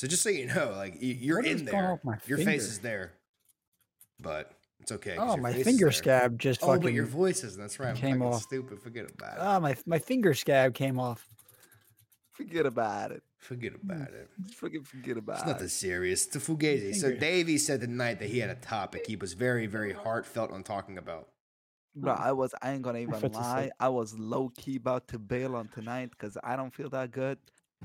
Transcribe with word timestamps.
So 0.00 0.06
just 0.06 0.22
so 0.22 0.30
you 0.30 0.46
know, 0.46 0.72
like 0.74 0.96
you're 0.98 1.36
What 1.40 1.46
is 1.46 1.60
in 1.60 1.66
there, 1.66 1.92
with 1.92 2.04
my 2.06 2.16
your 2.26 2.38
face 2.38 2.62
is 2.62 2.78
there, 2.78 3.12
but 4.18 4.50
it's 4.80 4.90
okay. 4.92 5.14
Oh, 5.18 5.36
my 5.36 5.52
finger 5.52 5.92
scab 5.92 6.38
just 6.38 6.62
Oh, 6.62 6.68
fucking. 6.68 6.80
but 6.82 6.94
your 6.94 7.04
voice 7.04 7.44
is. 7.44 7.54
That's 7.54 7.78
right. 7.78 7.90
I'm 7.90 7.96
came 7.96 8.22
off. 8.22 8.40
stupid. 8.40 8.80
Forget 8.80 9.10
about 9.10 9.34
it. 9.34 9.40
Ah, 9.42 9.60
my 9.60 9.76
my 9.84 9.98
finger 9.98 10.32
scab 10.32 10.72
came 10.72 10.98
off. 10.98 11.28
Forget 12.32 12.64
about 12.64 13.10
it. 13.10 13.22
Forget 13.36 13.74
about 13.74 14.08
it. 14.08 14.30
Just 14.42 14.54
fucking 14.54 14.84
forget 14.84 15.18
about 15.18 15.34
It's 15.40 15.44
it. 15.44 15.48
nothing 15.48 15.68
serious. 15.68 16.26
It's 16.28 16.36
a 16.36 16.40
fugazi. 16.40 16.94
So 16.94 17.08
Finger. 17.08 17.20
Davey 17.20 17.58
said 17.58 17.82
tonight 17.82 18.20
that 18.20 18.30
he 18.30 18.38
had 18.38 18.48
a 18.48 18.54
topic 18.54 19.04
he 19.06 19.16
was 19.16 19.34
very, 19.34 19.66
very 19.66 19.92
heartfelt 19.92 20.50
on 20.50 20.62
talking 20.62 20.96
about. 20.96 21.28
Bro, 21.94 22.14
I 22.14 22.32
was 22.32 22.54
I 22.62 22.70
ain't 22.72 22.80
gonna 22.80 23.00
even 23.00 23.20
felt 23.20 23.34
the 23.34 23.42
same. 23.42 23.52
lie. 23.52 23.70
I 23.78 23.90
was 23.90 24.18
low 24.18 24.48
key 24.56 24.76
about 24.76 25.08
to 25.08 25.18
bail 25.18 25.56
on 25.56 25.68
tonight 25.68 26.08
because 26.12 26.38
I 26.42 26.56
don't 26.56 26.74
feel 26.74 26.88
that 26.88 27.10
good, 27.10 27.36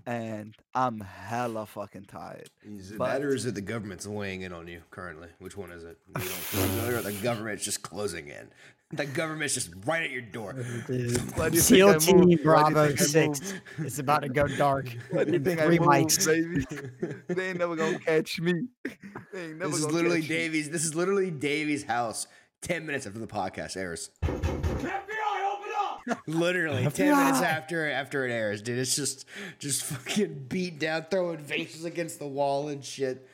and 0.05 0.55
I'm 0.73 0.99
hella 0.99 1.65
fucking 1.65 2.05
tired. 2.05 2.49
Is 2.63 2.91
it 2.91 2.97
But- 2.97 3.13
that 3.13 3.23
or 3.25 3.33
is 3.33 3.45
it 3.45 3.55
the 3.55 3.61
government's 3.61 4.05
weighing 4.07 4.41
in 4.41 4.53
on 4.53 4.67
you 4.67 4.81
currently? 4.91 5.29
Which 5.39 5.55
one 5.57 5.71
is 5.71 5.83
it? 5.83 5.97
You 6.07 6.13
don't 6.15 6.23
feel 6.25 6.67
good 6.81 6.93
or 6.93 7.01
the 7.01 7.13
government's 7.21 7.63
just 7.63 7.81
closing 7.81 8.27
in? 8.27 8.49
The 8.91 9.05
government's 9.07 9.55
just 9.55 9.71
right 9.85 10.03
at 10.03 10.11
your 10.11 10.21
door. 10.21 10.53
Why 11.33 11.49
do 11.49 11.55
you 11.55 11.61
think 11.61 11.61
SEAL 11.61 11.99
Team 11.99 12.17
Why 12.19 12.23
do 12.25 12.29
you 12.31 12.37
Bravo 12.37 12.95
Six 12.95 13.53
is 13.79 13.97
about 13.99 14.21
to 14.21 14.29
go 14.29 14.47
dark. 14.47 14.87
Why 15.11 15.23
do 15.23 15.33
you 15.33 15.39
think 15.39 15.59
three 15.59 15.79
moved, 15.79 15.89
mics. 15.91 16.25
baby? 16.27 17.15
they 17.33 17.49
ain't 17.49 17.57
never 17.57 17.75
gonna 17.75 17.97
catch 17.99 18.39
me. 18.39 18.53
They 19.33 19.45
ain't 19.45 19.57
never 19.57 19.71
This 19.71 19.79
is 19.79 19.91
literally 19.91 20.21
catch 20.21 20.29
me. 20.51 20.61
This 20.61 20.85
is 20.85 20.93
literally 20.93 21.31
Davey's 21.31 21.83
house. 21.83 22.27
Ten 22.61 22.85
minutes 22.85 23.07
after 23.07 23.19
the 23.19 23.27
podcast 23.27 23.75
airs. 23.75 24.11
Literally 26.27 26.85
ten 26.91 27.15
minutes 27.15 27.41
after 27.41 27.89
after 27.89 28.25
it 28.27 28.31
airs, 28.31 28.61
dude. 28.61 28.77
It's 28.77 28.95
just 28.95 29.25
just 29.59 29.83
fucking 29.83 30.45
beat 30.49 30.79
down, 30.79 31.05
throwing 31.09 31.39
vases 31.39 31.85
against 31.85 32.19
the 32.19 32.27
wall 32.27 32.67
and 32.69 32.83
shit. 32.83 33.27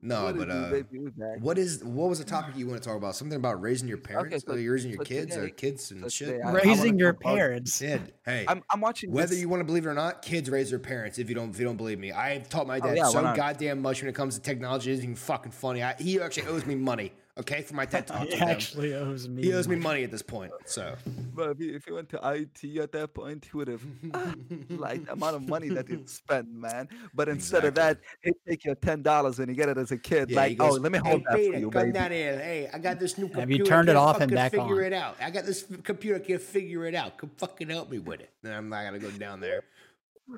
No, 0.00 0.26
What 0.26 0.38
but 0.38 0.48
uh, 0.50 0.70
baby? 0.70 0.98
We 1.00 1.10
back. 1.10 1.38
what 1.40 1.58
is 1.58 1.82
what 1.82 2.08
was 2.08 2.20
the 2.20 2.24
topic 2.24 2.56
you 2.56 2.68
want 2.68 2.80
to 2.80 2.88
talk 2.88 2.96
about? 2.96 3.16
Something 3.16 3.34
about 3.36 3.60
raising 3.60 3.88
your 3.88 3.98
parents, 3.98 4.44
so- 4.46 4.52
or 4.52 4.56
raising 4.56 4.92
your 4.92 4.98
so 5.00 5.04
kids, 5.04 5.36
or 5.36 5.48
kids 5.48 5.90
and 5.90 6.02
so 6.02 6.08
shit. 6.08 6.28
today 6.28 6.40
I- 6.40 6.50
I 6.50 6.52
Raising 6.52 6.76
wanna 6.92 6.98
your 6.98 7.14
parents. 7.14 7.82
Yeah, 7.82 7.98
hey, 8.24 8.44
I'm 8.46 8.62
I'm 8.72 8.80
watching 8.80 9.10
whether 9.10 9.30
this- 9.30 9.40
you 9.40 9.48
want 9.48 9.58
to 9.60 9.64
believe 9.64 9.86
it 9.86 9.88
or 9.88 9.94
not, 9.94 10.22
kids 10.22 10.48
raise 10.50 10.70
their 10.70 10.78
parents. 10.78 11.18
If 11.18 11.28
you 11.28 11.34
don't, 11.34 11.50
if 11.50 11.58
you 11.58 11.64
don't 11.64 11.76
believe 11.76 11.98
me, 11.98 12.12
I've 12.12 12.48
taught 12.48 12.68
my 12.68 12.78
dad 12.78 12.90
Oh, 12.90 12.94
yeah, 12.94 13.08
so 13.08 13.22
goddamn 13.34 13.82
much 13.82 14.00
when 14.00 14.08
it 14.08 14.14
comes 14.14 14.36
to 14.36 14.40
technology. 14.40 14.92
It's 14.92 15.02
even 15.02 15.16
fucking 15.16 15.50
funny. 15.50 15.82
I, 15.82 15.94
he 15.94 16.20
actually 16.20 16.46
owes 16.46 16.64
me 16.64 16.76
money. 16.76 17.12
Okay, 17.38 17.62
for 17.62 17.74
my 17.74 17.86
TED 17.92 18.06
talk. 18.06 18.18
He 18.20 18.30
with 18.30 18.34
him. 18.40 18.48
actually 18.48 18.94
owes 18.94 19.28
me. 19.28 19.42
He 19.44 19.52
owes 19.52 19.68
me 19.68 19.76
money. 19.76 19.84
money 19.84 20.04
at 20.04 20.10
this 20.10 20.22
point. 20.22 20.50
So 20.64 20.96
But 21.34 21.50
if 21.50 21.58
he, 21.58 21.66
if 21.70 21.84
he 21.84 21.92
went 21.92 22.08
to 22.10 22.20
IT 22.24 22.76
at 22.80 22.90
that 22.92 23.14
point, 23.14 23.46
he 23.50 23.56
would 23.56 23.68
have 23.68 23.82
like 24.70 25.04
the 25.06 25.12
amount 25.12 25.36
of 25.36 25.48
money 25.48 25.68
that 25.68 25.88
he 25.88 25.98
spent, 26.06 26.50
man. 26.52 26.88
But 27.14 27.28
instead 27.28 27.64
of 27.64 27.74
that, 27.76 27.98
he'd 28.22 28.34
take 28.46 28.64
your 28.64 28.74
ten 28.74 29.02
dollars 29.02 29.38
and 29.38 29.48
you 29.48 29.54
get 29.54 29.68
it 29.68 29.78
as 29.78 29.92
a 29.92 29.96
kid. 29.98 30.30
Yeah, 30.30 30.36
like, 30.36 30.58
goes, 30.58 30.78
oh, 30.78 30.80
let 30.80 30.90
me 30.92 30.98
"Hey, 31.02 31.10
hold 31.10 31.22
that 31.28 31.36
Peter, 31.36 31.52
for 31.52 31.58
you, 31.60 31.70
come 31.70 31.82
baby. 31.82 31.92
down 31.92 32.10
here. 32.10 32.38
Hey, 32.38 32.70
I 32.72 32.78
got 32.78 32.98
this 32.98 33.16
new 33.16 33.26
computer. 33.26 33.40
Have 33.40 33.50
you 33.50 33.64
turned 33.64 33.88
it 33.88 33.92
Can't 33.92 33.98
off 33.98 34.14
and 34.20 34.22
fucking 34.30 34.34
back 34.34 34.50
figure 34.52 34.80
on? 34.80 34.84
it 34.84 34.92
out. 34.92 35.16
I 35.20 35.30
got 35.30 35.46
this 35.46 35.64
f- 35.70 35.82
computer. 35.84 36.18
Can't 36.18 36.42
figure 36.42 36.86
it 36.86 36.94
out. 36.94 37.18
Come 37.18 37.30
fucking 37.38 37.68
help 37.68 37.88
me 37.90 37.98
with 38.00 38.20
it. 38.20 38.30
And 38.42 38.52
I'm 38.52 38.68
not 38.68 38.84
gonna 38.84 38.98
go 38.98 39.10
down 39.12 39.38
there. 39.40 39.62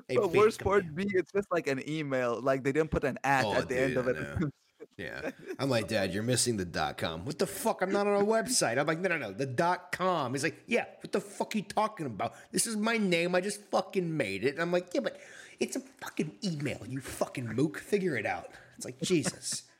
Hey, 0.07 0.15
The 0.15 0.21
Peter, 0.27 0.37
worst 0.39 0.59
come 0.59 0.65
part 0.71 0.83
here. 0.83 0.91
be 0.93 1.07
it's 1.15 1.31
just 1.31 1.51
like 1.51 1.67
an 1.67 1.81
email. 1.89 2.39
Like 2.39 2.63
they 2.63 2.71
didn't 2.71 2.91
put 2.91 3.03
an 3.03 3.17
at 3.23 3.43
Oh, 3.45 3.53
at 3.55 3.67
the 3.67 3.79
end 3.81 3.95
dude, 3.95 4.07
of 4.07 4.15
I 4.15 4.19
it. 4.45 4.53
Yeah. 4.97 5.31
I'm 5.59 5.69
like, 5.69 5.87
Dad, 5.87 6.13
you're 6.13 6.23
missing 6.23 6.57
the 6.57 6.65
dot 6.65 6.97
com. 6.97 7.25
What 7.25 7.39
the 7.39 7.47
fuck? 7.47 7.81
I'm 7.81 7.91
not 7.91 8.07
on 8.07 8.21
a 8.21 8.25
website. 8.25 8.77
I'm 8.77 8.85
like, 8.87 8.99
no, 8.99 9.09
no, 9.09 9.17
no, 9.17 9.31
the 9.31 9.45
dot 9.45 9.91
com. 9.91 10.33
He's 10.33 10.43
like, 10.43 10.63
yeah, 10.67 10.85
what 11.01 11.11
the 11.11 11.21
fuck 11.21 11.55
are 11.55 11.57
you 11.59 11.63
talking 11.63 12.05
about? 12.05 12.33
This 12.51 12.67
is 12.67 12.77
my 12.77 12.97
name. 12.97 13.35
I 13.35 13.41
just 13.41 13.61
fucking 13.71 14.15
made 14.15 14.43
it. 14.43 14.53
And 14.53 14.61
I'm 14.61 14.71
like, 14.71 14.87
yeah, 14.93 15.01
but 15.01 15.19
it's 15.59 15.75
a 15.75 15.81
fucking 16.01 16.31
email, 16.43 16.81
you 16.87 16.99
fucking 17.01 17.47
mook. 17.55 17.77
Figure 17.79 18.15
it 18.17 18.25
out. 18.25 18.49
It's 18.77 18.85
like, 18.85 18.99
Jesus. 19.01 19.63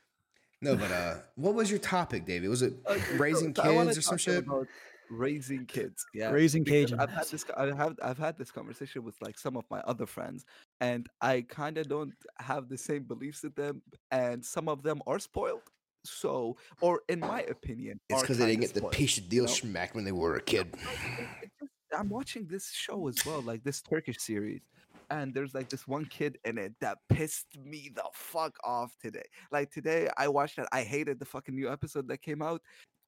No, 0.64 0.76
but 0.76 0.92
uh, 0.92 1.16
what 1.34 1.54
was 1.54 1.68
your 1.70 1.80
topic, 1.80 2.24
David? 2.24 2.48
Was 2.48 2.62
it 2.62 2.74
Okay, 2.88 3.16
raising 3.16 3.52
so 3.52 3.62
I 3.64 3.70
wanna 3.72 3.86
kids 3.86 3.98
or 3.98 4.02
some 4.02 4.16
shit? 4.16 4.46
about 4.46 4.68
Raising 5.12 5.66
kids, 5.66 6.06
yeah. 6.14 6.30
Raising 6.30 6.64
Cajuns. 6.64 6.98
I've 6.98 7.10
had 7.10 7.26
this. 7.26 7.44
I 7.56 7.66
have. 7.66 7.98
I've 8.02 8.18
had 8.18 8.38
this 8.38 8.50
conversation 8.50 9.04
with 9.04 9.14
like 9.20 9.38
some 9.38 9.56
of 9.58 9.64
my 9.70 9.80
other 9.80 10.06
friends, 10.06 10.46
and 10.80 11.06
I 11.20 11.42
kind 11.42 11.76
of 11.76 11.86
don't 11.88 12.14
have 12.38 12.68
the 12.70 12.78
same 12.78 13.02
beliefs 13.04 13.42
with 13.42 13.54
them, 13.54 13.82
and 14.10 14.42
some 14.44 14.68
of 14.68 14.82
them 14.82 15.02
are 15.06 15.18
spoiled. 15.18 15.60
So, 16.04 16.56
or 16.80 17.02
in 17.08 17.20
my 17.20 17.42
opinion, 17.42 18.00
It's 18.08 18.22
because 18.22 18.38
they 18.38 18.46
didn't 18.46 18.62
get 18.62 18.74
the 18.74 18.84
of 18.86 18.92
deal 18.92 19.22
you 19.30 19.40
know? 19.42 19.46
smacked 19.46 19.94
when 19.94 20.04
they 20.04 20.12
were 20.12 20.36
a 20.36 20.42
kid. 20.42 20.68
it- 20.74 21.26
it 21.42 21.50
just- 21.60 21.72
I'm 21.96 22.08
watching 22.08 22.46
this 22.46 22.70
show 22.72 23.06
as 23.08 23.24
well, 23.26 23.42
like 23.42 23.62
this 23.64 23.82
Turkish 23.82 24.18
series, 24.18 24.62
and 25.10 25.34
there's 25.34 25.52
like 25.54 25.68
this 25.68 25.86
one 25.86 26.06
kid 26.06 26.38
in 26.46 26.56
it 26.56 26.72
that 26.80 26.98
pissed 27.10 27.46
me 27.58 27.90
the 27.94 28.02
fuck 28.14 28.56
off 28.64 28.96
today. 28.98 29.26
Like 29.50 29.70
today, 29.70 30.08
I 30.16 30.26
watched 30.28 30.58
it. 30.58 30.66
I 30.72 30.82
hated 30.82 31.18
the 31.18 31.26
fucking 31.26 31.54
new 31.54 31.70
episode 31.70 32.08
that 32.08 32.22
came 32.22 32.40
out. 32.40 32.62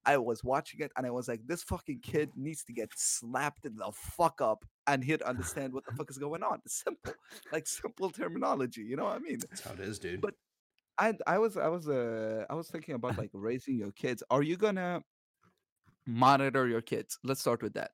I 0.06 0.18
was 0.18 0.44
watching 0.44 0.80
it 0.80 0.92
and 0.96 1.06
I 1.06 1.10
was 1.10 1.28
like, 1.28 1.40
this 1.46 1.62
fucking 1.62 2.00
kid 2.00 2.30
needs 2.36 2.64
to 2.64 2.72
get 2.72 2.90
slapped 2.96 3.64
in 3.64 3.76
the 3.76 3.90
fuck 3.92 4.40
up 4.40 4.64
and 4.86 5.02
he'd 5.02 5.22
understand 5.22 5.72
what 5.72 5.84
the 5.86 5.92
fuck 5.96 6.10
is 6.10 6.18
going 6.18 6.42
on. 6.42 6.60
It's 6.64 6.82
simple, 6.84 7.14
like 7.52 7.66
simple 7.66 8.10
terminology. 8.10 8.82
You 8.82 8.96
know 8.96 9.04
what 9.04 9.16
I 9.16 9.18
mean? 9.20 9.38
That's 9.48 9.62
how 9.62 9.72
it 9.72 9.80
is, 9.80 9.98
dude. 9.98 10.20
But- 10.20 10.34
I 10.96 11.12
I 11.26 11.38
was 11.38 11.56
I 11.56 11.66
was 11.66 11.88
uh 11.88 12.44
I 12.48 12.54
was 12.54 12.68
thinking 12.70 12.94
about 12.94 13.18
like 13.18 13.30
raising 13.32 13.76
your 13.76 13.90
kids. 13.90 14.22
Are 14.30 14.44
you 14.44 14.56
gonna 14.56 15.02
monitor 16.06 16.68
your 16.68 16.82
kids? 16.82 17.18
Let's 17.24 17.40
start 17.40 17.62
with 17.62 17.74
that. 17.74 17.90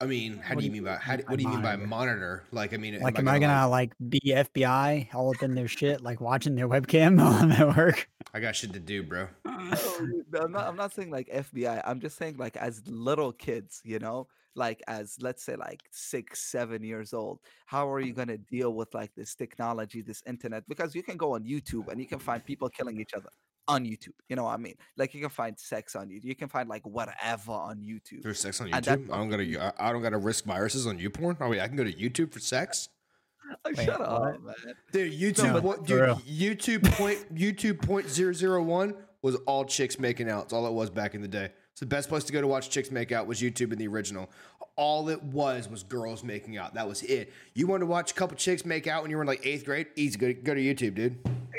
I 0.00 0.04
mean, 0.06 0.36
how 0.38 0.54
What 0.54 0.60
do 0.60 0.60
do 0.60 0.66
you 0.66 0.74
you 0.76 0.82
mean 0.82 0.84
by 0.84 0.96
how, 0.96 1.16
do- 1.16 1.24
what 1.26 1.36
do 1.38 1.42
you 1.42 1.48
mean 1.48 1.62
by 1.62 1.76
monitor? 1.76 1.86
monitor? 1.86 2.44
Like, 2.52 2.74
I 2.74 2.76
mean, 2.76 3.00
Like, 3.00 3.18
am 3.18 3.28
I 3.28 3.38
gonna 3.38 3.66
like 3.68 3.92
be 4.08 4.20
FBI 4.20 5.14
all 5.14 5.30
up 5.30 5.42
in 5.42 5.54
their 5.54 5.68
shit, 5.68 6.02
like 6.02 6.20
watching 6.20 6.54
their 6.54 6.68
webcam 6.68 7.16
while 7.18 7.32
I'm 7.32 7.50
at 7.52 7.76
work? 7.76 8.08
I 8.34 8.40
got 8.40 8.54
shit 8.56 8.72
to 8.74 8.80
do, 8.80 9.02
bro. 9.02 9.28
No, 9.46 9.52
no, 10.32 10.40
I'm 10.40 10.52
not. 10.52 10.66
I'm 10.68 10.76
not 10.76 10.92
saying 10.92 11.10
like 11.10 11.28
FBI. 11.28 11.80
I'm 11.84 12.00
just 12.00 12.18
saying 12.18 12.36
like 12.36 12.56
as 12.58 12.86
little 12.86 13.32
kids, 13.32 13.80
you 13.84 13.98
know, 13.98 14.26
like 14.54 14.82
as 14.86 15.16
let's 15.22 15.42
say 15.42 15.56
like 15.56 15.82
six, 15.90 16.40
seven 16.40 16.82
years 16.82 17.14
old. 17.14 17.40
How 17.64 17.90
are 17.90 18.00
you 18.00 18.12
gonna 18.12 18.36
deal 18.36 18.74
with 18.74 18.92
like 18.92 19.14
this 19.14 19.34
technology, 19.34 20.02
this 20.02 20.22
internet? 20.26 20.68
Because 20.68 20.94
you 20.94 21.02
can 21.02 21.16
go 21.16 21.34
on 21.34 21.44
YouTube 21.44 21.88
and 21.88 21.98
you 21.98 22.06
can 22.06 22.18
find 22.18 22.44
people 22.44 22.68
killing 22.68 23.00
each 23.00 23.14
other 23.14 23.30
on 23.68 23.84
YouTube. 23.84 24.12
You 24.28 24.36
know 24.36 24.44
what 24.44 24.52
I 24.54 24.56
mean? 24.58 24.74
Like 24.96 25.14
you 25.14 25.20
can 25.20 25.30
find 25.30 25.58
sex 25.58 25.96
on 25.96 26.08
YouTube. 26.08 26.24
You 26.24 26.34
can 26.36 26.48
find 26.48 26.68
like 26.68 26.86
whatever 26.86 27.52
on 27.52 27.78
YouTube. 27.78 28.22
There's 28.22 28.38
sex 28.40 28.60
on 28.60 28.72
And 28.72 28.84
that- 28.84 28.98
YouTube. 29.00 29.12
I 29.12 29.16
don't 29.16 29.28
gotta. 29.30 29.42
Mm-hmm. 29.44 29.80
I 29.80 29.88
I 29.88 29.92
don't 29.92 30.02
gotta 30.02 30.18
risk 30.18 30.44
viruses 30.44 30.86
on 30.86 30.98
YouPorn. 30.98 31.36
Oh 31.40 31.48
wait, 31.50 31.60
I 31.60 31.66
can 31.68 31.76
go 31.76 31.84
to 31.84 31.92
YouTube 31.92 32.32
for 32.32 32.40
sex. 32.40 32.88
Like, 33.64 33.76
Wait, 33.76 33.86
Shut 33.86 34.00
up, 34.00 34.42
man. 34.42 34.54
Dude, 34.90 35.12
YouTube, 35.12 35.52
but- 35.52 35.62
what, 35.62 35.78
For 35.88 36.06
dude. 36.06 36.16
YouTube 36.26 36.82
point, 36.92 37.32
YouTube 37.34 37.80
point 37.80 38.08
zero 38.08 38.32
zero 38.32 38.62
one 38.62 38.94
was 39.22 39.36
all 39.46 39.64
chicks 39.64 39.98
making 39.98 40.28
out. 40.28 40.44
It's 40.44 40.52
all 40.52 40.66
it 40.66 40.72
was 40.72 40.90
back 40.90 41.14
in 41.14 41.22
the 41.22 41.28
day. 41.28 41.50
It's 41.72 41.80
the 41.80 41.86
best 41.86 42.08
place 42.08 42.24
to 42.24 42.32
go 42.32 42.40
to 42.40 42.46
watch 42.46 42.70
chicks 42.70 42.90
make 42.90 43.12
out 43.12 43.26
was 43.26 43.40
YouTube 43.40 43.70
in 43.72 43.78
the 43.78 43.86
original. 43.86 44.30
All 44.76 45.08
it 45.10 45.22
was 45.22 45.68
was 45.68 45.82
girls 45.82 46.24
making 46.24 46.56
out. 46.56 46.74
That 46.74 46.88
was 46.88 47.02
it. 47.02 47.32
You 47.54 47.66
wanted 47.66 47.80
to 47.80 47.86
watch 47.86 48.10
a 48.12 48.14
couple 48.14 48.36
chicks 48.36 48.64
make 48.64 48.86
out 48.86 49.02
when 49.02 49.10
you 49.10 49.16
were 49.16 49.22
in 49.22 49.26
like 49.28 49.44
eighth 49.46 49.64
grade? 49.64 49.86
Easy, 49.94 50.18
go 50.18 50.26
to, 50.28 50.34
go 50.34 50.54
to 50.54 50.60
YouTube, 50.60 50.94
dude. 50.94 51.18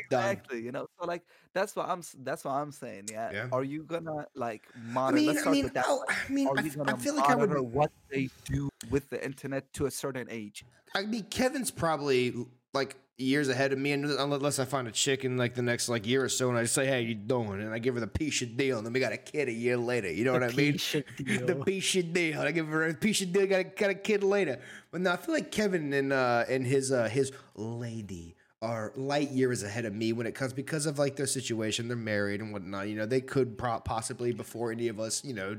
Done. 0.10 0.32
Exactly. 0.32 0.62
You 0.62 0.72
know, 0.72 0.88
so 1.00 1.06
like 1.08 1.24
that's 1.54 1.76
what 1.76 1.88
I'm. 1.90 2.02
That's 2.24 2.44
what 2.46 2.52
I'm 2.54 2.72
saying. 2.72 3.10
Yeah. 3.12 3.32
Yeah. 3.32 3.48
Are 3.52 3.64
you 3.64 3.84
gonna 3.84 4.26
like 4.36 4.64
I 4.76 4.92
monitor? 4.92 5.16
mean, 5.16 5.28
Let's 5.36 5.48
I 5.48 5.52
mean, 5.52 5.72
oh. 5.78 6.04
I 6.10 6.32
mean, 6.32 6.48
Are 6.48 6.58
I, 6.58 6.62
you 6.62 6.72
gonna 6.72 6.98
feel 6.98 7.16
like 7.16 7.30
I 7.30 7.36
would. 7.36 7.50
monitor 7.50 7.64
what 7.64 7.92
they 8.10 8.30
do 8.46 8.70
with 8.90 9.10
the 9.10 9.24
internet 9.24 9.72
to 9.74 9.86
a 9.86 9.92
certain 9.92 10.28
age? 10.30 10.66
I 10.96 11.04
mean, 11.06 11.24
Kevin's 11.30 11.72
probably 11.72 12.34
like 12.74 12.96
years 13.20 13.50
ahead 13.50 13.74
of 13.74 13.80
me, 13.80 13.92
and 13.94 14.06
unless 14.06 14.60
I 14.60 14.66
find 14.66 14.88
a 14.88 14.92
chick 14.92 15.26
in 15.26 15.38
like 15.38 15.56
the 15.56 15.64
next 15.64 15.90
like 15.90 16.06
year 16.06 16.24
or 16.24 16.30
so, 16.30 16.50
and 16.50 16.58
I 16.58 16.62
just 16.62 16.76
say, 16.76 16.86
"Hey, 16.86 17.02
you 17.02 17.16
doing?" 17.16 17.62
and 17.62 17.74
I 17.74 17.80
give 17.80 17.96
her 17.96 18.00
the 18.00 18.08
piece 18.08 18.42
of 18.44 18.56
deal, 18.56 18.78
and 18.78 18.86
then 18.86 18.94
we 18.94 19.00
got 19.00 19.12
a 19.12 19.18
kid 19.18 19.50
a 19.50 19.52
year 19.52 19.76
later. 19.78 20.12
You 20.12 20.24
know 20.24 20.34
what 20.34 20.44
I 20.44 20.50
mean? 20.50 20.78
The 21.18 21.62
piece 21.66 21.96
of 21.96 22.14
deal. 22.14 22.40
I 22.40 22.52
give 22.52 22.68
her 22.68 22.88
a 22.88 22.94
piece 22.94 23.22
of 23.22 23.34
deal. 23.34 23.48
Got 23.48 23.60
a, 23.60 23.64
got 23.66 23.90
a 23.90 23.96
kid 23.96 24.24
later. 24.24 24.60
But 24.92 25.02
no, 25.02 25.12
I 25.12 25.18
feel 25.18 25.34
like 25.34 25.52
Kevin 25.52 25.92
and 25.94 26.14
uh 26.14 26.46
and 26.48 26.66
his 26.66 26.92
uh 26.92 27.10
his 27.10 27.32
lady 27.56 28.36
are 28.62 28.92
light 28.96 29.30
years 29.30 29.62
ahead 29.62 29.86
of 29.86 29.94
me 29.94 30.14
when 30.14 30.26
it 30.26 30.34
comes 30.34 30.52
because 30.52 30.88
of 30.88 30.98
like 30.98 31.16
their 31.16 31.28
situation. 31.28 31.88
They're 31.88 31.98
married 31.98 32.42
and 32.42 32.52
whatnot. 32.52 32.88
You 32.88 32.96
know, 32.96 33.06
they 33.06 33.22
could 33.22 33.58
pro- 33.58 33.80
possibly 33.80 34.32
before 34.32 34.72
any 34.72 34.88
of 34.88 35.00
us. 35.00 35.24
You 35.24 35.34
know, 35.34 35.58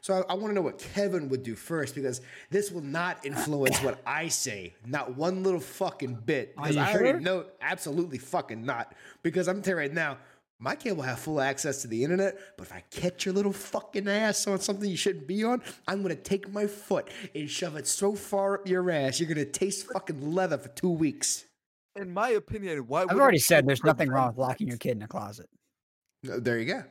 so 0.00 0.24
I, 0.28 0.32
I 0.32 0.34
want 0.34 0.50
to 0.50 0.54
know 0.54 0.62
what 0.62 0.78
Kevin 0.78 1.28
would 1.30 1.42
do 1.42 1.56
first 1.56 1.94
because 1.94 2.20
this 2.50 2.70
will 2.70 2.82
not 2.82 3.24
influence 3.26 3.82
what 3.82 4.00
I 4.06 4.28
say. 4.28 4.74
Not 4.86 5.16
one 5.16 5.42
little 5.42 5.60
fucking 5.60 6.20
bit. 6.24 6.54
Because 6.56 6.76
I 6.76 6.92
already 6.92 7.10
sure? 7.10 7.20
know 7.20 7.44
absolutely 7.60 8.18
fucking 8.18 8.64
not. 8.64 8.94
Because 9.22 9.48
I'm 9.48 9.62
telling 9.62 9.78
you 9.78 9.88
right 9.88 9.94
now. 9.94 10.18
My 10.58 10.74
kid 10.74 10.92
will 10.92 11.02
have 11.02 11.18
full 11.18 11.38
access 11.38 11.82
to 11.82 11.88
the 11.88 12.02
internet, 12.02 12.38
but 12.56 12.66
if 12.66 12.72
I 12.72 12.82
catch 12.90 13.26
your 13.26 13.34
little 13.34 13.52
fucking 13.52 14.08
ass 14.08 14.46
on 14.46 14.58
something 14.58 14.88
you 14.88 14.96
shouldn't 14.96 15.26
be 15.26 15.44
on, 15.44 15.60
I'm 15.86 16.00
gonna 16.00 16.14
take 16.14 16.50
my 16.50 16.66
foot 16.66 17.10
and 17.34 17.50
shove 17.50 17.76
it 17.76 17.86
so 17.86 18.14
far 18.14 18.54
up 18.54 18.66
your 18.66 18.90
ass, 18.90 19.20
you're 19.20 19.28
gonna 19.28 19.44
taste 19.44 19.86
fucking 19.92 20.32
leather 20.32 20.56
for 20.56 20.70
two 20.70 20.88
weeks. 20.88 21.44
In 21.96 22.12
my 22.12 22.30
opinion, 22.30 22.86
why? 22.86 23.00
I've 23.00 23.06
wouldn't 23.06 23.20
already 23.22 23.38
said 23.38 23.66
there's 23.66 23.82
nothing 23.84 24.10
wrong 24.10 24.28
with 24.28 24.38
locking 24.38 24.68
your 24.68 24.76
kid 24.76 24.96
in 24.96 25.02
a 25.02 25.08
closet. 25.08 25.48
There 26.22 26.58
you 26.58 26.66
go. 26.66 26.82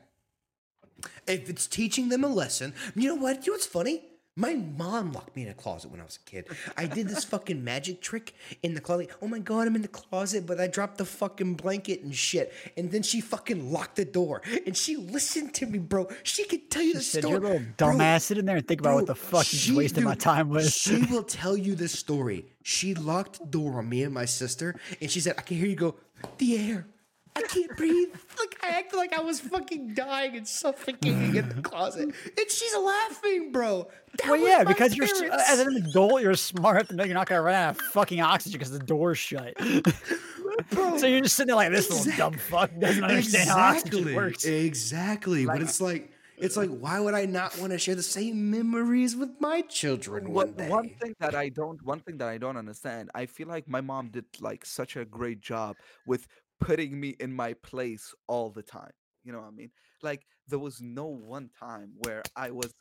If 1.28 1.50
it's 1.50 1.68
teaching 1.68 2.10
them 2.10 2.24
a 2.24 2.28
lesson, 2.28 2.74
you 2.96 3.10
know 3.10 3.16
what? 3.16 3.46
You 3.46 3.52
know 3.52 3.56
what's 3.56 3.66
funny? 3.68 4.02
My 4.38 4.54
mom 4.54 5.14
locked 5.14 5.34
me 5.38 5.44
in 5.44 5.48
a 5.48 5.54
closet 5.54 5.92
when 5.92 6.02
I 6.02 6.04
was 6.04 6.18
a 6.26 6.30
kid. 6.30 6.48
I 6.76 6.88
did 6.88 7.08
this 7.08 7.24
fucking 7.24 7.64
magic 7.64 8.02
trick 8.02 8.34
in 8.64 8.74
the 8.74 8.82
closet. 8.82 9.10
Oh 9.22 9.30
my 9.30 9.40
god, 9.40 9.66
I'm 9.66 9.76
in 9.78 9.82
the 9.82 9.88
closet, 9.88 10.46
but 10.46 10.60
I 10.60 10.68
dropped 10.68 10.98
the 10.98 11.06
fucking 11.06 11.54
blanket 11.54 12.02
and 12.02 12.14
shit. 12.14 12.52
And 12.76 12.92
then 12.92 13.02
she 13.02 13.22
fucking 13.22 13.72
locked 13.72 13.96
the 13.96 14.04
door. 14.04 14.42
And 14.66 14.76
she 14.76 14.98
listened 14.98 15.54
to 15.56 15.66
me, 15.66 15.80
bro. 15.80 16.10
She 16.24 16.44
could 16.44 16.70
tell 16.70 16.82
you 16.84 16.96
the 16.96 17.02
Said 17.02 17.22
story. 17.24 17.32
your 17.32 17.42
little 17.42 17.62
Bro, 17.78 17.88
dumbass 17.94 18.24
sitting 18.24 18.44
there 18.46 18.58
and 18.58 18.68
think 18.68 18.82
about 18.82 18.96
what 18.96 19.08
the 19.08 19.16
fuck 19.16 19.52
you 19.54 19.58
she- 19.58 19.68
just 19.68 19.78
wasted 19.78 20.04
my 20.04 20.16
time 20.16 20.50
with. 20.50 20.70
She 20.74 21.04
will 21.06 21.24
tell 21.24 21.56
you 21.56 21.76
the 21.76 21.88
story. 21.88 22.46
She 22.68 22.96
locked 22.96 23.38
the 23.38 23.46
door 23.46 23.78
on 23.78 23.90
me 23.90 24.02
and 24.02 24.12
my 24.12 24.26
sister, 24.26 24.74
and 25.00 25.12
she 25.12 25.20
said, 25.20 25.36
I 25.38 25.44
can 25.44 25.56
hear 25.56 25.68
you 25.68 25.76
go, 25.76 25.98
the 26.40 26.58
air. 26.58 26.88
I 27.36 27.44
can't 27.44 27.78
breathe. 27.78 28.10
Like 28.38 28.58
I 28.64 28.80
acted 28.80 28.98
like 28.98 29.14
I 29.18 29.22
was 29.22 29.40
fucking 29.40 29.94
dying 29.94 30.36
and 30.36 30.46
suffocating 30.46 31.36
in 31.36 31.48
the 31.48 31.62
closet. 31.62 32.04
And 32.04 32.50
she's 32.52 32.76
laughing, 32.76 33.54
bro. 33.54 33.88
That 34.18 34.28
well, 34.28 34.38
yeah, 34.38 34.66
because 34.66 34.94
you're 34.94 35.08
uh, 35.08 35.42
as 35.48 35.60
an 35.60 35.74
adult, 35.78 36.22
you're 36.22 36.36
smart 36.36 36.76
enough 36.76 36.88
to 36.90 36.96
know 36.96 37.06
you're 37.06 37.14
not 37.14 37.30
gonna 37.30 37.42
run 37.42 37.54
out 37.54 37.70
of 37.78 37.82
fucking 37.94 38.20
oxygen 38.20 38.60
because 38.60 38.72
the 38.72 38.80
door's 38.80 39.18
shut. 39.18 39.54
Bro, 40.72 40.98
so 40.98 41.08
you're 41.08 41.22
just 41.22 41.36
sitting 41.38 41.48
there 41.48 41.56
like 41.56 41.72
this 41.72 41.90
little 41.90 42.18
dumb 42.18 42.38
fuck 42.38 42.72
doesn't 42.78 43.04
understand 43.04 43.50
how 43.50 43.58
oxygen 43.58 44.14
works. 44.14 44.44
Exactly. 44.44 45.46
but 45.46 45.62
it's 45.62 45.80
like 45.80 46.12
it's 46.38 46.58
like 46.58 46.70
why 46.70 47.00
would 47.00 47.14
I 47.14 47.26
not 47.26 47.58
want 47.60 47.72
to 47.72 47.78
share 47.80 47.96
the 47.96 48.04
same 48.04 48.50
memories 48.52 49.16
with 49.16 49.30
my 49.40 49.62
children 49.62 50.32
one 50.32 50.48
One, 50.50 50.54
day? 50.58 50.70
one 50.70 50.90
thing 51.02 51.16
that 51.20 51.36
I 51.36 51.50
don't 51.50 51.82
one 51.84 52.00
thing 52.02 52.18
that 52.18 52.28
I 52.28 52.38
don't 52.38 52.58
understand, 52.58 53.10
I 53.16 53.26
feel 53.26 53.48
like 53.48 53.68
my 53.68 53.82
mom 53.82 54.10
did 54.10 54.26
like 54.40 54.66
such 54.66 54.96
a 54.96 55.06
great 55.06 55.40
job 55.42 55.76
with 56.06 56.28
putting 56.60 57.00
me 57.00 57.16
in 57.20 57.34
my 57.34 57.54
place 57.54 58.14
all 58.28 58.50
the 58.50 58.64
time. 58.64 58.92
You 59.24 59.32
know 59.34 59.40
what 59.40 59.48
I 59.48 59.52
mean? 59.52 59.72
Like 60.02 60.26
there 60.48 60.60
was 60.60 60.82
no 60.82 61.06
one 61.08 61.50
time 61.60 61.94
where 62.04 62.22
I 62.36 62.52
was 62.52 62.74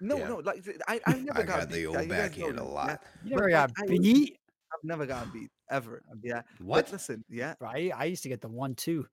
no, 0.00 0.16
Yeah. 0.18 0.28
no, 0.28 0.36
like 0.38 0.64
I, 0.88 1.00
I 1.06 1.12
never 1.18 1.38
I 1.40 1.42
got, 1.44 1.58
got 1.60 1.68
the 1.70 1.76
beat. 1.76 1.86
old 1.86 1.94
yeah, 1.96 2.02
you 2.02 2.08
guys 2.08 2.16
know 2.18 2.22
backhand 2.28 2.50
a 2.50 2.52
this, 2.52 2.62
yeah? 2.68 2.74
lot. 2.74 3.02
You 3.24 3.30
never 3.36 3.50
got 3.50 3.70
I 3.78 3.82
was- 3.90 3.98
beat. 4.00 4.38
I've 4.72 4.84
never 4.84 5.06
gotten 5.06 5.30
beat 5.32 5.50
ever. 5.70 6.02
Yeah. 6.22 6.42
What? 6.58 6.86
But 6.86 6.92
listen, 6.94 7.24
yeah. 7.30 7.54
I, 7.62 7.92
I 7.94 8.04
used 8.06 8.24
to 8.24 8.28
get 8.28 8.40
the 8.40 8.48
one 8.48 8.74
two. 8.74 9.06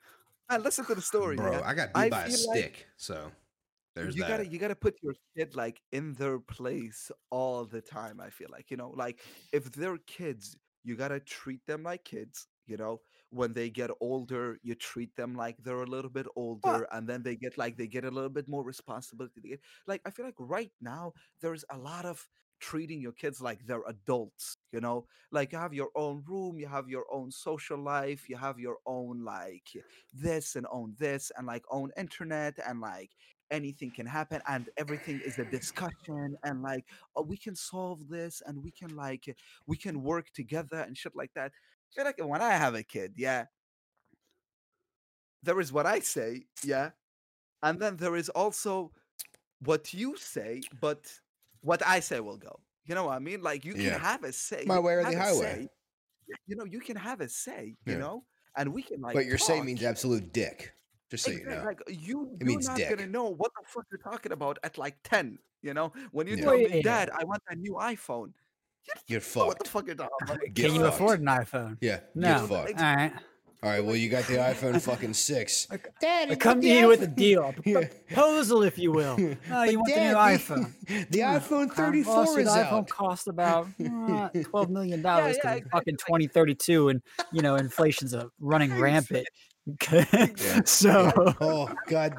Uh, 0.50 0.58
listen 0.58 0.84
to 0.86 0.96
the 0.96 1.02
story. 1.02 1.36
Bro, 1.36 1.52
yeah? 1.52 1.62
I 1.64 1.74
got 1.76 1.94
beat 1.94 2.00
I 2.00 2.10
by 2.10 2.24
a 2.24 2.30
feel 2.30 2.48
like 2.50 2.58
stick. 2.60 2.88
So 2.98 3.32
there's 3.96 4.16
you 4.16 4.22
that. 4.22 4.30
gotta 4.30 4.48
you 4.48 4.58
gotta 4.60 4.76
put 4.76 4.96
your 5.02 5.14
kid 5.38 5.56
like 5.56 5.82
in 5.92 6.14
their 6.14 6.40
place 6.40 7.12
all 7.30 7.66
the 7.66 7.82
time 7.82 8.20
i 8.20 8.30
feel 8.30 8.48
like 8.52 8.72
you 8.72 8.78
know 8.78 8.94
like 8.96 9.20
if 9.52 9.72
they're 9.72 9.98
kids 10.08 10.56
you 10.84 10.96
gotta 10.96 11.20
treat 11.20 11.60
them 11.68 11.84
like 11.84 12.04
kids 12.04 12.48
you 12.68 12.78
know 12.78 13.00
when 13.30 13.54
they 13.54 13.70
get 13.70 13.90
older 14.00 14.58
you 14.64 14.76
treat 14.76 15.16
them 15.16 15.36
like 15.36 15.56
they're 15.64 15.84
a 15.84 15.86
little 15.86 16.10
bit 16.10 16.28
older 16.36 16.88
and 16.92 17.08
then 17.08 17.22
they 17.24 17.36
get 17.36 17.58
like 17.58 17.78
they 17.78 17.88
get 17.88 18.06
a 18.06 18.12
little 18.12 18.30
bit 18.30 18.48
more 18.48 18.64
responsibility 18.64 19.40
they 19.42 19.50
get, 19.50 19.62
like 19.88 20.02
i 20.06 20.10
feel 20.10 20.26
like 20.26 20.36
right 20.40 20.72
now 20.82 21.12
there's 21.42 21.66
a 21.72 21.78
lot 21.78 22.06
of 22.06 22.28
treating 22.60 23.02
your 23.02 23.12
kids 23.12 23.42
like 23.42 23.60
they're 23.66 23.82
adults 23.88 24.58
you 24.72 24.80
know 24.80 25.06
like 25.32 25.52
you 25.52 25.58
have 25.58 25.74
your 25.74 25.90
own 25.96 26.24
room 26.28 26.60
you 26.60 26.68
have 26.68 26.88
your 26.88 27.06
own 27.12 27.32
social 27.32 27.78
life 27.78 28.30
you 28.30 28.38
have 28.38 28.60
your 28.60 28.78
own 28.86 29.24
like 29.24 29.68
this 30.14 30.56
and 30.56 30.68
own 30.72 30.94
this 31.00 31.32
and 31.38 31.48
like 31.48 31.64
own 31.72 31.90
internet 31.98 32.54
and 32.68 32.80
like 32.80 33.10
anything 33.52 33.92
can 33.92 34.06
happen 34.06 34.42
and 34.48 34.70
everything 34.78 35.20
is 35.22 35.38
a 35.40 35.46
discussion 35.46 36.36
and 36.44 36.62
like 36.64 36.86
oh, 37.16 37.22
we 37.24 37.38
can 37.38 37.56
solve 37.56 38.08
this 38.10 38.42
and 38.46 38.64
we 38.64 38.72
can 38.72 38.96
like 38.96 39.36
we 39.68 39.78
can 39.78 40.02
work 40.02 40.32
together 40.34 40.78
and 40.80 40.98
shit 40.98 41.16
like 41.16 41.32
that 41.36 41.52
feel 41.94 42.06
like 42.06 42.18
when 42.24 42.42
i 42.42 42.52
have 42.52 42.76
a 42.76 42.84
kid 42.84 43.14
yeah 43.18 43.46
there 45.44 45.60
is 45.60 45.72
what 45.72 45.86
i 45.86 46.00
say 46.00 46.46
yeah 46.64 46.92
and 47.64 47.80
then 47.80 47.98
there 47.98 48.16
is 48.16 48.30
also 48.30 48.92
what 49.64 49.94
you 49.94 50.16
say 50.18 50.62
but 50.80 51.12
what 51.62 51.86
i 51.86 52.00
say 52.00 52.20
will 52.20 52.38
go 52.38 52.60
you 52.86 52.96
know 52.96 53.06
what 53.06 53.16
i 53.16 53.20
mean 53.20 53.42
like 53.42 53.66
you 53.66 53.74
Yeah. 53.76 53.92
can 53.92 54.02
have 54.02 54.24
a 54.24 54.32
say 54.32 54.64
My 54.66 54.80
way 54.80 54.94
or 54.94 55.04
the 55.06 55.18
highway. 55.18 55.62
say, 55.62 55.70
you 56.48 56.56
know 56.56 56.66
you 56.66 56.80
can 56.80 56.96
have 56.96 57.22
a 57.22 57.30
say 57.30 57.76
you 57.86 57.94
Yeah. 57.94 58.00
know 58.00 58.24
and 58.58 58.74
we 58.74 58.82
can 58.84 59.02
like 59.02 59.16
but 59.16 59.26
your 59.26 59.38
say 59.38 59.62
means 59.62 59.84
absolute 59.84 60.34
dick. 60.34 60.74
Just 61.12 61.26
so 61.26 61.32
you 61.32 61.46
know. 61.46 61.64
Like 61.66 61.82
you, 61.90 62.32
It 62.40 62.48
you're 62.48 62.62
not 62.62 62.78
dick. 62.78 62.90
gonna 62.90 63.06
know 63.08 63.26
what 63.26 63.52
the 63.54 63.68
fuck 63.68 63.86
you're 63.92 64.00
talking 64.00 64.32
about 64.32 64.58
at 64.64 64.78
like 64.78 64.96
ten. 65.04 65.38
You 65.62 65.74
know, 65.76 65.92
when 66.12 66.26
you 66.26 66.38
Yeah. 66.38 66.44
tell 66.44 66.58
me, 66.58 66.68
yeah. 66.78 66.82
Dad, 66.82 67.10
I 67.16 67.24
want 67.26 67.44
a 67.50 67.56
new 67.56 67.74
iPhone. 67.74 68.32
You're 69.08 69.22
know 69.36 69.46
What 69.48 69.60
the 69.60 69.70
fuck 69.70 69.86
you're 69.86 69.96
talking 69.96 70.10
about? 70.24 70.40
Get 70.54 70.66
Can 70.68 70.76
you 70.76 70.86
afford 70.86 71.20
an 71.20 71.28
iPhone? 71.28 71.78
Yeah. 71.82 72.00
No. 72.16 72.40
Get 72.40 72.50
fucked. 72.50 72.80
All 72.82 72.96
right. 72.96 73.14
All 73.64 73.70
right. 73.70 73.86
Well, 73.86 73.96
you 73.96 74.10
got 74.10 74.24
the 74.24 74.34
iPhone 74.52 74.82
fucking 74.82 75.14
six. 75.14 75.68
Dad, 76.02 76.32
I 76.32 76.36
come 76.36 76.62
to 76.62 76.68
you 76.68 76.88
with 76.88 77.04
a 77.04 77.08
deal, 77.08 77.44
a 77.44 77.54
Yeah. 77.70 77.88
proposal, 78.08 78.64
if 78.64 78.80
you 78.80 78.92
will. 78.92 79.18
Oh, 79.52 79.64
you 79.64 79.78
want 79.78 79.94
the 79.94 80.00
new 80.02 80.16
iPhone? 80.16 80.74
The 81.12 81.20
iPhone 81.20 81.72
34 81.76 82.16
Well, 82.16 82.38
is 82.38 82.46
the 82.46 82.52
iPhone 82.52 82.72
out. 82.80 82.90
cost 82.90 83.28
about 83.28 83.68
uh, 83.86 84.30
twelve 84.50 84.72
million 84.72 85.04
dollars 85.04 85.38
yeah, 85.44 85.56
because 85.56 85.70
fucking 85.72 85.98
twenty 85.98 86.26
thirty 86.26 86.56
two, 86.56 86.90
and 86.90 87.04
you 87.32 87.44
know 87.44 87.56
inflation's 87.58 88.16
a 88.16 88.32
running 88.40 88.74
rampant. 88.80 89.28
Yeah. 89.92 90.62
so 90.66 91.12
Oh 91.40 91.70
God! 91.88 92.18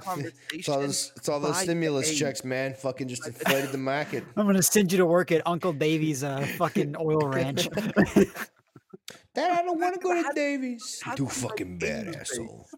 It's 0.52 0.68
all 0.68 0.80
those, 0.80 1.12
it's 1.16 1.28
all 1.28 1.40
those 1.40 1.58
stimulus 1.58 2.10
age. 2.10 2.18
checks, 2.18 2.44
man. 2.44 2.74
Fucking 2.74 3.08
just 3.08 3.26
inflated 3.26 3.72
the 3.72 3.78
market. 3.78 4.24
I'm 4.36 4.46
gonna 4.46 4.62
send 4.62 4.92
you 4.92 4.98
to 4.98 5.06
work 5.06 5.32
at 5.32 5.42
Uncle 5.46 5.72
Davy's 5.72 6.22
uh, 6.22 6.46
fucking 6.56 6.94
oil 6.98 7.26
ranch. 7.28 7.68
Dad, 9.34 9.50
I 9.50 9.62
don't 9.62 9.80
want 9.80 9.94
to 9.94 10.00
go 10.00 10.14
to 10.14 10.22
Has- 10.22 10.34
Davies. 10.34 11.02
Too 11.04 11.16
to 11.16 11.24
like, 11.24 11.32
fucking 11.32 11.78
bad, 11.78 12.14
asshole. 12.14 12.68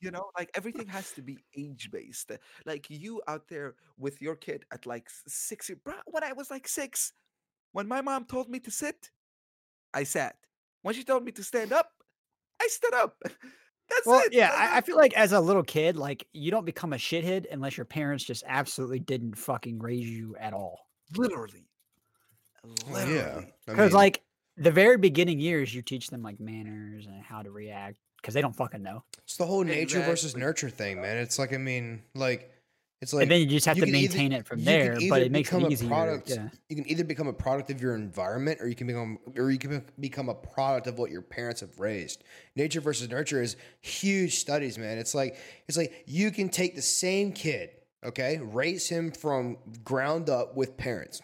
You 0.00 0.10
know, 0.10 0.26
like 0.36 0.50
everything 0.54 0.88
has 0.88 1.12
to 1.12 1.22
be 1.22 1.38
age 1.56 1.90
based. 1.90 2.32
Like 2.66 2.90
you 2.90 3.22
out 3.26 3.48
there 3.48 3.76
with 3.96 4.20
your 4.20 4.36
kid 4.36 4.64
at 4.72 4.84
like 4.84 5.08
six. 5.26 5.68
year- 5.68 5.78
Bruh, 5.84 5.94
when 6.06 6.22
I 6.22 6.32
was 6.32 6.50
like 6.50 6.68
six, 6.68 7.12
when 7.72 7.88
my 7.88 8.02
mom 8.02 8.24
told 8.26 8.48
me 8.50 8.58
to 8.60 8.70
sit, 8.70 9.10
I 9.94 10.02
sat. 10.04 10.36
When 10.82 10.94
she 10.94 11.02
told 11.04 11.24
me 11.24 11.32
to 11.32 11.42
stand 11.42 11.72
up, 11.72 11.90
I 12.60 12.66
stood 12.68 12.94
up. 12.94 13.16
That's 13.88 14.06
well, 14.06 14.20
it. 14.20 14.32
yeah, 14.32 14.52
I, 14.54 14.78
I 14.78 14.80
feel 14.80 14.96
like 14.96 15.14
as 15.14 15.32
a 15.32 15.40
little 15.40 15.62
kid, 15.62 15.96
like 15.96 16.26
you 16.32 16.50
don't 16.50 16.64
become 16.64 16.92
a 16.92 16.96
shithead 16.96 17.46
unless 17.50 17.76
your 17.76 17.84
parents 17.86 18.24
just 18.24 18.42
absolutely 18.46 18.98
didn't 18.98 19.36
fucking 19.38 19.78
raise 19.78 20.08
you 20.08 20.36
at 20.40 20.52
all. 20.52 20.80
literally. 21.16 21.66
Well, 22.90 23.08
yeah. 23.08 23.14
Literally. 23.14 23.46
I 23.68 23.70
Because 23.70 23.92
mean, 23.92 23.98
like 23.98 24.22
the 24.56 24.70
very 24.72 24.96
beginning 24.96 25.38
years, 25.38 25.74
you 25.74 25.82
teach 25.82 26.08
them 26.08 26.22
like 26.22 26.40
manners 26.40 27.06
and 27.06 27.22
how 27.22 27.42
to 27.42 27.50
react 27.50 27.98
because 28.20 28.34
they 28.34 28.40
don't 28.40 28.56
fucking 28.56 28.82
know. 28.82 29.04
it's 29.22 29.36
the 29.36 29.46
whole 29.46 29.62
nature 29.62 30.02
versus 30.02 30.36
nurture 30.36 30.70
thing, 30.70 31.00
man. 31.00 31.16
It's 31.18 31.38
like 31.38 31.52
I 31.54 31.58
mean, 31.58 32.02
like 32.14 32.50
it's 33.02 33.12
like 33.12 33.22
and 33.22 33.30
then 33.30 33.40
you 33.40 33.46
just 33.46 33.66
have 33.66 33.76
you 33.76 33.84
to 33.84 33.86
can 33.90 33.94
either- 33.96 34.14
maintain 34.16 34.32
it 34.32 34.46
from 34.46 34.64
there, 34.64 34.96
but 35.10 35.20
it 35.22 35.30
makes 35.30 35.52
it 35.52 35.70
easier. 35.70 35.88
product- 35.88 36.30
Yeah. 36.30 36.48
you 36.68 36.76
can 36.76 36.88
either 36.90 37.04
become 37.04 37.28
a 37.28 37.32
product 37.32 37.70
of 37.70 37.80
your 37.80 37.94
environment 37.94 38.58
or 38.60 38.68
you 38.68 38.74
can 38.74 38.86
become 38.86 39.18
or 39.36 39.50
you 39.50 39.58
can 39.58 39.84
become 40.00 40.28
a 40.28 40.34
product 40.34 40.86
of 40.86 40.98
what 40.98 41.10
your 41.10 41.22
parents 41.22 41.60
have 41.60 41.78
raised 41.78 42.24
nature 42.54 42.80
versus 42.80 43.08
nurture 43.10 43.42
is 43.42 43.56
huge 43.80 44.36
studies 44.36 44.78
man 44.78 44.96
it's 44.98 45.14
like 45.14 45.36
it's 45.68 45.76
like 45.76 46.04
you 46.06 46.30
can 46.30 46.48
take 46.48 46.74
the 46.74 46.82
same 46.82 47.32
kid 47.32 47.70
okay 48.04 48.38
raise 48.42 48.88
him 48.88 49.10
from 49.12 49.58
ground 49.84 50.30
up 50.30 50.56
with 50.56 50.76
parents 50.76 51.20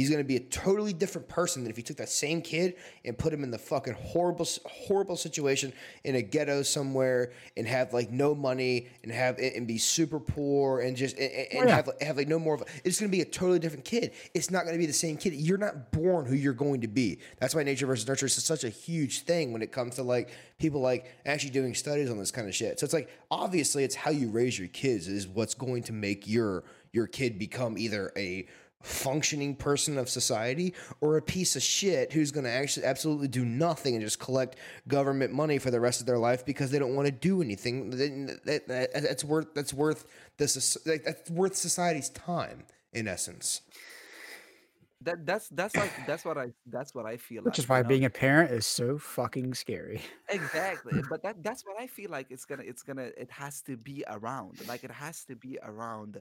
He's 0.00 0.08
going 0.08 0.24
to 0.24 0.26
be 0.26 0.36
a 0.36 0.40
totally 0.40 0.94
different 0.94 1.28
person 1.28 1.62
than 1.62 1.70
if 1.70 1.76
you 1.76 1.82
took 1.82 1.98
that 1.98 2.08
same 2.08 2.40
kid 2.40 2.76
and 3.04 3.18
put 3.18 3.34
him 3.34 3.44
in 3.44 3.50
the 3.50 3.58
fucking 3.58 3.92
horrible, 3.92 4.48
horrible 4.64 5.14
situation 5.14 5.74
in 6.04 6.14
a 6.14 6.22
ghetto 6.22 6.62
somewhere 6.62 7.32
and 7.54 7.66
have 7.66 7.92
like 7.92 8.10
no 8.10 8.34
money 8.34 8.88
and 9.02 9.12
have 9.12 9.38
and 9.38 9.66
be 9.66 9.76
super 9.76 10.18
poor 10.18 10.80
and 10.80 10.96
just 10.96 11.18
and, 11.18 11.30
and 11.30 11.68
yeah. 11.68 11.76
have 11.76 11.90
have 12.00 12.16
like 12.16 12.28
no 12.28 12.38
more 12.38 12.54
of. 12.54 12.62
A, 12.62 12.64
it's 12.82 12.98
going 12.98 13.10
to 13.10 13.14
be 13.14 13.20
a 13.20 13.26
totally 13.26 13.58
different 13.58 13.84
kid. 13.84 14.12
It's 14.32 14.50
not 14.50 14.64
going 14.64 14.74
to 14.74 14.78
be 14.78 14.86
the 14.86 14.92
same 14.94 15.18
kid. 15.18 15.34
You're 15.34 15.58
not 15.58 15.92
born 15.92 16.24
who 16.24 16.34
you're 16.34 16.54
going 16.54 16.80
to 16.80 16.88
be. 16.88 17.18
That's 17.38 17.54
why 17.54 17.62
nature 17.62 17.84
versus 17.84 18.08
nurture 18.08 18.24
is 18.24 18.32
such 18.42 18.64
a 18.64 18.70
huge 18.70 19.24
thing 19.24 19.52
when 19.52 19.60
it 19.60 19.70
comes 19.70 19.96
to 19.96 20.02
like 20.02 20.32
people 20.58 20.80
like 20.80 21.14
actually 21.26 21.50
doing 21.50 21.74
studies 21.74 22.10
on 22.10 22.18
this 22.18 22.30
kind 22.30 22.48
of 22.48 22.54
shit. 22.54 22.80
So 22.80 22.84
it's 22.84 22.94
like 22.94 23.10
obviously 23.30 23.84
it's 23.84 23.96
how 23.96 24.12
you 24.12 24.30
raise 24.30 24.58
your 24.58 24.68
kids 24.68 25.08
is 25.08 25.28
what's 25.28 25.52
going 25.52 25.82
to 25.82 25.92
make 25.92 26.26
your 26.26 26.64
your 26.90 27.06
kid 27.06 27.38
become 27.38 27.76
either 27.76 28.12
a 28.16 28.46
functioning 28.82 29.54
person 29.54 29.98
of 29.98 30.08
society 30.08 30.74
or 31.00 31.16
a 31.16 31.22
piece 31.22 31.54
of 31.56 31.62
shit 31.62 32.12
who's 32.12 32.30
going 32.30 32.44
to 32.44 32.50
actually 32.50 32.86
absolutely 32.86 33.28
do 33.28 33.44
nothing 33.44 33.94
and 33.94 34.02
just 34.02 34.18
collect 34.18 34.56
government 34.88 35.32
money 35.32 35.58
for 35.58 35.70
the 35.70 35.78
rest 35.80 36.00
of 36.00 36.06
their 36.06 36.18
life 36.18 36.46
because 36.46 36.70
they 36.70 36.78
don't 36.78 36.94
want 36.94 37.06
to 37.06 37.12
do 37.12 37.42
anything. 37.42 37.90
That, 37.90 38.40
that, 38.46 38.68
that- 38.68 38.92
that's 39.02 39.24
worth 39.24 39.52
that's 39.54 39.74
worth 39.74 40.06
this 40.38 40.76
that's 40.84 41.30
worth 41.30 41.54
society's 41.56 42.08
time 42.10 42.64
in 42.92 43.06
essence 43.06 43.60
That 45.02 45.26
that's 45.26 45.48
that's 45.50 45.76
like 45.76 45.94
that's 46.06 46.24
what 46.24 46.38
I 46.38 46.52
that's 46.66 46.94
what 46.94 47.06
I 47.06 47.16
feel 47.16 47.44
Which 47.44 47.58
like. 47.58 47.58
is 47.58 47.68
why 47.68 47.78
you 47.78 47.82
know? 47.82 47.88
being 47.88 48.04
a 48.04 48.10
parent 48.10 48.50
is 48.50 48.66
so 48.66 48.98
fucking 48.98 49.54
scary. 49.54 50.02
exactly 50.28 51.02
but 51.02 51.22
that 51.22 51.42
that's 51.42 51.64
what 51.66 51.76
i 51.80 51.86
feel 51.86 52.10
like 52.10 52.26
it's 52.30 52.44
gonna 52.44 52.62
it's 52.62 52.82
gonna 52.82 53.10
it 53.16 53.30
has 53.30 53.60
to 53.62 53.76
be 53.76 54.04
around 54.08 54.60
like 54.66 54.84
it 54.84 54.90
has 54.90 55.24
to 55.24 55.34
be 55.36 55.58
around 55.62 56.20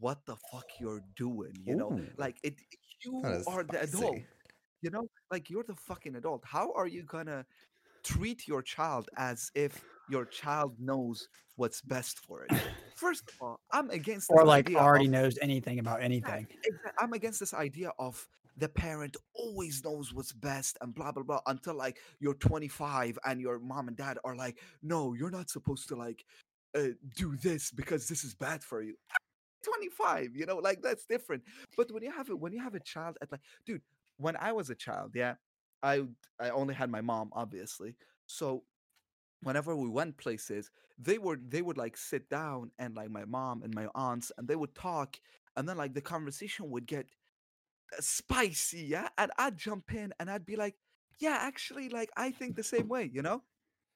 what 0.00 0.24
the 0.26 0.36
fuck 0.50 0.66
you're 0.78 1.02
doing 1.16 1.52
you 1.64 1.74
know 1.74 1.92
Ooh. 1.92 2.06
like 2.16 2.36
it 2.42 2.54
you 3.04 3.24
That 3.24 3.32
is 3.32 3.46
are 3.46 3.64
the 3.64 3.80
spicy. 3.82 3.82
adult 3.82 4.26
you 4.82 4.90
know 4.90 5.08
like 5.30 5.50
you're 5.50 5.64
the 5.64 5.74
fucking 5.76 6.16
adult 6.16 6.42
how 6.44 6.72
are 6.74 6.86
you 6.86 7.02
gonna 7.04 7.44
treat 8.04 8.46
your 8.48 8.62
child 8.62 9.08
as 9.16 9.50
if 9.54 9.84
your 10.06 10.24
child 10.26 10.74
knows 10.78 11.28
what's 11.56 11.80
best 11.80 12.18
for 12.20 12.44
it 12.44 12.52
First 13.02 13.28
of 13.30 13.34
all, 13.40 13.60
I'm 13.72 13.90
against 13.90 14.30
or 14.30 14.44
like 14.44 14.72
already 14.76 15.06
of- 15.06 15.10
knows 15.10 15.36
anything 15.42 15.80
about 15.80 16.00
anything. 16.00 16.46
I'm 17.00 17.12
against 17.14 17.40
this 17.40 17.52
idea 17.52 17.90
of 17.98 18.24
the 18.56 18.68
parent 18.68 19.16
always 19.34 19.82
knows 19.82 20.14
what's 20.14 20.32
best 20.32 20.78
and 20.80 20.94
blah 20.94 21.10
blah 21.10 21.24
blah 21.24 21.40
until 21.46 21.74
like 21.74 21.98
you're 22.20 22.34
25 22.34 23.18
and 23.24 23.40
your 23.40 23.58
mom 23.58 23.88
and 23.88 23.96
dad 23.96 24.18
are 24.24 24.36
like, 24.36 24.60
no, 24.82 25.14
you're 25.14 25.32
not 25.32 25.50
supposed 25.50 25.88
to 25.88 25.96
like 25.96 26.24
uh, 26.76 26.94
do 27.16 27.34
this 27.36 27.72
because 27.72 28.06
this 28.06 28.22
is 28.22 28.34
bad 28.34 28.62
for 28.62 28.82
you. 28.82 28.94
25, 29.64 30.36
you 30.36 30.46
know, 30.46 30.58
like 30.58 30.80
that's 30.80 31.04
different. 31.06 31.42
But 31.76 31.90
when 31.90 32.04
you 32.04 32.12
have 32.12 32.28
it, 32.28 32.38
when 32.38 32.52
you 32.52 32.62
have 32.62 32.76
a 32.76 32.80
child 32.80 33.16
at 33.20 33.32
like, 33.32 33.40
dude, 33.66 33.82
when 34.18 34.36
I 34.36 34.52
was 34.52 34.70
a 34.70 34.76
child, 34.76 35.12
yeah, 35.14 35.34
I 35.82 36.04
I 36.38 36.50
only 36.50 36.74
had 36.74 36.88
my 36.88 37.00
mom, 37.00 37.30
obviously. 37.32 37.96
So 38.26 38.62
whenever 39.42 39.74
we 39.76 39.88
went 39.88 40.16
places, 40.16 40.70
they 40.98 41.18
were 41.18 41.38
they 41.48 41.62
would 41.62 41.76
like 41.76 41.96
sit 41.96 42.28
down 42.30 42.70
and 42.78 42.94
like 42.96 43.10
my 43.10 43.24
mom 43.24 43.62
and 43.62 43.74
my 43.74 43.86
aunts 43.94 44.32
and 44.38 44.46
they 44.48 44.56
would 44.56 44.74
talk 44.74 45.18
and 45.56 45.68
then 45.68 45.76
like 45.76 45.94
the 45.94 46.00
conversation 46.00 46.70
would 46.70 46.86
get 46.86 47.06
uh, 47.92 48.00
spicy, 48.00 48.84
yeah? 48.88 49.08
And 49.18 49.30
I'd 49.38 49.56
jump 49.58 49.92
in 49.94 50.12
and 50.18 50.30
I'd 50.30 50.46
be 50.46 50.56
like, 50.56 50.76
yeah, 51.18 51.38
actually, 51.40 51.88
like 51.88 52.10
I 52.16 52.30
think 52.30 52.56
the 52.56 52.62
same 52.62 52.88
way, 52.88 53.10
you 53.12 53.22
know? 53.22 53.42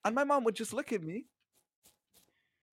And 0.04 0.14
my 0.14 0.24
mom 0.24 0.44
would 0.44 0.54
just 0.56 0.72
look 0.72 0.92
at 0.92 1.02
me. 1.02 1.26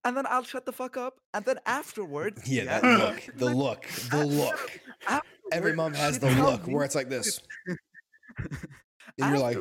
And 0.05 0.17
then 0.17 0.25
I'll 0.27 0.43
shut 0.43 0.65
the 0.65 0.73
fuck 0.73 0.97
up. 0.97 1.19
And 1.33 1.45
then 1.45 1.59
afterwards, 1.65 2.41
Yeah, 2.49 2.65
that 2.65 2.83
look, 2.83 3.37
the 3.37 3.53
look, 3.53 3.87
the 4.11 4.25
look. 4.25 4.79
Every 5.51 5.73
mom 5.73 5.93
has 5.93 6.19
the 6.19 6.29
look 6.31 6.67
me- 6.67 6.73
where 6.75 6.83
it's 6.83 6.95
like 6.95 7.09
this. 7.09 7.39
And 9.19 9.29
you're 9.29 9.39
like, 9.39 9.57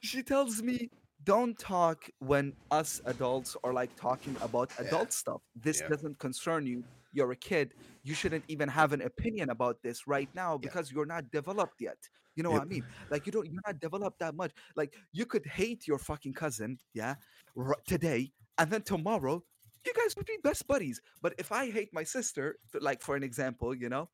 she 0.00 0.22
tells 0.22 0.62
me, 0.62 0.90
"Don't 1.26 1.58
talk 1.58 2.08
when 2.20 2.54
us 2.70 3.00
adults 3.04 3.56
are 3.64 3.74
like 3.74 3.92
talking 3.96 4.36
about 4.40 4.72
Yeah. 4.78 4.86
adult 4.86 5.12
stuff. 5.12 5.42
This 5.54 5.80
Yeah. 5.80 5.88
doesn't 5.92 6.18
concern 6.18 6.66
you. 6.66 6.84
You're 7.12 7.32
a 7.32 7.36
kid. 7.36 7.74
You 8.04 8.14
shouldn't 8.14 8.44
even 8.48 8.68
have 8.68 8.92
an 8.92 9.02
opinion 9.02 9.50
about 9.50 9.82
this 9.82 10.06
right 10.06 10.30
now 10.34 10.56
because 10.56 10.92
you're 10.92 11.06
not 11.16 11.30
developed 11.32 11.80
yet. 11.80 11.98
You 12.36 12.42
know 12.44 12.50
what 12.50 12.62
I 12.62 12.68
Yep. 12.70 12.74
mean? 12.76 12.86
Like 13.10 13.26
you 13.26 13.32
don't. 13.32 13.46
You're 13.50 13.66
not 13.66 13.80
developed 13.80 14.18
that 14.20 14.34
much. 14.34 14.52
Like 14.76 14.94
you 15.12 15.26
could 15.26 15.46
hate 15.46 15.86
your 15.88 15.98
fucking 15.98 16.34
cousin, 16.34 16.78
yeah, 16.94 17.16
r- 17.56 17.80
today, 17.86 18.32
and 18.58 18.70
then 18.70 18.82
tomorrow." 18.82 19.44
You 19.86 19.92
guys 19.94 20.16
would 20.16 20.26
be 20.26 20.36
best 20.42 20.66
buddies, 20.66 21.00
but 21.22 21.34
if 21.38 21.52
I 21.52 21.70
hate 21.70 21.92
my 21.92 22.02
sister, 22.04 22.58
th- 22.72 22.82
like 22.82 23.02
for 23.02 23.14
an 23.16 23.22
example, 23.22 23.74
you 23.74 23.88
know, 23.88 24.10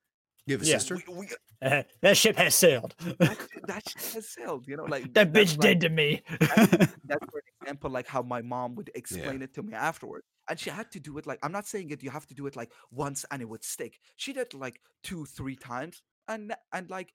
you 0.47 0.55
have 0.55 0.63
a 0.63 0.67
Yeah. 0.67 0.79
sister? 0.79 0.99
we, 1.09 1.15
we, 1.15 1.29
Uh, 1.63 1.83
that 2.03 2.17
ship 2.17 2.37
has 2.37 2.55
sailed. 2.55 2.95
that, 2.99 3.39
shit- 3.53 3.67
that 3.67 3.89
shit 3.89 4.03
has 4.15 4.29
sailed, 4.29 4.67
you 4.67 4.77
know, 4.77 4.85
like 4.85 5.13
that 5.15 5.33
bitch 5.33 5.53
like- 5.53 5.61
did 5.61 5.81
to 5.83 5.89
me. 5.89 6.23
that's 6.31 7.27
for 7.31 7.39
an 7.39 7.49
example 7.63 7.91
like 7.91 8.07
how 8.07 8.23
my 8.23 8.43
mom 8.43 8.75
would 8.75 8.91
explain 8.95 9.43
it 9.43 9.55
to 9.55 9.63
me 9.63 9.73
afterward 9.75 10.23
and 10.49 10.59
she 10.59 10.69
had 10.71 10.91
to 10.91 10.99
do 10.99 11.17
it 11.19 11.27
like 11.27 11.39
i'm 11.45 11.53
not 11.53 11.65
saying 11.67 11.89
it 11.91 12.03
you 12.03 12.11
have 12.11 12.27
to 12.27 12.35
do 12.35 12.47
it 12.49 12.57
like 12.57 12.73
once 12.91 13.25
and 13.31 13.41
it 13.41 13.49
would 13.49 13.63
stick 13.63 14.01
she 14.17 14.33
did 14.33 14.53
like 14.53 14.81
two 15.05 15.25
three 15.25 15.55
times 15.55 16.03
and 16.27 16.53
and 16.73 16.91
like 16.91 17.15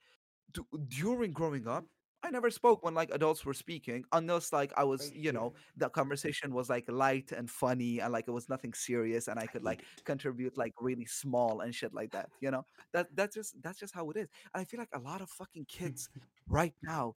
d- 0.54 0.62
during 0.88 1.34
growing 1.34 1.68
up 1.68 1.84
i 2.24 2.30
never 2.30 2.50
spoke 2.50 2.84
when 2.84 2.94
like 2.94 3.10
adults 3.12 3.46
were 3.46 3.54
speaking 3.54 4.04
unless 4.12 4.52
like 4.52 4.72
i 4.78 4.84
was 4.84 5.12
you 5.16 5.32
know 5.32 5.54
the 5.78 5.90
conversation 5.90 6.54
was 6.54 6.70
like 6.70 6.86
light 6.90 7.32
and 7.32 7.50
funny 7.50 8.00
and 8.00 8.12
like 8.12 8.26
it 8.28 8.32
was 8.32 8.50
nothing 8.50 8.74
serious 8.74 9.28
and 9.28 9.40
i 9.40 9.46
could 9.48 9.64
like 9.64 9.84
contribute 10.04 10.58
like 10.58 10.74
really 10.82 11.06
small 11.06 11.62
and 11.62 11.74
shit 11.74 11.94
like 11.94 12.12
that 12.12 12.30
you 12.42 12.52
know 12.52 12.66
that 12.94 13.08
that's 13.16 13.36
just 13.36 13.56
that's 13.62 13.80
just 13.80 13.94
how 13.94 14.10
it 14.10 14.18
is 14.18 14.28
and 14.54 14.62
i 14.62 14.66
feel 14.66 14.80
like 14.80 14.90
a 14.94 15.00
lot 15.00 15.22
of 15.22 15.30
fucking 15.30 15.66
kids 15.66 16.10
right 16.48 16.74
now 16.84 17.16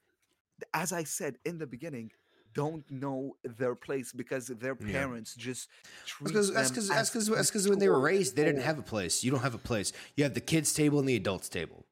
as 0.74 0.94
I 0.94 1.04
said 1.04 1.38
in 1.46 1.58
the 1.58 1.68
beginning, 1.68 2.12
don't 2.54 2.90
know 2.92 3.36
their 3.44 3.76
place 3.76 4.12
because 4.12 4.48
their 4.48 4.76
Yeah. 4.80 4.92
parents 4.92 5.36
just 5.36 5.70
treat 6.06 6.28
Because 6.28 6.54
that's 6.54 6.70
because 6.70 6.90
as 6.90 6.96
that's 6.98 7.10
because 7.10 7.28
that's 7.28 7.50
because 7.50 7.70
when 7.70 7.80
they 7.80 7.90
were 7.90 8.00
raised, 8.00 8.36
they 8.36 8.44
didn't 8.44 8.62
have 8.62 8.78
a 8.78 8.84
place. 8.84 9.24
You 9.24 9.32
don't 9.32 9.42
have 9.42 9.56
a 9.56 9.60
place. 9.60 9.94
You 10.16 10.24
have 10.24 10.34
the 10.34 10.42
kids' 10.42 10.74
table 10.74 11.00
and 11.00 11.08
the 11.08 11.16
adults' 11.16 11.50
table. 11.50 11.86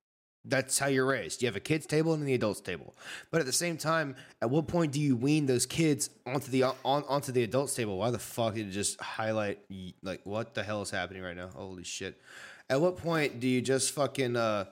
That's 0.46 0.80
how 0.80 0.88
you're 0.88 1.06
raised. 1.06 1.42
You 1.42 1.48
have 1.48 1.56
a 1.56 1.60
kids' 1.62 1.86
table 1.86 2.14
and 2.14 2.26
the 2.26 2.34
adults' 2.34 2.62
table. 2.62 2.96
But 3.30 3.42
at 3.42 3.46
the 3.46 3.54
same 3.54 3.78
time, 3.78 4.16
at 4.42 4.50
what 4.50 4.68
point 4.68 4.94
do 4.94 5.02
you 5.02 5.16
wean 5.16 5.46
those 5.46 5.66
kids 5.66 6.10
onto 6.26 6.50
the 6.50 6.64
on 6.64 6.76
onto 6.84 7.32
the 7.32 7.44
adults' 7.44 7.76
table? 7.76 7.98
Why 7.98 8.12
the 8.12 8.20
fuck 8.20 8.56
did 8.56 8.68
it 8.68 8.72
just 8.72 9.00
highlight 9.02 9.60
like 10.02 10.22
what 10.26 10.54
the 10.54 10.64
hell 10.64 10.82
is 10.82 10.90
happening 10.90 11.24
right 11.24 11.36
now? 11.36 11.50
Holy 11.54 11.84
shit! 11.84 12.20
At 12.70 12.80
what 12.80 12.98
point 12.98 13.40
do 13.40 13.48
you 13.48 13.62
just 13.62 13.92
fucking 13.94 14.38
uh 14.38 14.66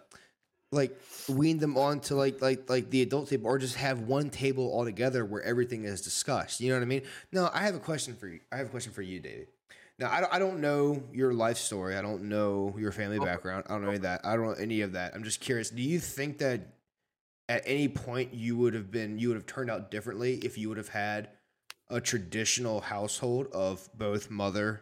like 0.72 1.00
wean 1.30 1.60
them 1.60 1.78
onto 1.78 2.16
like 2.16 2.42
like 2.42 2.70
like 2.70 2.90
the 2.90 3.02
adult 3.02 3.30
table 3.30 3.48
or 3.48 3.58
just 3.58 3.76
have 3.76 4.02
one 4.02 4.30
table 4.30 4.74
altogether 4.74 5.24
where 5.24 5.42
everything 5.44 5.86
is 5.86 6.02
discussed 6.02 6.60
you 6.60 6.70
know 6.70 6.76
what 6.76 6.82
i 6.82 6.86
mean 6.86 7.02
no 7.32 7.50
i 7.54 7.62
have 7.62 7.74
a 7.74 7.80
question 7.80 8.14
for 8.14 8.28
you 8.28 8.42
i 8.52 8.58
have 8.58 8.68
a 8.68 8.70
question 8.70 8.92
for 8.92 9.02
you 9.02 9.20
david 9.20 9.48
now 10.00 10.12
i 10.12 10.20
don't, 10.22 10.34
I 10.34 10.40
don't 10.40 10.60
know 10.62 11.04
your 11.12 11.34
life 11.34 11.58
story. 11.58 11.96
I 11.96 12.02
don't 12.02 12.24
know 12.24 12.76
your 12.78 12.92
family 12.92 13.20
background. 13.20 13.66
I 13.68 13.74
don't 13.74 13.82
know 13.82 13.90
any 13.90 13.98
of 13.98 14.02
that. 14.04 14.22
I 14.24 14.36
don't 14.36 14.46
know 14.46 14.54
any 14.54 14.82
of 14.82 14.94
that. 14.94 15.16
I'm 15.16 15.24
just 15.24 15.40
curious 15.42 15.70
do 15.70 15.82
you 15.82 16.00
think 16.00 16.38
that 16.40 16.74
at 17.50 17.64
any 17.66 17.88
point 17.88 18.34
you 18.34 18.58
would 18.58 18.74
have 18.74 18.92
been 18.92 19.18
you 19.20 19.30
would 19.30 19.36
have 19.36 19.46
turned 19.46 19.70
out 19.72 19.90
differently 19.92 20.36
if 20.36 20.58
you 20.58 20.70
would 20.70 20.78
have 20.78 20.90
had 20.90 21.30
a 21.90 22.02
traditional 22.02 22.82
household 22.82 23.48
of 23.54 23.90
both 23.98 24.30
mother 24.30 24.82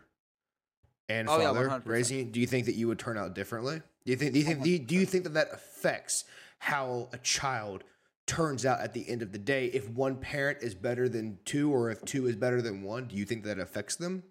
and 1.08 1.30
Oh, 1.30 1.38
father 1.40 1.70
100%. 1.70 1.82
raising 1.86 2.32
do 2.32 2.40
you 2.40 2.48
think 2.48 2.66
that 2.66 2.76
you 2.76 2.88
would 2.88 3.00
turn 3.00 3.18
out 3.18 3.36
differently? 3.36 3.82
Do 4.06 4.12
you 4.12 4.18
think 4.18 4.34
do 4.34 4.40
you 4.40 4.46
think 4.46 4.64
do 4.64 4.70
you, 4.70 4.80
do 4.80 4.96
you 4.96 5.06
think 5.06 5.24
that 5.26 5.34
that 5.36 5.50
affects 5.54 6.26
how 6.60 7.10
a 7.14 7.18
child 7.20 7.84
turns 8.26 8.66
out 8.66 8.80
at 8.80 8.94
the 8.94 9.08
end 9.08 9.22
of 9.22 9.32
the 9.32 9.38
day? 9.38 9.68
If 9.68 9.88
one 9.90 10.16
parent 10.16 10.60
is 10.62 10.74
better 10.74 11.08
than 11.08 11.38
two 11.46 11.72
or 11.72 11.92
if 11.92 12.04
two 12.04 12.26
is 12.28 12.36
better 12.36 12.62
than 12.62 12.82
one 12.82 13.06
do 13.08 13.16
you 13.16 13.26
think 13.26 13.44
that 13.44 13.60
affects 13.60 13.96
them 13.96 14.24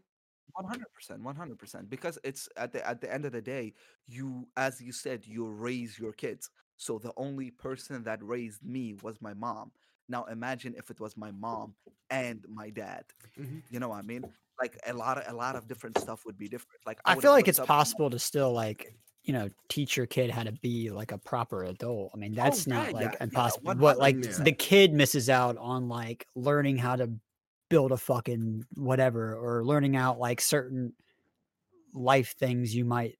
100% 0.56 1.20
100% 1.22 1.90
because 1.90 2.18
it's 2.24 2.48
at 2.56 2.72
the 2.72 2.86
at 2.86 3.00
the 3.00 3.12
end 3.12 3.24
of 3.24 3.32
the 3.32 3.42
day 3.42 3.72
you 4.06 4.46
as 4.56 4.80
you 4.80 4.92
said 4.92 5.26
you 5.26 5.46
raise 5.46 5.98
your 5.98 6.12
kids 6.12 6.50
so 6.76 6.98
the 6.98 7.12
only 7.16 7.50
person 7.50 8.02
that 8.04 8.22
raised 8.22 8.64
me 8.64 8.94
was 9.02 9.20
my 9.20 9.34
mom 9.34 9.72
now 10.08 10.24
imagine 10.24 10.74
if 10.76 10.90
it 10.90 11.00
was 11.00 11.16
my 11.16 11.30
mom 11.32 11.74
and 12.10 12.44
my 12.48 12.70
dad 12.70 13.04
Mhm. 13.38 13.62
you 13.70 13.80
know 13.80 13.88
what 13.88 13.98
i 13.98 14.02
mean 14.02 14.24
like 14.60 14.78
a 14.86 14.92
lot 14.92 15.18
of 15.18 15.24
a 15.32 15.36
lot 15.36 15.56
of 15.56 15.66
different 15.66 15.98
stuff 15.98 16.24
would 16.24 16.38
be 16.38 16.48
different 16.48 16.80
like 16.86 17.00
I 17.04 17.14
would 17.14 17.22
feel 17.22 17.32
like 17.32 17.48
it's 17.48 17.58
possible 17.58 18.10
to 18.10 18.18
still 18.18 18.52
like 18.52 18.94
you 19.22 19.32
know 19.32 19.48
teach 19.68 19.96
your 19.96 20.06
kid 20.06 20.30
how 20.30 20.42
to 20.42 20.52
be 20.52 20.90
like 20.90 21.12
a 21.12 21.18
proper 21.18 21.64
adult. 21.64 22.12
I 22.14 22.18
mean 22.18 22.34
that's 22.34 22.66
yeah, 22.66 22.74
not 22.76 22.92
like 22.92 23.12
yeah, 23.12 23.24
impossible. 23.24 23.74
What 23.74 23.98
like 23.98 24.16
100%. 24.16 24.44
the 24.44 24.52
kid 24.52 24.92
misses 24.92 25.28
out 25.28 25.56
on 25.56 25.88
like 25.88 26.26
learning 26.36 26.76
how 26.76 26.96
to 26.96 27.10
build 27.74 27.92
a 27.92 27.96
fucking 27.98 28.64
whatever 28.76 29.34
or 29.36 29.64
learning 29.64 29.96
out 29.96 30.18
like 30.18 30.40
certain 30.40 30.94
life 31.92 32.34
things 32.36 32.74
you 32.74 32.84
might 32.84 33.18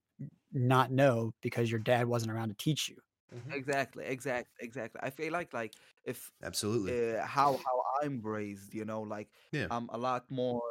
not 0.52 0.90
know 0.90 1.34
because 1.42 1.70
your 1.70 1.80
dad 1.80 2.06
wasn't 2.06 2.32
around 2.32 2.49
to 2.50 2.54
teach 2.54 2.88
you. 2.88 2.99
exactly 3.52 4.04
exactly 4.06 4.54
exactly 4.61 5.00
i 5.02 5.11
feel 5.11 5.32
like 5.32 5.52
like 5.52 5.75
if 6.04 6.30
absolutely 6.42 6.92
uh, 6.92 7.25
how 7.26 7.58
how 7.66 7.82
I'm 8.02 8.23
raised, 8.23 8.75
you 8.75 8.84
know, 8.87 9.02
like 9.02 9.30
Yeah. 9.52 9.70
I'm 9.70 9.88
a 9.90 9.99
lot 9.99 10.30
more 10.30 10.62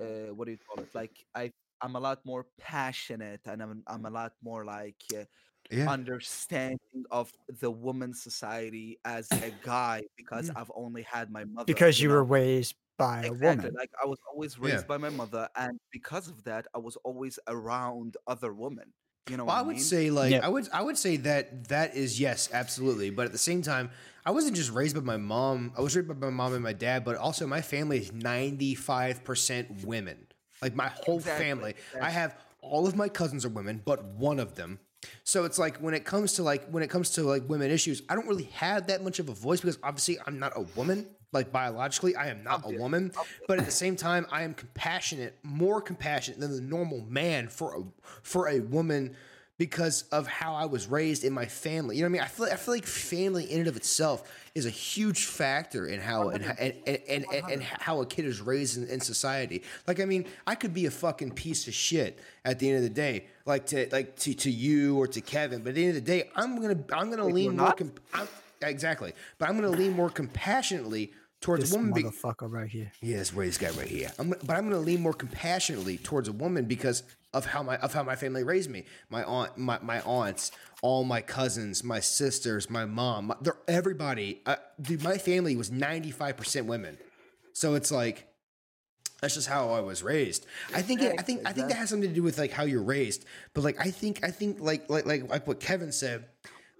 uh, 0.00 0.34
what 0.34 0.46
do 0.46 0.52
you 0.52 0.58
call 0.58 0.82
it? 0.82 0.90
Like 0.94 1.24
I 1.34 1.52
I'm 1.82 1.96
a 1.96 2.00
lot 2.00 2.24
more 2.26 2.46
passionate 2.58 3.42
and 3.46 3.62
I'm 3.62 3.84
I'm 3.86 4.06
a 4.06 4.10
lot 4.10 4.34
more 4.42 4.64
like 4.64 5.02
uh, 5.16 5.24
yeah 5.70 5.88
understanding 5.88 6.78
of 7.10 7.32
the 7.48 7.70
woman 7.70 8.14
society 8.14 8.98
as 9.04 9.36
a 9.42 9.50
guy 9.52 10.02
because 10.16 10.50
Mm. 10.50 10.56
I've 10.56 10.72
only 10.74 11.02
had 11.02 11.30
my 11.30 11.44
mother 11.44 11.78
Because 11.78 12.00
you 12.00 12.08
know? 12.08 12.08
were 12.08 12.24
raised 12.24 12.76
by 12.98 13.24
a 13.26 13.34
woman. 13.34 13.74
Like 13.74 13.90
I 14.02 14.06
was 14.06 14.18
always 14.32 14.58
Yeah. 14.60 14.82
raised 14.82 14.86
by 14.86 14.98
my 14.98 15.10
mother, 15.10 15.48
and 15.56 15.78
because 15.90 16.28
of 16.28 16.44
that, 16.44 16.66
I 16.74 16.78
was 16.78 16.96
always 16.98 17.38
around 17.48 18.16
other 18.26 18.52
women. 18.54 18.92
You 19.26 19.36
know 19.36 19.46
Well, 19.46 19.56
what 19.56 19.58
I 19.58 19.62
would 19.62 19.78
mean? 19.78 19.80
say 19.80 20.10
like. 20.10 20.38
I 20.42 20.48
would 20.48 20.68
I 20.72 20.82
would 20.82 20.96
say 20.96 21.16
that 21.18 21.68
that 21.68 21.96
is 21.96 22.20
yes, 22.20 22.48
absolutely. 22.52 23.10
But 23.10 23.26
at 23.26 23.32
the 23.32 23.38
same 23.38 23.62
time, 23.62 23.90
I 24.24 24.30
wasn't 24.30 24.56
just 24.56 24.70
raised 24.70 24.94
by 24.94 25.00
my 25.00 25.16
mom. 25.16 25.72
I 25.76 25.80
was 25.80 25.96
raised 25.96 26.08
by 26.08 26.14
my 26.14 26.30
mom 26.30 26.54
and 26.54 26.62
my 26.62 26.72
dad, 26.72 27.04
but 27.04 27.16
also 27.16 27.46
my 27.46 27.60
family 27.60 27.98
is 27.98 28.12
ninety 28.12 28.74
five 28.74 29.24
percent 29.24 29.84
women. 29.84 30.28
Like 30.60 30.76
my 30.76 30.88
whole 30.88 31.18
Exactly, 31.18 31.18
family, 31.20 31.74
I 32.00 32.10
have 32.10 32.38
all 32.60 32.86
of 32.86 32.94
my 32.94 33.08
cousins 33.08 33.44
are 33.44 33.48
women, 33.48 33.82
but 33.84 34.04
one 34.04 34.38
of 34.38 34.54
them. 34.54 34.78
So 35.24 35.44
it's 35.44 35.58
like 35.58 35.78
when 35.78 35.94
it 35.94 36.04
comes 36.04 36.34
to 36.34 36.44
like 36.44 36.68
when 36.68 36.84
it 36.84 36.90
comes 36.90 37.10
to 37.10 37.24
like 37.24 37.48
women 37.48 37.70
issues, 37.72 38.02
I 38.08 38.14
don't 38.14 38.28
really 38.28 38.44
have 38.44 38.86
that 38.86 39.02
much 39.02 39.18
of 39.18 39.28
a 39.28 39.34
voice 39.34 39.60
because 39.60 39.78
obviously 39.82 40.18
I'm 40.24 40.38
not 40.38 40.52
a 40.54 40.60
woman. 40.62 41.16
Like 41.32 41.50
biologically, 41.50 42.14
I 42.14 42.28
am 42.28 42.44
not 42.44 42.62
a 42.64 42.78
woman. 42.78 43.12
But 43.48 43.58
at 43.58 43.64
the 43.64 43.70
same 43.70 43.96
time, 43.96 44.26
I 44.30 44.42
am 44.42 44.54
compassionate, 44.54 45.38
more 45.42 45.80
compassionate 45.80 46.40
than 46.40 46.54
the 46.54 46.60
normal 46.60 47.00
man 47.08 47.48
for 47.48 47.74
a 47.74 47.82
for 48.22 48.48
a 48.48 48.60
woman 48.60 49.16
because 49.62 50.02
of 50.10 50.26
how 50.26 50.54
I 50.54 50.64
was 50.64 50.88
raised 50.88 51.22
in 51.22 51.32
my 51.32 51.46
family. 51.46 51.96
You 51.96 52.02
know 52.02 52.06
what 52.06 52.10
I 52.10 52.12
mean? 52.14 52.22
I 52.22 52.26
feel 52.26 52.46
I 52.46 52.56
feel 52.56 52.74
like 52.74 52.84
family 52.84 53.44
in 53.44 53.60
and 53.60 53.68
of 53.68 53.76
itself 53.76 54.28
is 54.56 54.66
a 54.66 54.70
huge 54.70 55.26
factor 55.26 55.86
in 55.86 56.00
how 56.00 56.30
and 56.30 56.42
and 56.58 56.74
and, 56.86 57.26
and, 57.30 57.44
and, 57.48 57.62
how 57.62 58.00
a 58.00 58.06
kid 58.06 58.24
is 58.24 58.40
raised 58.40 58.76
in, 58.76 58.88
in 58.88 59.00
society. 59.00 59.62
Like 59.86 60.00
I 60.00 60.04
mean, 60.04 60.26
I 60.46 60.54
could 60.54 60.74
be 60.74 60.86
a 60.86 60.90
fucking 60.90 61.32
piece 61.32 61.68
of 61.68 61.74
shit 61.74 62.18
at 62.44 62.58
the 62.58 62.68
end 62.68 62.78
of 62.78 62.82
the 62.82 62.90
day, 62.90 63.26
like 63.46 63.66
to 63.66 63.88
like 63.92 64.16
to, 64.16 64.34
to 64.34 64.50
you 64.50 64.98
or 64.98 65.06
to 65.06 65.20
Kevin. 65.20 65.62
But 65.62 65.70
at 65.70 65.74
the 65.76 65.86
end 65.86 65.96
of 65.96 66.04
the 66.04 66.10
day, 66.10 66.30
I'm 66.34 66.60
gonna 66.60 66.82
I'm 66.92 67.10
gonna 67.10 67.26
lean 67.26 67.56
more. 67.56 67.68
not? 67.68 67.76
Com- 67.76 67.92
I'm, 68.12 68.28
exactly, 68.62 69.12
but 69.38 69.48
I'm 69.48 69.54
gonna 69.54 69.76
lean 69.76 69.92
more 69.92 70.10
compassionately 70.10 71.12
towards 71.42 71.64
This 71.64 71.74
a 71.74 71.76
woman. 71.76 71.92
be- 71.92 72.02
motherfucker 72.04 72.50
right 72.50 72.70
here. 72.70 72.90
Yeah, 73.02 73.22
raised 73.34 73.60
guy 73.60 73.70
right 73.70 73.86
here. 73.88 74.10
I'm, 74.18 74.30
but 74.30 74.50
I'm 74.50 74.70
going 74.70 74.70
to 74.70 74.78
lean 74.78 75.02
more 75.02 75.12
compassionately 75.12 75.98
towards 75.98 76.28
a 76.28 76.32
woman 76.32 76.64
because 76.64 77.02
of 77.34 77.44
how 77.44 77.62
my 77.62 77.76
of 77.78 77.92
how 77.92 78.02
my 78.02 78.16
family 78.16 78.44
raised 78.44 78.70
me. 78.70 78.84
My 79.10 79.24
aunt, 79.24 79.58
my, 79.58 79.78
my 79.82 80.00
aunts, 80.02 80.52
all 80.80 81.04
my 81.04 81.20
cousins, 81.20 81.84
my 81.84 82.00
sisters, 82.00 82.70
my 82.70 82.86
mom, 82.86 83.26
my, 83.26 83.36
they're 83.42 83.56
everybody. 83.68 84.40
Uh, 84.46 84.56
dude, 84.80 85.02
my 85.02 85.18
family 85.18 85.56
was 85.56 85.70
95 85.70 86.36
percent 86.36 86.66
women. 86.66 86.96
So 87.52 87.74
it's 87.74 87.90
like 87.90 88.28
that's 89.20 89.34
just 89.34 89.48
how 89.48 89.70
I 89.70 89.80
was 89.80 90.02
raised. 90.02 90.46
I 90.74 90.82
think 90.82 91.00
it, 91.02 91.14
I 91.18 91.22
think 91.22 91.42
I 91.46 91.52
think 91.52 91.68
that 91.68 91.76
has 91.76 91.90
something 91.90 92.08
to 92.08 92.14
do 92.14 92.22
with 92.22 92.38
like 92.38 92.50
how 92.50 92.64
you're 92.64 92.82
raised. 92.82 93.24
But 93.54 93.64
like 93.64 93.80
I 93.80 93.90
think 93.90 94.24
I 94.24 94.30
think 94.30 94.60
like 94.60 94.88
like 94.88 95.06
like 95.06 95.28
like 95.28 95.46
what 95.46 95.60
Kevin 95.60 95.92
said, 95.92 96.26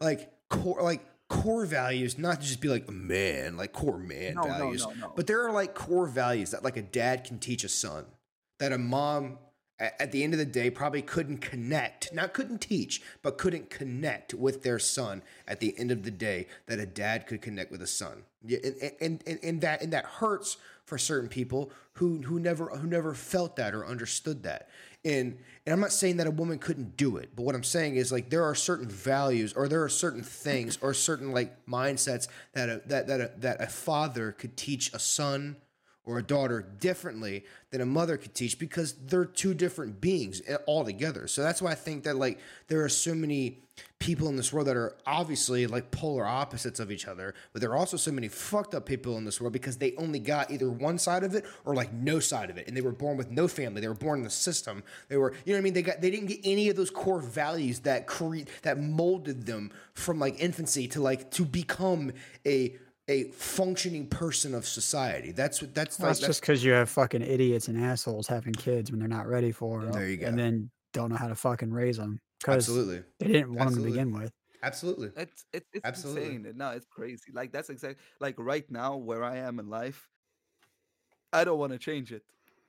like 0.00 0.30
core 0.48 0.82
like 0.82 1.04
core 1.32 1.64
values, 1.64 2.18
not 2.18 2.40
to 2.40 2.46
just 2.46 2.60
be 2.60 2.68
like 2.68 2.86
a 2.88 2.92
man, 2.92 3.56
like 3.56 3.72
core 3.72 3.98
man 3.98 4.34
No, 4.34 4.42
values. 4.42 4.86
no, 4.86 4.92
no. 4.92 5.12
But 5.16 5.26
there 5.26 5.46
are 5.46 5.52
like 5.52 5.74
core 5.74 6.06
values 6.06 6.50
that 6.50 6.62
like 6.62 6.76
a 6.76 6.82
dad 6.82 7.24
can 7.24 7.38
teach 7.38 7.64
a 7.64 7.68
son, 7.68 8.04
that 8.58 8.72
a 8.72 8.78
mom 8.78 9.38
at 9.80 10.12
the 10.12 10.22
end 10.22 10.32
of 10.34 10.38
the 10.38 10.44
day 10.44 10.70
probably 10.70 11.02
couldn't 11.02 11.38
connect, 11.38 12.12
not 12.12 12.34
couldn't 12.34 12.60
teach, 12.60 13.02
but 13.22 13.38
couldn't 13.38 13.70
connect 13.70 14.34
with 14.34 14.62
their 14.62 14.78
son 14.78 15.22
at 15.48 15.58
the 15.58 15.74
end 15.78 15.90
of 15.90 16.04
the 16.04 16.10
day 16.10 16.46
that 16.66 16.78
a 16.78 16.86
dad 16.86 17.26
could 17.26 17.40
connect 17.40 17.70
with 17.70 17.82
a 17.82 17.86
son. 17.86 18.24
Yeah, 18.44 18.58
and 18.62 18.92
and, 19.00 19.22
and, 19.26 19.38
and 19.42 19.60
that 19.62 19.82
and 19.82 19.92
that 19.92 20.04
hurts 20.04 20.58
for 20.84 20.98
certain 20.98 21.28
people 21.28 21.72
who 21.94 22.18
who 22.18 22.38
never 22.38 22.66
who 22.66 22.86
never 22.86 23.14
felt 23.14 23.56
that 23.56 23.74
or 23.74 23.86
understood 23.86 24.42
that. 24.42 24.68
And 25.04 25.38
and 25.64 25.72
I'm 25.72 25.80
not 25.80 25.92
saying 25.92 26.16
that 26.16 26.26
a 26.26 26.30
woman 26.30 26.58
couldn't 26.58 26.96
do 26.96 27.16
it, 27.18 27.30
but 27.36 27.42
what 27.42 27.54
I'm 27.54 27.62
saying 27.62 27.96
is 27.96 28.10
like 28.10 28.30
there 28.30 28.44
are 28.44 28.54
certain 28.54 28.88
values 28.88 29.52
or 29.52 29.68
there 29.68 29.82
are 29.82 29.88
certain 29.88 30.22
things 30.22 30.78
or 30.80 30.92
certain 30.92 31.32
like 31.32 31.66
mindsets 31.66 32.28
that 32.52 32.68
a, 32.68 32.82
that 32.86 33.06
that 33.06 33.20
a, 33.20 33.30
that 33.38 33.60
a 33.60 33.66
father 33.66 34.32
could 34.32 34.56
teach 34.56 34.92
a 34.92 34.98
son 34.98 35.56
or 36.04 36.18
a 36.18 36.22
daughter 36.22 36.66
differently 36.80 37.44
than 37.70 37.80
a 37.80 37.86
mother 37.86 38.16
could 38.16 38.34
teach 38.34 38.58
because 38.58 38.94
they're 39.06 39.24
two 39.24 39.54
different 39.54 40.00
beings 40.00 40.42
eh, 40.46 40.56
altogether. 40.66 41.26
So 41.28 41.42
that's 41.42 41.62
why 41.62 41.72
I 41.72 41.76
think 41.76 42.04
that 42.04 42.16
like 42.16 42.40
there 42.68 42.82
are 42.82 42.88
so 42.88 43.14
many 43.14 43.62
people 43.98 44.28
in 44.28 44.36
this 44.36 44.52
world 44.52 44.66
that 44.66 44.76
are 44.76 44.96
obviously 45.06 45.66
like 45.66 45.90
polar 45.92 46.26
opposites 46.26 46.80
of 46.80 46.90
each 46.90 47.06
other, 47.06 47.34
but 47.52 47.62
there 47.62 47.70
are 47.70 47.76
also 47.76 47.96
so 47.96 48.10
many 48.10 48.26
fucked 48.26 48.74
up 48.74 48.84
people 48.84 49.16
in 49.16 49.24
this 49.24 49.40
world 49.40 49.52
because 49.52 49.78
they 49.78 49.94
only 49.96 50.18
got 50.18 50.50
either 50.50 50.68
one 50.68 50.98
side 50.98 51.22
of 51.22 51.34
it 51.36 51.44
or 51.64 51.74
like 51.74 51.92
no 51.92 52.18
side 52.18 52.50
of 52.50 52.58
it, 52.58 52.66
and 52.66 52.76
they 52.76 52.80
were 52.80 52.92
born 52.92 53.16
with 53.16 53.30
no 53.30 53.46
family. 53.46 53.80
They 53.80 53.88
were 53.88 53.94
born 53.94 54.18
in 54.18 54.24
the 54.24 54.30
system. 54.30 54.82
They 55.08 55.16
were, 55.16 55.32
you 55.44 55.52
know 55.52 55.58
what 55.58 55.62
I 55.62 55.62
mean? 55.62 55.72
They 55.74 55.82
got 55.82 56.00
they 56.00 56.10
didn't 56.10 56.26
get 56.26 56.40
any 56.44 56.68
of 56.68 56.76
those 56.76 56.90
core 56.90 57.20
values 57.20 57.80
that 57.80 58.08
create 58.08 58.48
that 58.62 58.80
molded 58.80 59.46
them 59.46 59.70
from 59.94 60.18
like 60.18 60.40
infancy 60.40 60.88
to 60.88 61.00
like 61.00 61.30
to 61.32 61.44
become 61.44 62.12
a 62.44 62.76
a 63.08 63.24
functioning 63.32 64.08
person 64.08 64.54
of 64.54 64.66
society. 64.66 65.32
That's 65.32 65.60
what 65.62 65.74
that's 65.74 65.98
Well, 65.98 66.08
like. 66.08 66.18
that's 66.18 66.20
just 66.20 66.40
because 66.40 66.64
you 66.64 66.72
have 66.72 66.88
fucking 66.90 67.22
idiots 67.22 67.68
and 67.68 67.78
assholes 67.78 68.26
having 68.26 68.54
kids 68.54 68.90
when 68.90 68.98
they're 69.00 69.08
not 69.08 69.26
ready 69.26 69.52
for 69.52 69.84
them. 69.84 69.92
There 69.92 70.08
you 70.08 70.16
go. 70.16 70.30
And 70.30 70.38
then 70.38 70.70
don't 70.92 71.10
know 71.10 71.16
how 71.16 71.28
to 71.28 71.34
fucking 71.34 71.72
raise 71.72 71.96
them 71.98 72.18
because 72.40 72.68
absolutely, 72.68 73.04
they 73.18 73.26
didn't 73.28 73.54
want 73.54 73.66
Absolutely. 73.66 73.74
them 73.74 73.82
to 73.84 73.90
begin 73.90 74.12
with. 74.12 74.32
absolutely. 74.62 75.12
It's 75.16 75.46
it's 75.52 75.68
it's 75.74 75.84
Absolutely. 75.84 76.40
insane. 76.44 76.52
No, 76.56 76.70
it's 76.72 76.86
crazy. 76.86 77.32
Like 77.32 77.52
that's 77.52 77.70
exactly 77.70 78.02
like 78.20 78.36
right 78.38 78.70
now 78.70 78.96
where 78.96 79.24
I 79.24 79.38
am 79.38 79.58
in 79.60 79.68
life. 79.68 80.10
I 81.32 81.44
don't 81.44 81.58
want 81.58 81.72
to 81.72 81.78
change 81.78 82.12
it. 82.12 82.24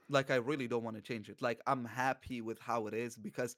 Like 0.10 0.30
I 0.32 0.36
really 0.36 0.68
don't 0.68 0.84
want 0.84 0.96
to 0.98 1.02
change 1.02 1.30
it. 1.30 1.42
Like 1.42 1.62
I'm 1.68 1.86
happy 1.86 2.42
with 2.42 2.60
how 2.60 2.88
it 2.88 2.94
is 2.94 3.18
because 3.18 3.56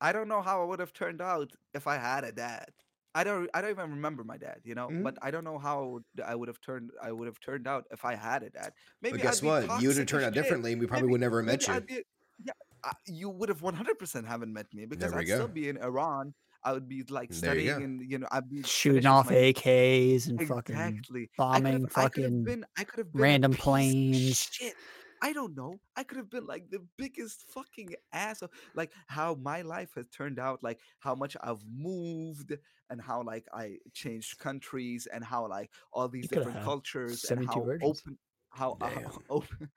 I 0.00 0.12
don't 0.12 0.28
know 0.28 0.42
how 0.42 0.62
I 0.62 0.66
would 0.66 0.80
have 0.80 0.92
turned 0.94 1.22
out 1.22 1.54
if 1.74 1.86
I 1.86 1.98
had 1.98 2.24
a 2.24 2.32
dad. 2.32 2.72
I 3.14 3.24
don't 3.24 3.48
I 3.54 3.60
don't 3.62 3.70
even 3.70 3.90
remember 3.90 4.22
my 4.24 4.36
dad, 4.36 4.60
you 4.64 4.74
know, 4.74 4.88
Mhm. 4.88 5.02
but 5.02 5.16
I 5.22 5.30
don't 5.30 5.44
know 5.44 5.58
how 5.58 6.00
I 6.24 6.34
would, 6.34 6.48
have 6.48 6.60
turned 6.60 6.90
I 7.02 7.10
would 7.10 7.26
have 7.26 7.40
turned 7.40 7.66
out 7.66 7.86
if 7.90 8.04
I 8.04 8.14
had 8.14 8.42
a 8.42 8.50
dad. 8.50 8.72
Maybe 9.02 9.16
But 9.18 9.22
guess 9.22 9.42
what? 9.42 9.80
You 9.80 9.88
would 9.88 9.96
have 9.96 10.06
turned 10.06 10.24
out 10.24 10.34
differently, 10.34 10.72
and 10.72 10.80
we 10.80 10.86
probably 10.86 11.06
Maybe- 11.06 11.12
would 11.12 11.20
never 11.22 11.38
have 11.42 11.46
met 11.46 11.66
you. 11.66 11.80
Be- 11.80 12.04
yeah, 12.44 12.52
I, 12.84 12.92
you 13.06 13.28
would 13.30 13.48
have 13.48 13.62
100% 13.62 14.26
haven't 14.26 14.52
met 14.52 14.72
me 14.72 14.86
because 14.86 15.12
I'd 15.12 15.26
still 15.26 15.48
be 15.48 15.68
in 15.68 15.78
Iran. 15.78 16.34
I 16.62 16.72
would 16.72 16.88
be 16.88 17.02
like 17.08 17.30
There 17.30 17.54
you 17.54 17.70
studying 17.70 17.78
go. 17.78 17.84
and 17.84 18.10
you 18.10 18.18
know 18.18 18.28
I'd 18.30 18.48
be 18.50 18.62
Shooting 18.64 19.06
off 19.06 19.30
my- 19.30 19.36
AKs 19.36 20.28
and 20.28 20.46
fucking 20.46 20.76
exactly 20.76 21.22
I 21.22 21.36
bombing 21.36 21.86
I 21.86 21.88
fucking 21.88 22.44
been 22.44 22.64
I 22.76 22.84
been 22.84 23.06
random 23.14 23.54
planes. 23.54 24.48
Shit. 24.52 24.74
I 25.22 25.32
don't 25.32 25.56
know. 25.56 25.80
I 25.96 26.02
could 26.04 26.16
have 26.18 26.30
been 26.30 26.46
like 26.46 26.70
the 26.70 26.80
biggest 26.96 27.44
fucking 27.48 27.94
ass 28.12 28.42
of 28.42 28.50
like 28.74 28.92
how 29.06 29.34
my 29.34 29.62
life 29.62 29.90
has 29.96 30.06
turned 30.08 30.38
out, 30.38 30.62
like 30.62 30.78
how 31.00 31.14
much 31.14 31.36
I've 31.42 31.62
moved 31.70 32.52
and 32.90 33.00
how 33.00 33.22
like 33.22 33.46
I 33.52 33.76
changed 33.94 34.38
countries 34.38 35.06
and 35.12 35.24
how 35.24 35.48
like 35.48 35.70
all 35.92 36.08
these 36.08 36.28
You 36.30 36.36
different 36.38 36.62
cultures 36.62 37.12
and 37.12 37.18
72 37.46 37.52
how 37.52 37.64
virgins. 37.64 38.00
open 38.02 38.18
how 38.50 38.76
uh, 38.80 38.90
open 39.30 39.70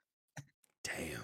Damn, 0.84 1.20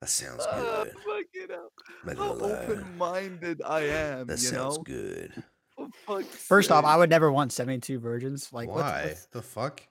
that 0.00 0.08
sounds 0.10 0.44
Ah, 0.48 0.84
good. 0.84 0.92
fucking 0.94 1.48
hell. 1.50 1.72
Not 2.04 2.16
how 2.18 2.34
gonna 2.34 2.52
open 2.62 2.96
minded 2.98 3.62
I 3.64 3.80
am, 3.82 4.26
That 4.26 4.38
you 4.40 4.48
sounds 4.48 4.76
know? 4.78 4.82
good. 4.84 5.42
For 5.76 5.88
fuck's 6.06 6.26
First 6.46 6.70
off. 6.70 6.84
I 6.84 6.96
would 6.96 7.10
never 7.10 7.30
want 7.32 7.52
72 7.52 7.98
virgins. 7.98 8.52
Like, 8.52 8.68
what's- 8.68 8.80
why 8.82 9.04
what's- 9.06 9.26
the 9.26 9.42
fuck? 9.42 9.82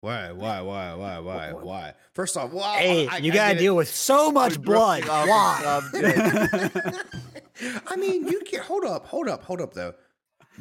Why? 0.00 0.30
Why? 0.32 0.60
Why? 0.60 0.94
Why? 0.94 1.18
Why? 1.18 1.52
Why? 1.52 1.94
First 2.14 2.36
off, 2.36 2.52
why? 2.52 2.78
Hey, 2.78 3.08
I- 3.08 3.16
you 3.18 3.32
I 3.32 3.34
gotta 3.34 3.54
get 3.54 3.56
it. 3.56 3.60
deal 3.60 3.76
with 3.76 3.88
so 3.88 4.30
much 4.30 4.60
blood. 4.60 5.04
Why? 5.06 5.80
I 7.86 7.96
mean, 7.96 8.28
you 8.28 8.40
can 8.46 8.60
hold 8.62 8.84
up, 8.84 9.06
hold 9.06 9.28
up, 9.28 9.42
hold 9.42 9.60
up 9.60 9.74
though. 9.74 9.94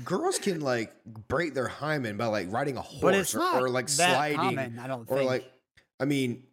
Girls 0.04 0.38
can 0.39 0.60
like 0.62 0.93
break 1.28 1.54
their 1.54 1.67
hymen 1.67 2.17
by 2.17 2.26
like 2.26 2.52
riding 2.52 2.78
a 2.78 2.82
horse 2.82 3.36
or, 3.36 3.41
or 3.41 3.69
like 3.69 3.89
sliding 3.89 4.38
common, 4.38 4.80
I 4.80 4.88
don't 4.88 5.06
or 5.10 5.17
think. 5.17 5.30
like 5.30 5.52
I 6.00 6.06
mean 6.06 6.43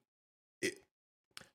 it, 0.63 0.75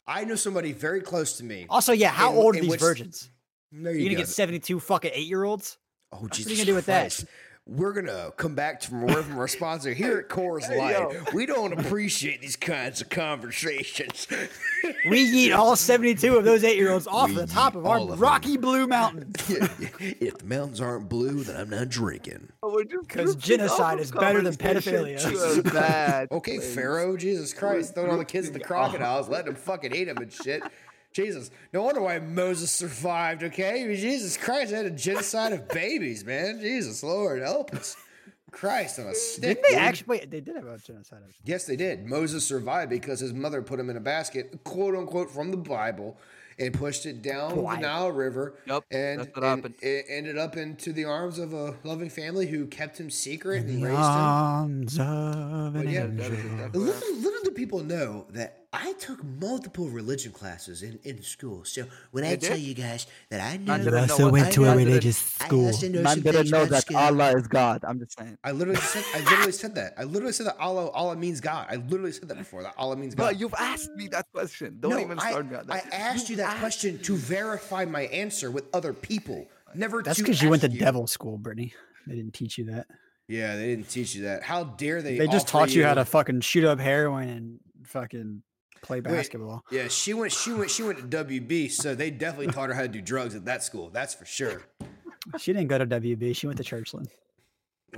I 0.08 0.24
know 0.24 0.36
somebody 0.36 0.72
very 0.74 1.02
close 1.02 1.38
to 1.38 1.44
me. 1.44 1.66
also, 1.70 1.94
yeah, 1.94 2.10
how 2.10 2.32
in- 2.32 2.38
old 2.38 2.56
are 2.56 2.60
these 2.62 2.70
which- 2.70 2.80
virgins? 2.80 3.30
You 3.72 3.88
you 3.92 4.00
gonna 4.06 4.16
go. 4.16 4.18
get 4.22 4.28
72 4.28 4.80
fucking 4.80 5.12
eight 5.14 5.28
year 5.28 5.44
olds? 5.44 5.78
Oh, 6.12 6.28
Jesus 6.28 6.46
What 6.46 6.48
are 6.48 6.50
you 6.50 6.56
gonna 6.58 6.66
do 6.66 6.76
with 6.76 6.86
that? 6.88 7.24
Christ. 7.70 7.80
We're 7.80 7.94
gonna 7.94 8.32
come 8.38 8.56
back 8.56 8.80
to 8.82 8.88
from 8.90 9.02
word 9.04 9.26
from 9.26 9.38
our 9.40 9.48
sponsor 9.48 9.94
here 9.94 10.18
at 10.20 10.30
Coors 10.30 10.64
Hey, 10.66 10.78
Light. 10.78 10.92
yo. 10.98 11.24
We 11.34 11.46
don't 11.46 11.74
appreciate 11.74 12.42
these 12.42 12.56
kinds 12.56 13.02
of 13.02 13.10
conversations. 13.10 14.28
We 15.10 15.20
eat 15.22 15.52
all 15.52 15.76
72 15.76 16.36
of 16.38 16.46
those 16.46 16.64
eight 16.64 16.78
year 16.78 16.92
olds 16.92 17.06
off 17.08 17.30
We 17.30 17.36
the 17.36 17.48
top 17.48 17.76
of 17.76 17.86
our 17.86 17.98
all 17.98 18.06
of 18.12 18.14
'em. 18.14 18.20
rocky 18.20 18.58
blue 18.58 18.88
mountain. 18.88 19.32
if 20.00 20.38
the 20.38 20.46
mountains 20.46 20.82
aren't 20.82 21.10
blue, 21.10 21.44
then 21.44 21.56
I'm 21.60 21.70
not 21.70 21.90
drinking. 21.90 22.50
Oh, 22.64 22.74
we're 22.74 22.84
just 22.86 23.08
'Cause 23.10 23.36
drifting 23.36 23.62
off 23.62 23.68
genocide 23.78 24.00
is 24.00 24.12
better 24.12 24.42
than 24.42 24.56
pedophilia. 24.56 25.64
to 25.64 25.64
bad 25.64 26.28
Okay, 26.32 26.58
place. 26.58 26.74
Pharaoh, 26.76 27.18
Jesus 27.18 27.54
Christ, 27.54 27.94
throwing 27.94 28.12
all 28.12 28.18
the 28.18 28.26
kids 28.26 28.48
at 28.48 28.54
the 28.54 28.60
oh. 28.64 28.66
crocodiles, 28.68 29.30
letting 29.30 29.48
them 29.54 29.56
fucking 29.62 29.94
eat 29.94 30.06
them 30.06 30.18
and 30.18 30.32
shit. 30.32 30.64
Jesus, 31.12 31.50
no 31.74 31.82
wonder 31.84 32.02
why 32.02 32.20
Moses 32.20 32.72
survived. 32.72 33.44
Okay, 33.44 33.96
Jesus 33.96 34.38
Christ, 34.38 34.72
they 34.72 34.78
had 34.78 34.86
a 34.86 34.92
genocide 34.92 35.54
of 35.54 35.68
babies, 35.70 36.24
man. 36.24 36.60
Jesus 36.62 37.02
Lord, 37.04 37.42
help 37.42 37.74
us. 37.76 37.96
Christ 38.52 39.00
on 39.00 39.06
a 39.08 39.14
stick. 39.14 39.42
Didn't 39.42 39.64
they 39.64 39.70
dude. 39.70 39.78
actually? 39.80 40.06
Wait, 40.08 40.32
they 40.32 40.42
did 40.42 40.56
have 40.56 40.66
a 40.66 40.78
genocide. 40.80 41.20
actually. 41.24 41.42
Yes, 41.46 41.66
they 41.66 41.76
did. 41.76 42.08
Moses 42.08 42.44
survived 42.46 42.90
because 42.90 43.20
his 43.20 43.32
mother 43.34 43.62
put 43.62 43.80
him 43.80 43.90
in 43.92 43.98
a 43.98 44.00
basket, 44.02 44.64
quote 44.64 44.96
unquote, 44.96 45.30
from 45.30 45.52
the 45.52 45.58
Bible, 45.58 46.18
and 46.58 46.74
pushed 46.74 47.06
it 47.06 47.22
down 47.22 47.56
the 47.56 47.78
Nile 47.78 48.12
River. 48.12 48.56
Yup, 48.66 48.86
and, 48.90 49.20
that's 49.20 49.36
what 49.36 49.44
and 49.44 49.56
happened. 49.64 49.76
it 49.84 50.06
ended 50.10 50.38
up 50.40 50.58
into 50.58 50.92
the 50.92 51.06
arms 51.06 51.38
of 51.38 51.54
a 51.54 51.76
loving 51.84 52.10
family 52.10 52.48
who 52.48 52.66
kept 52.66 53.00
him 53.00 53.10
secret 53.12 53.66
and 53.66 53.82
The 53.84 53.86
raised 53.86 53.98
him. 53.98 54.04
arms 54.04 54.98
of 55.00 55.76
an 55.76 55.88
yeah, 55.88 56.06
angel. 56.06 56.30
Little, 56.74 57.16
little 57.18 57.44
do 57.44 57.52
people 57.52 57.84
know 57.84 58.26
that 58.32 58.66
I 58.72 58.94
took 59.00 59.24
multiple 59.24 59.88
religion 59.90 60.32
classes 60.32 60.84
in, 60.84 61.00
in 61.04 61.24
school. 61.24 61.66
So 61.66 61.86
when 62.12 62.24
I 62.24 62.32
You 62.32 62.38
tell 62.38 62.58
you 62.58 62.76
guys 62.76 63.08
that 63.32 63.42
I 63.42 63.54
I 63.54 63.58
know, 63.58 63.78
didn't 63.80 63.94
know 63.94 64.00
also 64.02 64.30
went 64.30 64.48
I 64.48 64.52
to 64.52 64.62
a 64.62 64.66
didn't- 64.68 64.86
religious 64.86 65.42
I 65.42 65.46
school. 65.48 65.66
also 65.66 65.88
know 65.90 66.02
Man 66.04 66.14
some 66.14 66.22
didn't 66.22 66.50
know 66.52 66.66
that 66.66 66.82
school. 66.84 66.98
Allah 66.98 67.32
is 67.36 67.48
God. 67.48 67.84
I'm 67.88 67.98
just 67.98 68.16
saying. 68.20 68.38
I 68.44 68.52
literally 68.52 68.80
said 68.80 69.04
I 69.16 69.20
literally 69.24 69.52
said 69.54 69.74
that. 69.76 69.94
I 69.98 70.04
literally 70.04 70.34
said 70.34 70.46
that 70.46 70.58
Allah 70.60 70.90
Allah 70.92 71.16
means 71.16 71.42
God. 71.42 71.66
I 71.68 71.78
literally 71.78 72.12
said 72.12 72.28
that 72.30 72.38
before. 72.38 72.62
That 72.62 72.76
Allah 72.78 72.96
means 72.96 73.16
God. 73.16 73.24
But 73.24 73.40
you've 73.40 73.56
asked 73.58 73.90
me 73.96 74.08
that 74.10 74.28
question. 74.32 74.78
Don't 74.80 74.92
no, 74.92 75.00
even 75.00 75.18
I, 75.18 75.32
start 75.32 75.50
me 75.50 75.56
on 75.56 75.66
I 75.72 75.80
that. 75.82 75.92
asked 75.94 76.30
you 76.30 76.36
that 76.36 76.50
asked 76.52 76.60
question 76.60 77.00
to 77.00 77.16
verify 77.16 77.86
my 77.86 78.02
answer 78.04 78.52
with 78.52 78.66
other 78.76 78.94
people. 78.94 79.48
Never. 79.74 80.04
That's 80.04 80.20
because 80.20 80.44
you 80.44 80.50
went 80.52 80.62
to 80.62 80.70
ask 80.70 80.78
devil 80.78 81.08
school, 81.08 81.40
Brittany. 81.40 81.74
They 82.06 82.16
didn't 82.18 82.34
teach 82.36 82.60
you 82.60 82.66
that. 82.66 82.86
Yeah, 83.28 83.56
they 83.56 83.68
didn't 83.68 83.90
teach 83.90 84.14
you 84.14 84.24
that. 84.26 84.44
How 84.44 84.64
dare 84.64 85.02
they? 85.02 85.18
They 85.18 85.26
just 85.28 85.48
offer 85.48 85.66
taught 85.66 85.76
you 85.76 85.84
how 85.86 85.96
to 85.96 86.06
fucking 86.06 86.42
shoot 86.42 86.66
up 86.66 86.80
heroin 86.80 87.30
and 87.30 87.60
fucking 87.84 88.44
play 88.82 89.00
basketball. 89.00 89.64
Yeah, 89.72 89.88
she 89.88 90.14
went. 90.14 90.32
She 90.32 90.52
went. 90.52 90.72
She 90.72 90.84
went 90.84 91.00
to 91.00 91.26
WB, 91.26 91.72
so 91.72 91.96
they 91.96 92.12
definitely 92.12 92.54
taught 92.54 92.70
her 92.70 92.76
how 92.76 92.82
to 92.82 92.88
do 92.88 93.02
drugs 93.02 93.36
at 93.36 93.46
that 93.46 93.64
school. 93.64 93.90
That's 93.90 94.14
for 94.14 94.26
sure. 94.26 94.64
She 95.38 95.54
didn't 95.54 95.68
go 95.68 95.78
to 95.78 95.86
WB. 95.86 96.36
She 96.36 96.48
went 96.48 96.58
to 96.58 96.64
Churchland. 96.64 97.08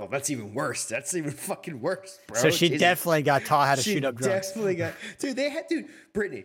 Oh, 0.00 0.08
that's 0.10 0.30
even 0.30 0.54
worse. 0.54 0.86
That's 0.86 1.14
even 1.14 1.30
fucking 1.30 1.80
worse, 1.80 2.18
bro. 2.26 2.40
so 2.40 2.50
she 2.50 2.68
Jesus. 2.68 2.80
definitely 2.80 3.22
got 3.22 3.44
taught 3.44 3.68
how 3.68 3.74
to 3.74 3.82
She 3.82 3.94
shoot 3.94 4.04
up 4.04 4.16
drugs. 4.16 4.48
Definitely 4.48 4.76
got. 4.76 4.94
Dude, 5.18 5.36
they 5.36 5.50
had. 5.50 5.66
Dude, 5.68 5.86
Brittany. 6.12 6.44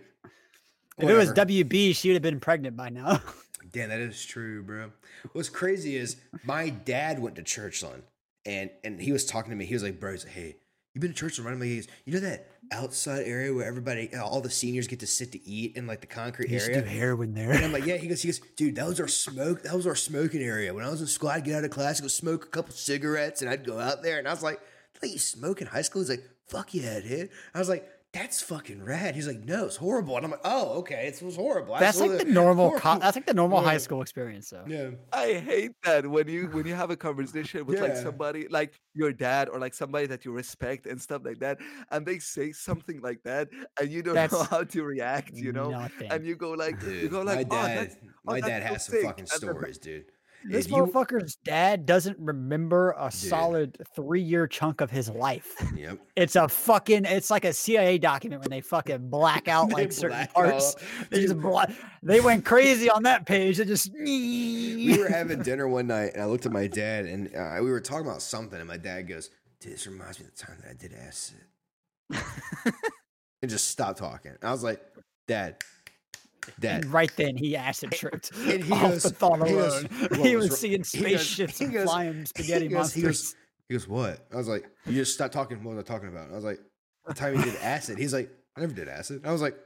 If 0.97 1.10
it 1.10 1.13
was. 1.13 1.32
WB, 1.32 1.95
she 1.95 2.10
would 2.10 2.15
have 2.15 2.23
been 2.23 2.39
pregnant 2.39 2.76
by 2.76 2.89
now. 2.89 3.21
Damn, 3.71 3.89
that 3.89 4.00
is 4.00 4.23
true, 4.26 4.63
bro. 4.63 4.91
What's 5.34 5.50
crazy 5.50 5.97
is 5.97 6.17
my 6.43 6.69
dad 6.69 7.19
went 7.19 7.36
to 7.36 7.43
Churchland 7.43 8.02
and 8.47 8.69
and 8.84 9.00
he 9.00 9.12
was 9.12 9.26
talking 9.26 9.52
to 9.52 9.56
me. 9.56 9.65
He 9.65 9.73
was 9.73 9.84
like, 9.84 10.00
bro, 10.00 10.13
he's 10.13 10.23
like, 10.23 10.34
hey, 10.34 10.56
you 10.95 11.02
been 11.02 11.12
to 11.12 11.15
church 11.15 11.38
and 11.38 11.45
running? 11.45 11.62
He 11.62 11.76
goes, 11.76 11.88
you 12.06 12.13
know 12.13 12.19
that 12.21 12.56
outside 12.71 13.23
area 13.25 13.53
where 13.53 13.65
everybody, 13.65 14.13
uh, 14.13 14.23
all 14.23 14.41
the 14.41 14.49
seniors 14.49 14.88
get 14.88 14.99
to 14.99 15.08
sit 15.08 15.32
to 15.32 15.47
eat 15.47 15.75
in 15.75 15.88
like 15.88 16.01
the 16.01 16.08
concrete 16.08 16.49
used 16.49 16.67
to 16.67 16.73
do 16.73 16.80
area. 16.80 16.89
heroin 16.89 17.30
And 17.30 17.38
there. 17.38 17.63
I'm 17.63 17.71
like, 17.71 17.86
yeah. 17.88 17.97
He 17.97 18.08
goes, 18.08 18.21
he 18.21 18.27
goes, 18.30 18.39
dude, 18.56 18.75
that 18.75 18.88
was 18.88 18.99
our 18.99 19.08
smoke. 19.08 19.63
That 19.63 19.75
was 19.75 19.88
our 19.88 19.95
smoking 19.95 20.41
area. 20.41 20.73
When 20.73 20.84
I 20.84 20.89
was 20.89 21.01
in 21.01 21.08
school, 21.08 21.30
I'd 21.30 21.43
get 21.43 21.56
out 21.56 21.63
of 21.63 21.71
class, 21.71 21.99
go 22.01 22.08
smoke 22.08 22.45
a 22.45 22.49
couple 22.49 22.73
cigarettes, 22.73 23.41
and 23.41 23.49
I'd 23.49 23.65
go 23.65 23.80
out 23.80 24.03
there. 24.03 24.19
And 24.19 24.27
I 24.27 24.32
was 24.32 24.43
like, 24.43 24.60
"Let 25.01 25.12
you 25.12 25.19
smoke 25.19 25.62
in 25.62 25.67
high 25.67 25.82
school?" 25.82 26.01
He's 26.01 26.10
like, 26.10 26.23
"Fuck 26.47 26.73
yeah, 26.73 26.99
dude." 26.99 27.30
I 27.53 27.60
was 27.60 27.69
like, 27.69 27.88
"That's 28.17 28.41
fucking 28.41 28.84
rad." 28.84 29.15
He's 29.15 29.27
like, 29.27 29.39
"No, 29.43 29.65
it's 29.65 29.75
horrible." 29.75 30.15
And 30.17 30.25
I'm 30.25 30.32
like, 30.32 30.41
"Oh, 30.43 30.80
okay, 30.80 31.08
it 31.08 31.21
was 31.21 31.36
horrible." 31.36 31.73
I 31.75 31.80
That's 31.80 31.97
saw 31.97 32.06
like 32.06 32.19
the 32.19 32.25
normal. 32.25 32.71
Co- 32.71 32.77
horrible- 32.80 33.01
that's 33.01 33.15
like 33.17 33.25
the 33.25 33.34
normal 33.34 33.62
high 33.62 33.77
school 33.77 34.01
experience, 34.01 34.49
though. 34.49 34.65
Yeah. 34.67 34.91
I 35.13 35.34
hate 35.34 35.71
that 35.84 36.08
when 36.08 36.27
you 36.27 36.47
when 36.47 36.65
you 36.65 36.75
have 36.75 36.89
a 36.91 36.95
conversation 36.97 37.65
with 37.65 37.80
like 37.80 37.95
somebody 37.95 38.47
like 38.49 38.80
your 38.93 39.12
dad 39.13 39.49
or 39.49 39.60
like 39.60 39.73
somebody 39.73 40.08
that 40.08 40.25
you 40.25 40.32
respect 40.32 40.86
and 40.88 41.01
stuff 41.01 41.21
like 41.23 41.39
that, 41.39 41.58
and 41.91 42.06
they 42.06 42.19
say 42.19 42.51
something 42.51 43.01
like 43.01 43.21
that, 43.23 43.49
and 43.80 43.91
you 43.91 44.01
don't 44.01 44.15
know 44.32 44.43
how 44.43 44.63
to 44.63 44.84
react, 44.84 45.32
you 45.34 45.51
know, 45.51 45.69
Nothing. 45.69 46.12
and 46.12 46.25
you 46.25 46.36
go 46.36 46.51
like 46.51 46.82
you 46.84 47.01
Dude, 47.01 47.12
go 47.12 47.23
my 47.23 47.36
like, 47.36 47.47
oh, 47.51 47.56
dad, 47.56 47.77
that's, 47.77 47.95
oh, 48.03 48.08
my 48.23 48.41
that's 48.41 48.47
dad 48.47 48.63
has 48.63 48.86
some 48.86 48.95
sick," 48.95 49.06
fucking 49.06 49.25
stories, 49.27 49.77
dude. 49.77 50.06
This 50.45 50.67
motherfucker's 50.67 51.36
dad 51.43 51.86
doesn't 51.86 52.17
remember 52.19 52.95
a 52.97 53.12
solid 53.12 53.78
three 53.95 54.21
year 54.21 54.47
chunk 54.47 54.82
of 54.82 54.89
his 54.89 55.10
life. 55.10 55.54
Yep. 55.76 56.00
It's 56.15 56.36
a 56.36 56.47
fucking. 56.47 57.06
It's 57.06 57.30
like 57.30 57.43
a 57.43 57.52
CIA 57.54 57.97
document 57.97 58.41
when 58.41 58.50
they 58.52 58.62
fucking 58.62 59.10
black 59.10 59.47
out 59.50 59.71
like 59.71 59.91
certain 59.91 60.17
black 60.17 60.34
parts. 60.34 60.76
out. 60.76 61.10
They 61.10 61.21
just 61.21 61.38
bla- 61.39 61.73
They 62.04 62.19
went 62.21 62.45
crazy 62.45 62.89
on 62.89 63.04
that 63.04 63.26
page. 63.26 63.58
They 63.58 63.65
just. 63.65 63.91
we 63.93 64.95
were 64.97 65.10
having 65.10 65.41
dinner 65.41 65.67
one 65.67 65.88
night, 65.88 66.12
and 66.13 66.21
I 66.21 66.26
looked 66.28 66.45
at 66.45 66.52
my 66.52 66.67
dad, 66.67 67.06
and 67.06 67.36
uh, 67.36 67.58
we 67.62 67.69
were 67.69 67.82
talking 67.82 68.08
about 68.08 68.21
something, 68.21 68.60
and 68.60 68.67
my 68.67 68.78
dad 68.78 69.08
goes, 69.08 69.30
"Dude, 69.60 69.73
this 69.73 69.86
reminds 69.88 70.19
me 70.19 70.26
of 70.28 70.36
the 70.36 70.43
time 70.45 70.58
that 70.63 70.69
I 70.69 70.73
did 70.76 70.93
acid," 70.93 71.39
and 73.41 73.50
just 73.50 73.67
stopped 73.69 74.00
talking. 74.00 74.34
I 74.41 74.52
was 74.52 74.63
like, 74.63 74.82
"Dad, 75.28 75.58
Dad." 76.60 76.83
And 76.83 76.93
right 76.93 77.12
then, 77.15 77.38
he 77.38 77.55
acid 77.55 77.91
tripped 77.91 78.31
And 78.36 78.63
he 78.63 78.71
off 78.71 78.81
goes- 78.91 79.03
the 79.03 79.10
thought 79.12 79.47
he 79.47 79.53
goes, 79.53 79.83
alone. 79.83 80.10
"What 80.10 80.19
he 80.27 80.36
was 80.36 80.49
was 80.49 80.51
wr-" 80.51 80.55
seeing 80.57 80.77
goes- 80.77 80.89
spaceships 80.89 81.57
he 81.60 81.65
and 81.65 81.73
goes- 81.73 81.83
flying 81.86 82.25
spaghetti 82.25 82.67
he 82.67 82.73
goes, 82.73 82.93
he 82.93 83.01
goes, 83.01 83.07
monsters. 83.10 83.36
he 83.69 83.75
goes, 83.75 83.88
"What?" 83.88 84.25
I 84.33 84.36
was 84.38 84.47
like, 84.47 84.69
"You 84.86 84.93
just 84.93 85.13
stopped 85.13 85.33
talking. 85.33 85.63
What 85.63 85.75
was 85.75 85.83
I 85.83 85.88
talking 85.88 86.10
about?" 86.10 86.31
I 86.31 86.36
was 86.36 86.43
like, 86.43 86.60
"The 87.05 87.13
time 87.13 87.36
he 87.38 87.43
did 87.43 87.55
acid." 87.62 87.97
He's 87.97 88.13
like, 88.13 88.29
"I 88.55 88.62
never 88.62 88.73
did 88.73 88.88
acid." 88.88 89.25
I 89.25 89.31
was 89.31 89.41
like. 89.41 89.57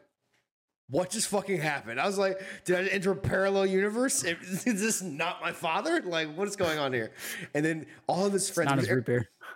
What 0.89 1.09
just 1.09 1.29
fucking 1.29 1.61
happened? 1.61 2.01
I 2.01 2.05
was 2.05 2.17
like, 2.17 2.41
did 2.65 2.75
I 2.75 2.83
enter 2.89 3.11
a 3.11 3.15
parallel 3.15 3.65
universe? 3.65 4.23
Is 4.25 4.63
this 4.65 5.01
not 5.01 5.39
my 5.39 5.53
father? 5.53 6.01
Like, 6.01 6.35
what 6.35 6.49
is 6.49 6.57
going 6.57 6.79
on 6.79 6.91
here? 6.91 7.13
And 7.53 7.63
then 7.63 7.85
all 8.07 8.25
of 8.25 8.33
his 8.33 8.49
friends, 8.49 8.71
Not 8.71 8.79
his 8.79 8.89
root 8.89 9.07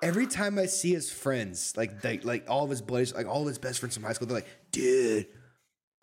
every 0.01 0.27
time 0.27 0.57
I 0.57 0.65
see 0.65 0.93
his 0.93 1.11
friends, 1.11 1.73
like 1.75 2.01
like 2.05 2.23
like 2.23 2.45
all 2.49 2.63
of 2.63 2.69
his 2.69 2.81
buddies, 2.81 3.13
like 3.13 3.27
all 3.27 3.41
of 3.41 3.47
his 3.49 3.57
best 3.57 3.79
friends 3.79 3.95
from 3.95 4.03
high 4.05 4.13
school, 4.13 4.27
they're 4.27 4.37
like, 4.37 4.47
dude, 4.71 5.27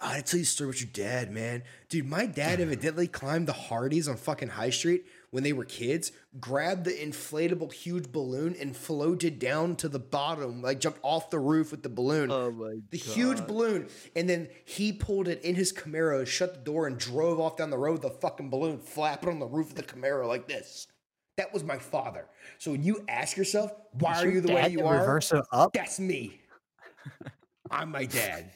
I 0.02 0.16
gotta 0.16 0.22
tell 0.22 0.38
you 0.38 0.42
a 0.42 0.46
story 0.46 0.70
about 0.70 0.80
your 0.80 0.90
dad, 0.92 1.30
man. 1.30 1.62
Dude, 1.88 2.06
my 2.06 2.26
dad 2.26 2.60
evidently 2.60 3.06
climbed 3.06 3.46
the 3.46 3.52
Hardee's 3.52 4.08
on 4.08 4.16
fucking 4.16 4.48
High 4.48 4.70
Street 4.70 5.06
when 5.30 5.44
they 5.44 5.52
were 5.52 5.64
kids, 5.64 6.10
grabbed 6.40 6.84
the 6.84 6.90
inflatable 6.90 7.72
huge 7.72 8.10
balloon 8.10 8.56
and 8.60 8.76
floated 8.76 9.38
down 9.38 9.76
to 9.76 9.88
the 9.88 10.00
bottom, 10.00 10.60
like 10.60 10.80
jumped 10.80 10.98
off 11.02 11.30
the 11.30 11.38
roof 11.38 11.70
with 11.70 11.84
the 11.84 11.88
balloon. 11.88 12.32
Oh 12.32 12.50
my 12.50 12.80
the 12.90 12.98
huge 12.98 13.46
balloon, 13.46 13.86
and 14.16 14.28
then 14.28 14.48
he 14.64 14.92
pulled 14.92 15.28
it 15.28 15.40
in 15.42 15.54
his 15.54 15.72
Camaro, 15.72 16.26
shut 16.26 16.54
the 16.54 16.60
door, 16.60 16.88
and 16.88 16.98
drove 16.98 17.38
off 17.38 17.56
down 17.56 17.70
the 17.70 17.78
road 17.78 17.92
with 17.92 18.02
the 18.02 18.10
fucking 18.10 18.50
balloon 18.50 18.78
flapping 18.78 19.28
on 19.28 19.38
the 19.38 19.46
roof 19.46 19.70
of 19.70 19.76
the 19.76 19.84
Camaro 19.84 20.26
like 20.26 20.48
this. 20.48 20.88
That 21.36 21.52
was 21.52 21.62
my 21.62 21.78
father. 21.78 22.26
So 22.58 22.72
when 22.72 22.82
you 22.82 23.04
ask 23.08 23.36
yourself, 23.36 23.72
why 23.92 24.16
Is 24.16 24.18
are 24.18 24.24
your 24.24 24.34
you 24.34 24.40
the 24.40 24.52
way 24.52 24.62
dad 24.62 24.72
you 24.72 24.78
the 24.78 24.84
are? 24.84 25.06
Reverso 25.06 25.44
up. 25.52 25.72
That's 25.72 26.00
me. 26.00 26.40
I'm 27.70 27.90
my 27.90 28.04
dad. 28.04 28.50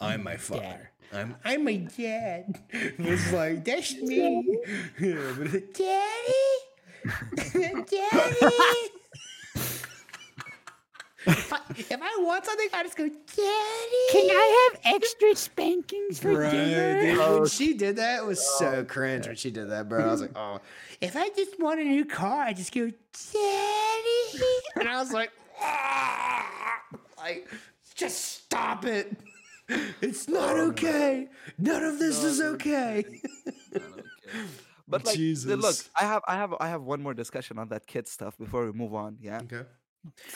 I'm 0.00 0.22
my 0.22 0.36
father. 0.36 0.62
Dad. 0.62 0.88
I'm 1.12 1.36
I'm 1.44 1.64
my 1.64 1.76
dad. 1.96 2.60
It's 2.72 3.32
like 3.32 3.64
that's 3.64 3.94
me. 3.94 4.58
Yeah, 5.00 5.32
but 5.38 5.54
it's, 5.54 5.78
Daddy, 5.82 7.04
Daddy. 7.90 8.90
if, 11.26 11.52
I, 11.52 11.58
if 11.76 11.92
I 12.02 12.18
want 12.22 12.44
something, 12.44 12.68
I 12.74 12.82
just 12.82 12.96
go, 12.96 13.08
Daddy. 13.08 14.04
Can 14.12 14.30
I 14.30 14.70
have 14.72 14.94
extra 14.96 15.34
spankings 15.36 16.18
for 16.18 16.38
Right, 16.38 16.50
dinner? 16.50 17.00
dude. 17.00 17.18
Oh, 17.20 17.40
When 17.40 17.48
she 17.48 17.74
did 17.74 17.96
that, 17.96 18.20
it 18.20 18.26
was 18.26 18.44
so 18.58 18.84
cringe 18.84 19.26
when 19.26 19.36
she 19.36 19.50
did 19.50 19.70
that, 19.70 19.88
bro. 19.88 20.04
I 20.06 20.10
was 20.10 20.20
like, 20.20 20.36
oh, 20.36 20.60
if 21.00 21.16
I 21.16 21.28
just 21.30 21.58
want 21.60 21.80
a 21.80 21.84
new 21.84 22.04
car, 22.04 22.42
I 22.42 22.52
just 22.52 22.74
go, 22.74 22.90
Daddy. 23.32 24.44
And 24.80 24.88
I 24.88 24.98
was 24.98 25.12
like, 25.12 25.30
ah, 25.60 26.80
like, 27.18 27.48
just 27.94 28.42
stop 28.44 28.84
it. 28.84 29.16
It's 29.68 30.28
not 30.38 30.58
okay. 30.58 31.28
None 31.58 31.82
of 31.84 31.98
this 31.98 32.22
is 32.30 32.40
okay. 32.40 33.04
But 34.86 35.06
like, 35.06 35.16
the- 35.16 35.56
look, 35.56 35.76
I 35.98 36.02
have, 36.04 36.22
I 36.28 36.34
have, 36.36 36.54
I 36.60 36.68
have 36.68 36.82
one 36.82 37.02
more 37.02 37.14
discussion 37.14 37.58
on 37.58 37.68
that 37.70 37.86
kid 37.86 38.06
stuff 38.06 38.36
before 38.36 38.66
we 38.66 38.72
move 38.72 38.94
on. 38.94 39.16
Yeah. 39.20 39.40
Okay. 39.44 39.62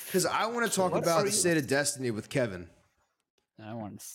Because 0.06 0.24
I 0.24 0.46
want 0.46 0.66
to 0.66 0.74
talk 0.74 0.92
what 0.92 1.02
about 1.02 1.26
the 1.26 1.32
state 1.32 1.58
of 1.58 1.66
Destiny 1.66 2.10
with 2.10 2.30
Kevin. 2.30 2.68
I 3.62 3.74
want 3.74 4.00
to. 4.00 4.06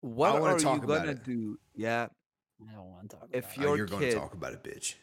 What 0.00 0.40
wanna 0.40 0.54
are 0.54 0.58
talk 0.58 0.78
you 0.78 0.84
about 0.84 1.00
gonna 1.00 1.10
it. 1.12 1.24
do? 1.24 1.58
Yeah. 1.74 2.06
I 2.66 2.72
don't 2.74 2.90
want 2.90 3.10
to 3.10 3.16
talk 3.16 3.28
If 3.32 3.56
about 3.56 3.66
Oh, 3.68 3.74
you're 3.74 3.86
going 3.86 4.00
to 4.02 4.14
talk 4.14 4.32
about 4.32 4.52
it, 4.54 4.62
bitch. 4.64 4.94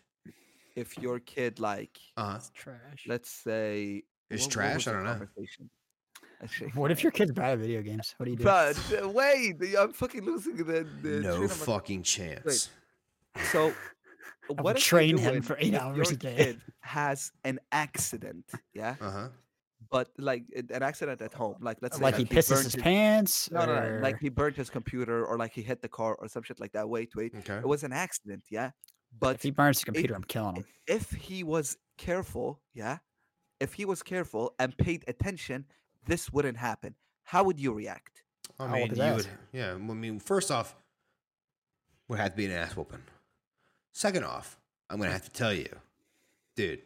If 0.75 0.97
your 0.97 1.19
kid 1.19 1.59
like, 1.59 1.99
Uh 2.17 2.23
huh. 2.31 2.35
It's 2.37 2.49
trash. 2.51 3.05
let's 3.07 3.29
say, 3.29 4.03
It's 4.31 4.43
what- 4.43 4.47
what 4.47 4.51
trash? 4.53 4.75
was 4.75 4.87
I 4.87 4.91
don't 4.93 5.03
know. 5.03 5.27
Conversation? 6.41 6.67
Actually, 6.67 6.81
What 6.81 6.91
if 6.91 7.03
your 7.03 7.11
kid's 7.11 7.31
bad 7.31 7.53
at 7.53 7.59
video 7.59 7.81
games? 7.81 8.13
What 8.17 8.25
do 8.25 8.31
you 8.31 8.37
do? 8.37 8.43
But 8.43 9.13
wait, 9.13 9.55
I'm 9.77 9.93
fucking 9.93 10.23
losing 10.23 10.55
the. 10.57 10.87
the 11.01 11.09
No 11.21 11.37
train 11.37 11.41
my- 11.41 11.47
fucking 11.47 12.03
chance. 12.03 12.69
So, 13.51 13.73
would 14.49 14.61
what 14.61 14.77
if 14.77 14.83
train 14.83 15.17
him 15.17 15.41
for 15.41 15.55
eight 15.59 15.73
hours 15.73 16.11
a 16.11 16.15
day. 16.17 16.35
Kid 16.35 16.61
has 16.81 17.31
an 17.43 17.59
accident, 17.71 18.45
yeah, 18.73 18.95
Uh 18.99 19.11
huh. 19.11 19.27
but 19.89 20.09
like 20.17 20.43
an 20.73 20.83
accident 20.83 21.21
at 21.21 21.33
home, 21.33 21.55
like 21.61 21.77
let's 21.81 21.97
say 21.97 22.03
like 22.03 22.15
he 22.17 22.25
pisses 22.25 22.49
burned 22.49 22.63
his 22.65 22.75
pants. 22.75 23.49
No, 23.51 23.65
no, 23.65 23.73
no, 23.97 23.99
like 24.01 24.19
he 24.19 24.29
burnt 24.29 24.57
his 24.57 24.69
computer 24.69 25.25
or 25.25 25.37
like 25.37 25.53
he 25.53 25.61
hit 25.61 25.81
the 25.81 25.87
car 25.87 26.15
or 26.19 26.27
some 26.27 26.43
shit 26.43 26.59
like 26.59 26.73
that. 26.73 26.89
Wait, 26.89 27.09
wait, 27.15 27.33
Okay. 27.39 27.57
it 27.57 27.67
was 27.67 27.83
an 27.83 27.93
accident, 27.93 28.43
yeah. 28.49 28.71
But 29.17 29.35
if 29.35 29.43
he 29.43 29.51
burns 29.51 29.79
the 29.79 29.85
computer, 29.85 30.15
I'm 30.15 30.23
killing 30.23 30.55
him. 30.55 30.65
if 30.87 31.11
he 31.11 31.43
was 31.43 31.77
careful, 31.97 32.61
yeah, 32.73 32.97
if 33.59 33.73
he 33.73 33.85
was 33.85 34.01
careful 34.03 34.53
and 34.59 34.75
paid 34.77 35.03
attention, 35.07 35.65
this 36.05 36.31
wouldn't 36.31 36.57
happen. 36.57 36.95
How 37.23 37.43
would 37.43 37.59
you 37.59 37.71
react? 37.73 38.23
I 38.59 38.63
I'll 38.65 38.69
mean, 38.69 38.81
whoop 38.81 38.89
his 38.91 38.97
you 38.99 39.03
ass. 39.05 39.15
would, 39.17 39.27
yeah. 39.53 39.73
I 39.73 39.77
mean, 39.77 40.19
first 40.19 40.51
off, 40.51 40.75
would 42.07 42.19
have 42.19 42.31
to 42.31 42.37
be 42.37 42.45
an 42.45 42.51
ass 42.51 42.75
whooping. 42.75 43.01
Second 43.93 44.23
off, 44.25 44.57
I'm 44.89 44.99
gonna 44.99 45.11
have 45.11 45.23
to 45.25 45.31
tell 45.31 45.53
you, 45.53 45.69
dude, 46.55 46.81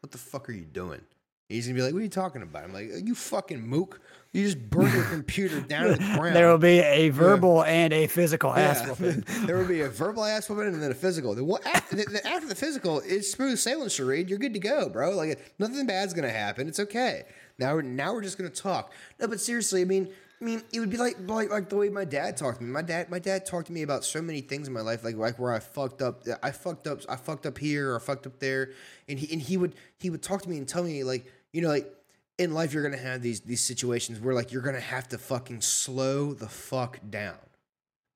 what 0.00 0.12
the 0.12 0.18
fuck 0.18 0.48
are 0.48 0.52
you 0.52 0.64
doing? 0.64 1.00
He's 1.48 1.66
gonna 1.66 1.76
be 1.76 1.82
like, 1.82 1.94
"What 1.94 2.00
are 2.00 2.02
you 2.02 2.10
talking 2.10 2.42
about?" 2.42 2.64
I'm 2.64 2.74
like, 2.74 2.90
"Are 2.90 2.98
"You 2.98 3.14
fucking 3.14 3.66
mook! 3.66 4.00
You 4.34 4.44
just 4.44 4.58
burned 4.68 4.92
your 4.92 5.04
computer 5.04 5.60
down 5.62 5.84
to 5.84 5.92
the 5.94 5.98
ground." 6.18 6.36
There 6.36 6.46
will 6.50 6.58
be 6.58 6.80
a 6.80 7.08
verbal 7.08 7.64
and 7.64 7.90
a 7.94 8.06
physical 8.06 8.52
ass 8.52 8.80
Yeah. 8.82 8.88
whooping. 8.90 9.24
there 9.46 9.56
will 9.56 9.66
be 9.66 9.80
a 9.80 9.88
verbal 9.88 10.24
ass 10.24 10.48
whooping 10.50 10.66
and 10.74 10.82
then 10.82 10.90
a 10.90 10.94
physical. 10.94 11.34
The 11.34 11.42
one, 11.44 11.62
after, 11.64 11.96
the, 11.96 12.04
the- 12.04 12.26
after 12.26 12.46
the 12.46 12.54
physical, 12.54 13.00
it's 13.06 13.30
smooth 13.30 13.58
sailing, 13.58 13.88
charade. 13.88 14.28
You're 14.28 14.38
good 14.38 14.52
to 14.52 14.60
go, 14.60 14.90
bro. 14.90 15.16
Like 15.16 15.54
nothing 15.58 15.86
bad's 15.86 16.12
gonna 16.12 16.28
happen. 16.28 16.68
It's 16.68 16.80
okay. 16.80 17.24
Now, 17.58 17.74
we're, 17.74 17.82
now 17.82 18.12
we're 18.12 18.22
just 18.22 18.38
gonna 18.38 18.50
talk. 18.50 18.92
No, 19.18 19.26
but 19.26 19.40
seriously, 19.40 19.82
I 19.82 19.84
mean, 19.84 20.08
I 20.40 20.44
mean, 20.44 20.62
it 20.72 20.78
would 20.78 20.90
be 20.90 20.96
like 20.96 21.16
like 21.26 21.50
like 21.50 21.68
the 21.68 21.76
way 21.76 21.88
my 21.88 22.04
dad 22.04 22.36
talked 22.36 22.58
to 22.58 22.64
me. 22.64 22.70
My 22.70 22.82
dad, 22.82 23.10
my 23.10 23.18
dad 23.18 23.44
talked 23.44 23.66
to 23.66 23.72
me 23.72 23.82
about 23.82 24.04
so 24.04 24.22
many 24.22 24.40
things 24.40 24.68
in 24.68 24.74
my 24.74 24.80
life, 24.80 25.02
like 25.02 25.16
like 25.16 25.38
where 25.38 25.52
I 25.52 25.58
fucked 25.58 26.00
up. 26.00 26.22
I 26.42 26.52
fucked 26.52 26.86
up. 26.86 27.00
I 27.08 27.16
fucked 27.16 27.46
up 27.46 27.58
here 27.58 27.92
or 27.92 27.96
I 27.96 27.98
fucked 27.98 28.26
up 28.26 28.38
there, 28.38 28.70
and 29.08 29.18
he 29.18 29.32
and 29.32 29.42
he 29.42 29.56
would 29.56 29.74
he 29.98 30.10
would 30.10 30.22
talk 30.22 30.42
to 30.42 30.48
me 30.48 30.58
and 30.58 30.68
tell 30.68 30.84
me 30.84 31.02
like 31.02 31.26
you 31.52 31.60
know 31.60 31.68
like 31.68 31.92
in 32.38 32.54
life 32.54 32.72
you're 32.72 32.84
gonna 32.84 33.02
have 33.02 33.20
these 33.20 33.40
these 33.40 33.60
situations 33.60 34.20
where 34.20 34.34
like 34.34 34.52
you're 34.52 34.62
gonna 34.62 34.78
have 34.78 35.08
to 35.08 35.18
fucking 35.18 35.60
slow 35.60 36.34
the 36.34 36.48
fuck 36.48 37.00
down. 37.10 37.38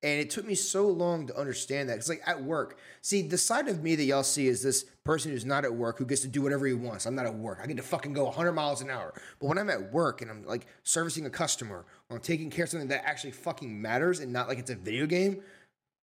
And 0.04 0.20
it 0.20 0.30
took 0.30 0.44
me 0.44 0.56
so 0.56 0.88
long 0.88 1.28
to 1.28 1.38
understand 1.38 1.88
that. 1.88 1.98
It's 1.98 2.08
like 2.08 2.22
at 2.26 2.42
work. 2.42 2.78
See, 3.02 3.22
the 3.22 3.38
side 3.38 3.68
of 3.68 3.84
me 3.84 3.94
that 3.94 4.02
y'all 4.02 4.24
see 4.24 4.48
is 4.48 4.60
this 4.60 4.84
person 5.04 5.30
who's 5.30 5.44
not 5.44 5.64
at 5.64 5.72
work 5.72 5.98
who 5.98 6.04
gets 6.04 6.22
to 6.22 6.28
do 6.28 6.42
whatever 6.42 6.66
he 6.66 6.72
wants. 6.72 7.06
I'm 7.06 7.14
not 7.14 7.26
at 7.26 7.34
work. 7.34 7.60
I 7.62 7.66
get 7.66 7.76
to 7.76 7.84
fucking 7.84 8.12
go 8.12 8.24
100 8.24 8.52
miles 8.52 8.82
an 8.82 8.90
hour. 8.90 9.14
But 9.40 9.46
when 9.46 9.58
I'm 9.58 9.70
at 9.70 9.92
work 9.92 10.20
and 10.20 10.30
I'm 10.30 10.44
like 10.44 10.66
servicing 10.82 11.24
a 11.26 11.30
customer 11.30 11.84
or 12.10 12.16
I'm 12.16 12.22
taking 12.22 12.50
care 12.50 12.64
of 12.64 12.70
something 12.70 12.88
that 12.88 13.04
actually 13.06 13.30
fucking 13.30 13.80
matters 13.80 14.18
and 14.18 14.32
not 14.32 14.48
like 14.48 14.58
it's 14.58 14.70
a 14.70 14.74
video 14.74 15.06
game, 15.06 15.40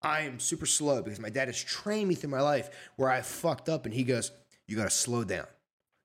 I 0.02 0.22
am 0.22 0.40
super 0.40 0.66
slow 0.66 1.02
because 1.02 1.20
my 1.20 1.30
dad 1.30 1.50
has 1.50 1.62
trained 1.62 2.08
me 2.08 2.16
through 2.16 2.30
my 2.30 2.42
life 2.42 2.70
where 2.96 3.10
I 3.10 3.22
fucked 3.22 3.68
up 3.68 3.86
and 3.86 3.94
he 3.94 4.04
goes, 4.04 4.32
You 4.66 4.78
gotta 4.78 4.90
slow 4.90 5.26
down. 5.26 5.46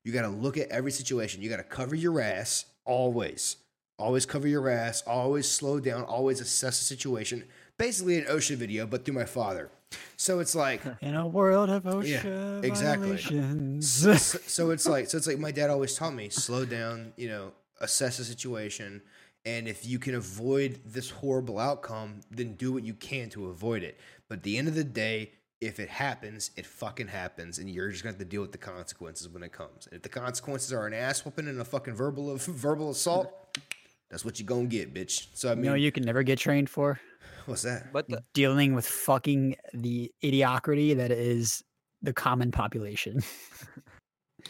You 0.03 0.11
gotta 0.11 0.27
look 0.27 0.57
at 0.57 0.67
every 0.69 0.91
situation. 0.91 1.41
You 1.41 1.49
gotta 1.49 1.63
cover 1.63 1.95
your 1.95 2.19
ass 2.19 2.65
always. 2.83 3.55
Always 3.97 4.25
cover 4.25 4.47
your 4.47 4.69
ass. 4.69 5.01
Always 5.07 5.49
slow 5.49 5.79
down. 5.79 6.03
Always 6.03 6.41
assess 6.41 6.79
the 6.79 6.85
situation. 6.85 7.45
Basically, 7.77 8.17
an 8.17 8.25
OSHA 8.25 8.55
video, 8.55 8.85
but 8.87 9.03
through 9.03 9.15
my 9.15 9.25
father. 9.25 9.69
So 10.17 10.39
it's 10.39 10.55
like, 10.55 10.81
In 11.01 11.15
a 11.15 11.27
world 11.27 11.69
of 11.69 11.85
Yeah, 12.05 12.59
exactly. 12.63 13.07
violations. 13.17 13.89
so, 13.91 14.13
so 14.15 14.69
it's 14.71 14.87
like, 14.87 15.09
so 15.09 15.17
it's 15.17 15.27
like 15.27 15.39
my 15.39 15.51
dad 15.51 15.69
always 15.69 15.93
taught 15.95 16.13
me, 16.13 16.29
slow 16.29 16.65
down. 16.65 17.13
You 17.17 17.27
know, 17.29 17.51
assess 17.81 18.17
the 18.17 18.23
situation, 18.23 19.01
and 19.45 19.67
if 19.67 19.85
you 19.85 19.99
can 19.99 20.15
avoid 20.15 20.79
this 20.85 21.09
horrible 21.09 21.59
outcome, 21.59 22.21
then 22.31 22.53
do 22.55 22.71
what 22.71 22.83
you 22.83 22.93
can 22.93 23.29
to 23.31 23.47
avoid 23.49 23.83
it. 23.83 23.99
But 24.29 24.37
at 24.39 24.43
the 24.43 24.57
end 24.57 24.67
of 24.69 24.75
the 24.75 24.83
day, 24.85 25.31
if 25.61 25.79
it 25.79 25.89
happens, 25.89 26.51
it 26.55 26.65
fucking 26.65 27.07
happens, 27.07 27.59
and 27.59 27.69
you're 27.69 27.89
just 27.89 28.03
gonna 28.03 28.13
have 28.13 28.19
to 28.19 28.25
deal 28.25 28.41
with 28.41 28.51
the 28.53 28.57
consequences 28.57 29.27
when 29.27 29.43
it 29.43 29.51
comes. 29.51 29.87
And 29.87 29.95
if 29.97 30.01
the 30.01 30.09
consequences 30.09 30.71
are 30.71 30.87
an 30.87 30.93
ass 30.93 31.25
whooping 31.25 31.47
and 31.47 31.59
a 31.59 31.65
fucking 31.65 31.93
verbal 31.95 32.35
verbal 32.37 32.91
assault, 32.91 33.31
that's 34.09 34.23
what 34.23 34.39
you 34.39 34.45
gonna 34.45 34.65
get, 34.67 34.93
bitch. 34.93 35.27
So 35.33 35.49
I 35.49 35.51
You 35.51 35.57
mean, 35.57 35.65
know, 35.65 35.73
you 35.75 35.91
can 35.91 36.03
never 36.03 36.23
get 36.23 36.39
trained 36.39 36.69
for 36.69 36.99
what's 37.45 37.63
that? 37.63 37.91
But 37.93 38.07
the, 38.09 38.23
dealing 38.33 38.73
with 38.75 38.85
fucking 38.87 39.55
the 39.73 40.11
idiocrity 40.23 40.93
that 40.95 41.11
is 41.11 41.63
the 42.01 42.13
common 42.13 42.51
population. 42.51 43.21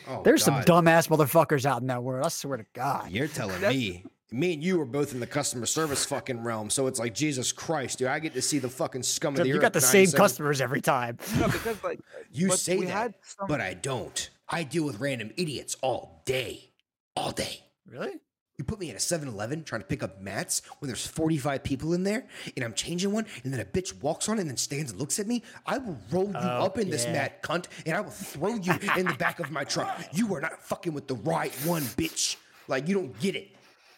Oh, 0.08 0.22
There's 0.24 0.44
God. 0.44 0.66
some 0.66 0.84
dumbass 0.86 1.08
motherfuckers 1.08 1.66
out 1.66 1.82
in 1.82 1.88
that 1.88 2.04
world. 2.04 2.26
I 2.26 2.30
swear 2.30 2.58
to 2.58 2.66
God. 2.74 3.12
You're 3.12 3.28
telling 3.28 3.62
me. 3.62 4.04
Me 4.32 4.54
and 4.54 4.64
you 4.64 4.82
are 4.82 4.86
both 4.86 5.14
in 5.14 5.20
the 5.22 5.28
customer 5.28 5.66
service 5.66 6.04
fucking 6.04 6.44
realm, 6.44 6.70
so 6.70 6.88
it's 6.88 7.00
like 7.00 7.14
Jesus 7.14 7.52
Christ, 7.54 8.00
dude. 8.00 8.08
I 8.10 8.20
get 8.20 8.34
to 8.34 8.42
see 8.42 8.60
the 8.60 8.68
fucking 8.68 9.04
scum 9.04 9.36
of 9.36 9.42
the 9.44 9.48
You 9.48 9.56
earth. 9.56 9.62
got 9.62 9.74
the 9.74 9.80
same 9.80 10.12
customers 10.12 10.60
every 10.60 10.82
time. 10.82 11.18
no, 11.40 11.46
because 11.48 11.82
like 11.84 12.00
You 12.32 12.52
say 12.52 12.84
that, 12.86 13.14
some, 13.24 13.48
but 13.48 13.62
I 13.62 13.76
don't. 13.76 14.30
I 14.50 14.64
deal 14.64 14.84
with 14.84 15.00
random 15.00 15.32
idiots 15.38 15.78
all 15.82 16.24
day, 16.26 16.72
all 17.16 17.32
day. 17.32 17.62
Really? 17.88 18.14
You 18.58 18.64
put 18.64 18.80
me 18.80 18.90
at 18.90 18.96
a 18.96 19.00
7-Eleven 19.00 19.64
trying 19.66 19.82
to 19.82 19.88
pick 19.88 20.02
up 20.02 20.22
mats 20.22 20.62
when 20.80 20.88
there's 20.88 21.06
45 21.06 21.64
people 21.64 21.94
in 21.94 22.04
there, 22.04 22.26
and 22.56 22.64
I'm 22.64 22.74
changing 22.74 23.12
one, 23.12 23.26
and 23.44 23.52
then 23.54 23.60
a 23.60 23.66
bitch 23.66 24.02
walks 24.02 24.30
on 24.30 24.40
and 24.40 24.50
then 24.50 24.56
stands 24.56 24.92
and 24.92 25.00
looks 25.00 25.20
at 25.20 25.28
me. 25.28 25.44
I 25.66 25.78
will 25.78 25.98
roll 26.10 26.28
you 26.30 26.36
Oh, 26.36 26.66
up 26.66 26.78
in 26.78 26.90
this 26.90 27.06
mat, 27.08 27.44
cunt, 27.44 27.66
and 27.86 27.96
I 27.98 28.02
will 28.02 28.12
throw 28.12 28.56
you 28.56 28.74
in 28.98 29.08
the 29.08 29.14
back 29.20 29.40
of 29.42 29.52
my 29.52 29.66
truck. 29.66 30.00
You 30.14 30.34
are 30.36 30.42
not 30.42 30.62
fucking 30.62 30.94
with 30.94 31.08
the 31.08 31.16
right 31.16 31.54
one, 31.66 31.82
bitch. 31.82 32.38
Like 32.70 32.88
you 32.88 32.96
don't 32.96 33.20
get 33.20 33.36
it. 33.36 33.50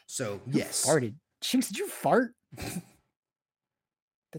So 0.07 0.41
yes, 0.47 0.85
Farted. 0.85 1.13
Jinx, 1.41 1.67
did 1.67 1.77
you 1.77 1.87
fart? 1.87 2.31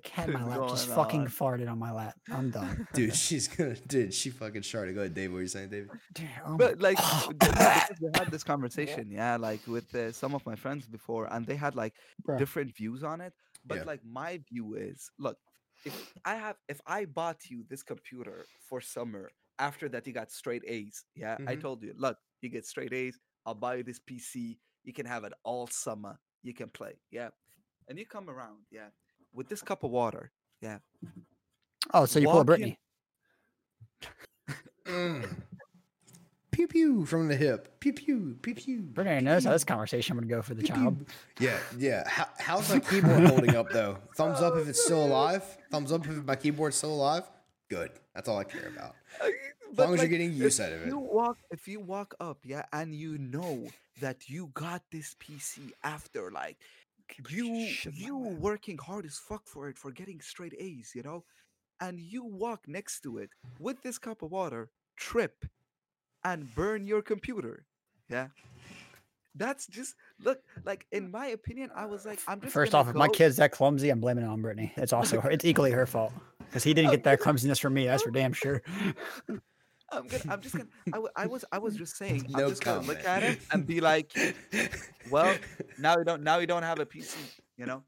the 0.02 0.08
cat 0.08 0.28
in 0.28 0.34
my 0.34 0.44
lap 0.44 0.68
just 0.70 0.86
Going 0.86 0.96
fucking 0.98 1.20
on? 1.22 1.26
farted 1.28 1.70
on 1.70 1.78
my 1.78 1.92
lap. 1.92 2.14
I'm 2.30 2.50
done. 2.50 2.86
dude. 2.94 3.14
She's 3.14 3.48
gonna, 3.48 3.74
dude. 3.74 4.14
She 4.14 4.30
fucking 4.30 4.62
started. 4.62 4.94
Go 4.94 5.00
ahead, 5.02 5.14
Dave. 5.14 5.32
What 5.32 5.38
are 5.38 5.42
you 5.42 5.48
saying, 5.48 5.70
David? 5.70 5.90
Damn, 6.14 6.28
oh 6.46 6.56
but 6.56 6.80
like 6.80 6.98
th- 6.98 7.38
because 7.38 7.98
we 8.00 8.10
had 8.14 8.30
this 8.30 8.44
conversation, 8.52 9.10
yeah, 9.10 9.36
like 9.36 9.60
with 9.66 9.92
uh, 9.94 10.12
some 10.12 10.34
of 10.34 10.44
my 10.46 10.54
friends 10.56 10.86
before, 10.86 11.24
and 11.32 11.46
they 11.46 11.56
had 11.56 11.74
like 11.74 11.94
Bruh. 12.26 12.38
different 12.38 12.74
views 12.76 13.02
on 13.02 13.20
it. 13.20 13.32
But 13.66 13.78
Yeah. 13.78 13.84
like 13.84 14.00
my 14.04 14.40
view 14.50 14.74
is, 14.74 15.10
look, 15.18 15.36
if 15.84 15.94
I 16.24 16.34
have, 16.36 16.56
if 16.68 16.80
I 16.86 17.04
bought 17.04 17.40
you 17.50 17.64
this 17.68 17.82
computer 17.82 18.46
for 18.68 18.80
summer 18.80 19.30
after 19.58 19.88
that 19.90 20.06
you 20.06 20.12
got 20.12 20.30
straight 20.30 20.62
A's, 20.66 21.04
yeah, 21.16 21.36
I 21.46 21.56
Mhm. 21.56 21.60
told 21.60 21.82
you, 21.82 21.92
look, 21.96 22.16
you 22.40 22.48
get 22.48 22.64
straight 22.66 22.92
A's, 22.92 23.18
I'll 23.44 23.54
buy 23.54 23.76
you 23.76 23.82
this 23.82 23.98
PC, 24.00 24.58
you 24.84 24.92
can 24.92 25.06
have 25.06 25.24
it 25.24 25.32
all 25.44 25.66
summer, 25.66 26.18
you 26.42 26.54
can 26.54 26.68
play, 26.70 26.94
yeah, 27.10 27.30
and 27.88 27.98
you 27.98 28.06
come 28.06 28.30
around, 28.30 28.58
yeah, 28.70 28.90
with 29.34 29.48
this 29.48 29.62
cup 29.62 29.84
of 29.84 29.90
water, 29.90 30.30
yeah, 30.60 30.78
Oh, 31.94 32.04
so 32.06 32.18
you 32.18 32.26
pull 32.26 32.34
a 32.34 32.36
walk 32.38 32.42
in- 32.42 32.46
Brittany. 32.46 32.78
Mm. 34.86 35.42
Pew 36.50 36.66
pew 36.66 37.04
from 37.04 37.28
the 37.28 37.36
hip. 37.36 37.78
Pew 37.78 37.92
pew. 37.92 38.36
Pew 38.42 38.54
pew. 38.54 38.80
Brittany 38.82 39.20
knows 39.20 39.44
how 39.44 39.52
this 39.52 39.64
conversation 39.64 40.16
would 40.16 40.28
go 40.28 40.42
for 40.42 40.54
the 40.54 40.62
child. 40.62 41.04
Yeah, 41.38 41.58
yeah. 41.76 42.08
How, 42.08 42.26
how's 42.38 42.68
my 42.72 42.80
keyboard 42.90 43.24
holding 43.28 43.54
up 43.54 43.70
though? 43.70 43.98
Thumbs 44.16 44.40
up 44.40 44.56
if 44.56 44.66
it's 44.68 44.82
still 44.82 45.04
alive. 45.04 45.44
Thumbs 45.70 45.92
up 45.92 46.06
if 46.06 46.24
my 46.24 46.34
keyboard's 46.36 46.76
still 46.76 46.94
alive. 46.94 47.24
Good. 47.70 47.90
That's 48.14 48.28
all 48.28 48.38
I 48.38 48.44
care 48.44 48.68
about. 48.74 48.96
as 49.22 49.78
long 49.78 49.94
as 49.94 50.00
you're 50.00 50.08
getting 50.08 50.32
use 50.32 50.58
out 50.58 50.72
of 50.72 50.82
it. 50.82 50.88
You 50.88 50.98
walk 50.98 51.36
if 51.50 51.68
you 51.68 51.80
walk 51.80 52.14
up, 52.18 52.38
yeah, 52.44 52.64
and 52.72 52.94
you 52.94 53.18
know 53.18 53.66
that 54.00 54.28
you 54.28 54.50
got 54.54 54.82
this 54.90 55.14
PC 55.20 55.70
after 55.84 56.30
like 56.32 56.56
you 57.28 57.68
shit 57.68 57.94
you 57.94 58.16
working 58.16 58.78
hard 58.78 59.06
as 59.06 59.18
fuck 59.18 59.46
for 59.46 59.68
it 59.68 59.78
for 59.78 59.90
getting 59.90 60.20
straight 60.20 60.54
A's, 60.58 60.92
you 60.94 61.02
know, 61.02 61.24
and 61.80 62.00
you 62.00 62.24
walk 62.24 62.66
next 62.66 63.00
to 63.02 63.18
it 63.18 63.30
with 63.58 63.82
this 63.82 63.98
cup 63.98 64.22
of 64.22 64.30
water, 64.30 64.70
trip, 64.96 65.44
and 66.24 66.54
burn 66.54 66.86
your 66.86 67.02
computer, 67.02 67.66
yeah. 68.08 68.28
That's 69.34 69.66
just 69.68 69.94
look 70.24 70.40
like 70.64 70.86
in 70.90 71.10
my 71.10 71.28
opinion. 71.28 71.70
I 71.74 71.86
was 71.86 72.04
like, 72.04 72.20
I'm 72.26 72.40
just 72.40 72.52
First 72.52 72.72
gonna 72.72 72.82
off, 72.82 72.90
if 72.90 72.96
my 72.96 73.08
kid's 73.08 73.36
that 73.36 73.52
clumsy, 73.52 73.90
I'm 73.90 74.00
blaming 74.00 74.24
it 74.24 74.28
on 74.28 74.42
Brittany. 74.42 74.72
It's 74.76 74.92
also 74.92 75.20
her, 75.20 75.30
it's 75.30 75.44
equally 75.44 75.70
her 75.70 75.86
fault 75.86 76.12
because 76.38 76.64
he 76.64 76.74
didn't 76.74 76.90
get 76.92 77.04
that 77.04 77.20
clumsiness 77.20 77.58
from 77.58 77.74
me. 77.74 77.86
That's 77.86 78.02
for 78.02 78.10
damn 78.10 78.32
sure. 78.32 78.62
I'm 79.90 80.06
gonna, 80.06 80.22
I'm 80.28 80.40
just 80.40 80.54
gonna, 80.54 80.68
I, 80.88 80.90
w- 80.92 81.08
I 81.16 81.26
was, 81.26 81.44
I 81.50 81.58
was 81.58 81.76
just 81.76 81.96
saying, 81.96 82.26
I'm 82.34 82.40
No 82.40 82.48
just 82.50 82.62
gonna 82.64 82.86
look 82.86 83.04
at 83.04 83.22
it 83.22 83.38
and 83.52 83.66
be 83.66 83.80
like, 83.80 84.12
well, 85.10 85.34
now 85.78 85.96
we 85.96 86.04
don't, 86.04 86.22
now 86.22 86.38
we 86.38 86.46
don't 86.46 86.62
have 86.62 86.78
a 86.78 86.86
PC, 86.86 87.16
you 87.56 87.66
know. 87.66 87.82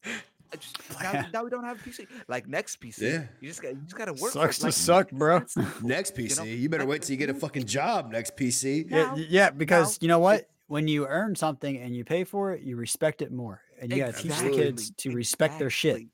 Just, 0.58 0.78
now, 1.02 1.26
now 1.32 1.44
we 1.44 1.50
don't 1.50 1.64
have 1.64 1.78
a 1.78 1.88
PC. 1.88 2.06
Like 2.26 2.48
next 2.48 2.80
PC, 2.80 3.00
Yeah. 3.02 3.24
you 3.40 3.48
just 3.48 3.62
got, 3.62 3.72
you 3.74 3.80
just 3.82 3.96
gotta 3.96 4.12
work. 4.14 4.32
Sucks 4.32 4.56
for 4.56 4.60
to. 4.62 4.66
Like, 4.66 4.74
suck, 4.74 5.10
bro. 5.12 5.42
Next 5.82 6.14
PC, 6.16 6.58
you, 6.58 6.68
know, 6.68 6.70
better 6.70 6.86
wait 6.86 7.02
till 7.02 7.12
you 7.12 7.16
get 7.18 7.30
a 7.30 7.34
fucking 7.34 7.66
job. 7.66 8.10
Next 8.10 8.36
PC. 8.36 8.90
Yeah, 8.90 8.96
Now- 9.04 9.14
y- 9.14 9.26
yeah, 9.28 9.50
because 9.50 9.98
you 10.00 10.08
know 10.08 10.18
what? 10.18 10.48
When 10.66 10.86
you 10.88 11.06
earn 11.06 11.34
something 11.36 11.76
and 11.78 11.94
you 11.94 12.04
pay 12.04 12.22
for 12.24 12.52
it, 12.52 12.62
you 12.62 12.76
respect 12.76 13.22
it 13.22 13.30
more, 13.32 13.60
and 13.80 13.90
you 13.92 13.98
gotta 13.98 14.12
teach 14.12 14.36
the 14.38 14.50
kids 14.50 14.88
Exactly, 14.90 15.10
to 15.10 15.16
respect 15.16 15.58
their 15.58 15.70
shit. 15.70 16.06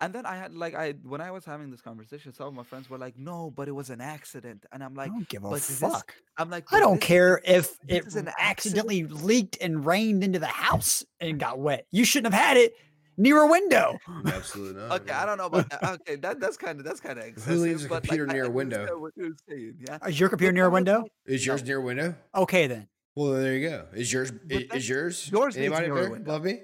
Exactly. 0.00 0.06
And 0.06 0.14
then 0.14 0.26
I 0.26 0.36
had 0.36 0.54
like 0.54 0.74
I 0.74 0.92
when 1.02 1.20
I 1.20 1.30
was 1.30 1.44
having 1.44 1.70
this 1.70 1.80
conversation, 1.80 2.32
some 2.32 2.46
of 2.48 2.54
my 2.54 2.62
friends 2.64 2.88
were 2.90 2.98
like, 2.98 3.16
"No, 3.18 3.50
but 3.54 3.68
it 3.68 3.72
was 3.72 3.90
an 3.90 4.00
accident," 4.00 4.66
and 4.72 4.82
I'm 4.82 4.94
like, 4.94 5.10
I 5.10 5.14
don't 5.14 5.28
give 5.28 5.44
a 5.44 5.48
but 5.50 5.54
this- 5.56 5.80
fuck. 5.80 6.14
"I'm 6.36 6.50
like, 6.50 6.72
I 6.72 6.80
don't 6.80 7.00
this- 7.00 7.08
care 7.08 7.40
if 7.44 7.72
it 7.88 7.96
it 7.96 8.06
is 8.06 8.16
an 8.16 8.28
accident." 8.28 8.36
accidentally 8.38 9.04
leaked 9.04 9.58
and 9.60 9.84
rained 9.84 10.22
into 10.24 10.38
the 10.38 10.46
house 10.46 11.04
and 11.20 11.38
got 11.38 11.58
wet. 11.58 11.86
You 11.90 12.04
shouldn't 12.04 12.32
have 12.32 12.42
had 12.42 12.56
it 12.56 12.74
near 13.16 13.38
a 13.40 13.46
window. 13.46 13.98
Absolutely 14.26 14.80
not. 14.82 15.00
Okay, 15.02 15.12
I 15.12 15.24
don't 15.26 15.38
know 15.38 15.46
about 15.46 15.70
that. 15.70 15.82
Okay, 16.00 16.16
that 16.16 16.40
that's 16.40 16.56
kind 16.56 16.78
of 16.78 16.84
that's 16.84 17.00
kind 17.00 17.18
of 17.20 17.24
excessive. 17.26 17.58
leaves 17.60 17.84
a 17.84 17.88
but, 17.88 17.94
like, 17.94 18.02
computer 18.04 18.26
near 18.32 18.44
a 18.44 18.50
window? 18.50 19.08
You're 19.16 19.32
saying, 19.48 19.74
yeah. 19.86 19.98
Is 20.06 20.18
your 20.18 20.28
computer 20.28 20.52
But 20.52 20.56
near 20.56 20.66
a 20.66 20.70
window? 20.70 21.04
Is 21.26 21.44
yours 21.46 21.62
No. 21.62 21.66
near 21.66 21.78
a 21.78 21.82
window? 21.82 22.14
Okay 22.34 22.66
then. 22.66 22.88
Well, 23.16 23.32
there 23.32 23.54
you 23.54 23.68
go. 23.68 23.86
Is 23.94 24.12
yours? 24.12 24.32
Is, 24.50 24.88
yours? 24.88 25.30
yours 25.30 25.56
Anybody 25.56 25.86
near 25.88 26.06
a 26.08 26.10
window. 26.10 26.32
Love 26.32 26.42
me? 26.44 26.60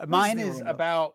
Uh, 0.00 0.06
Mine 0.06 0.38
is 0.38 0.62
about 0.64 1.12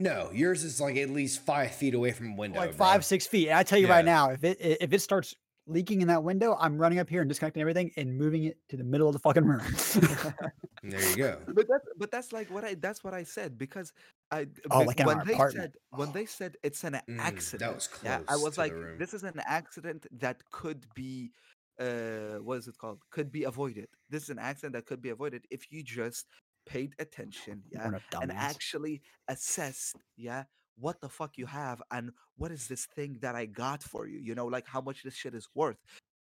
No, 0.00 0.30
yours 0.32 0.62
is 0.62 0.80
like 0.80 0.96
at 0.96 1.10
least 1.10 1.44
five 1.44 1.72
feet 1.74 1.94
away 1.94 2.12
from 2.12 2.32
a 2.32 2.36
window. 2.36 2.60
like 2.60 2.70
bro. 2.76 2.76
five, 2.76 3.04
six 3.04 3.26
feet. 3.26 3.48
And 3.48 3.58
I 3.58 3.62
tell 3.64 3.78
you 3.78 3.88
right 3.88 4.04
now, 4.04 4.30
if 4.30 4.44
it 4.44 4.56
if 4.60 4.92
it 4.92 5.00
starts 5.00 5.34
leaking 5.66 6.00
in 6.02 6.08
that 6.08 6.22
window, 6.22 6.56
I'm 6.58 6.78
running 6.78 6.98
up 6.98 7.08
here 7.08 7.20
and 7.20 7.28
disconnecting 7.28 7.60
everything 7.60 7.90
and 7.96 8.16
moving 8.16 8.44
it 8.44 8.58
to 8.68 8.76
the 8.76 8.84
middle 8.84 9.08
of 9.08 9.12
the 9.12 9.18
fucking 9.18 9.44
room. 9.44 9.60
There 10.82 11.00
you 11.10 11.16
go. 11.16 11.40
But 11.48 11.66
that's 11.68 11.86
but 11.96 12.10
that's 12.12 12.32
like 12.32 12.48
what 12.50 12.64
I 12.64 12.74
that's 12.74 13.02
what 13.02 13.12
I 13.14 13.24
said 13.24 13.58
because 13.58 13.92
I 14.30 14.46
Oh, 14.70 14.80
like 14.84 15.00
in 15.00 15.06
when 15.06 15.18
our 15.18 15.22
they 15.24 15.32
apartment. 15.32 15.72
said 15.72 15.72
when 15.90 16.12
they 16.12 16.26
said 16.26 16.56
it's 16.62 16.84
an 16.84 17.00
Mm, 17.08 17.26
accident. 17.26 17.60
that 17.60 17.74
was 17.74 17.86
close. 17.88 18.04
yeah, 18.04 18.20
I 18.28 18.36
was 18.36 18.54
to 18.54 18.60
like, 18.60 18.74
this 18.98 19.12
is 19.14 19.24
an 19.24 19.40
accident 19.44 20.06
that 20.12 20.42
could 20.50 20.86
be 20.94 21.32
uh 21.80 22.38
what 22.46 22.58
is 22.58 22.68
it 22.68 22.78
called? 22.78 23.02
Could 23.10 23.32
be 23.32 23.44
avoided. 23.44 23.88
This 24.08 24.22
is 24.24 24.30
an 24.30 24.38
accident 24.38 24.74
that 24.74 24.86
could 24.86 25.02
be 25.02 25.10
avoided 25.10 25.46
if 25.50 25.70
you 25.72 25.82
just 25.82 26.26
paid 26.68 26.94
attention, 26.98 27.62
yeah, 27.70 27.90
and 28.20 28.30
actually 28.32 29.00
assessed, 29.28 29.96
yeah, 30.16 30.44
what 30.78 31.00
the 31.00 31.08
fuck 31.08 31.36
you 31.36 31.46
have 31.46 31.82
and 31.90 32.10
what 32.36 32.52
is 32.52 32.68
this 32.68 32.86
thing 32.94 33.18
that 33.20 33.34
I 33.34 33.46
got 33.46 33.82
for 33.82 34.06
you? 34.06 34.18
You 34.18 34.34
know, 34.34 34.46
like 34.46 34.66
how 34.66 34.80
much 34.80 35.02
this 35.02 35.14
shit 35.14 35.34
is 35.34 35.48
worth. 35.54 35.76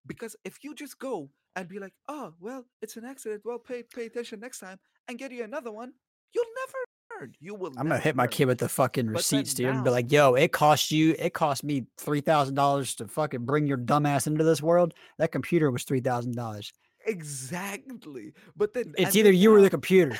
Because 0.05 0.35
if 0.43 0.63
you 0.63 0.75
just 0.75 0.99
go 0.99 1.29
and 1.55 1.67
be 1.67 1.79
like, 1.79 1.93
oh, 2.07 2.33
well, 2.39 2.65
it's 2.81 2.97
an 2.97 3.05
accident, 3.05 3.41
well, 3.45 3.57
pay 3.57 3.83
pay 3.83 4.05
attention 4.05 4.39
next 4.39 4.59
time 4.59 4.77
and 5.07 5.17
get 5.17 5.31
you 5.31 5.43
another 5.43 5.71
one, 5.71 5.93
you'll 6.33 6.45
never 6.65 7.21
learn. 7.21 7.33
You 7.39 7.55
will 7.55 7.71
I'm 7.77 7.87
gonna 7.87 7.99
hit 7.99 8.15
my 8.15 8.23
learn. 8.23 8.31
kid 8.31 8.45
with 8.45 8.57
the 8.59 8.69
fucking 8.69 9.05
But 9.05 9.09
then 9.11 9.15
receipts, 9.17 9.53
dude, 9.53 9.67
and 9.67 9.83
be 9.83 9.89
now- 9.89 9.91
like, 9.91 10.11
"Yo, 10.11 10.33
it 10.35 10.51
cost 10.51 10.91
you, 10.91 11.15
it 11.17 11.33
cost 11.33 11.63
me 11.63 11.87
three 11.97 12.21
thousand 12.21 12.55
dollars 12.55 12.95
to 12.95 13.07
fucking 13.07 13.45
bring 13.45 13.65
your 13.65 13.77
dumbass 13.77 14.27
into 14.27 14.43
this 14.43 14.61
world. 14.61 14.93
That 15.19 15.31
computer 15.31 15.71
was 15.71 15.83
three 15.83 16.01
thousand 16.01 16.35
dollars. 16.35 16.71
Exactly. 17.05 18.33
But 18.55 18.73
then 18.73 18.93
It's 18.97 19.15
either 19.15 19.31
then 19.31 19.39
you 19.39 19.53
or 19.53 19.61
the 19.61 19.69
computer." 19.69 20.17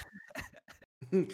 and 1.12 1.32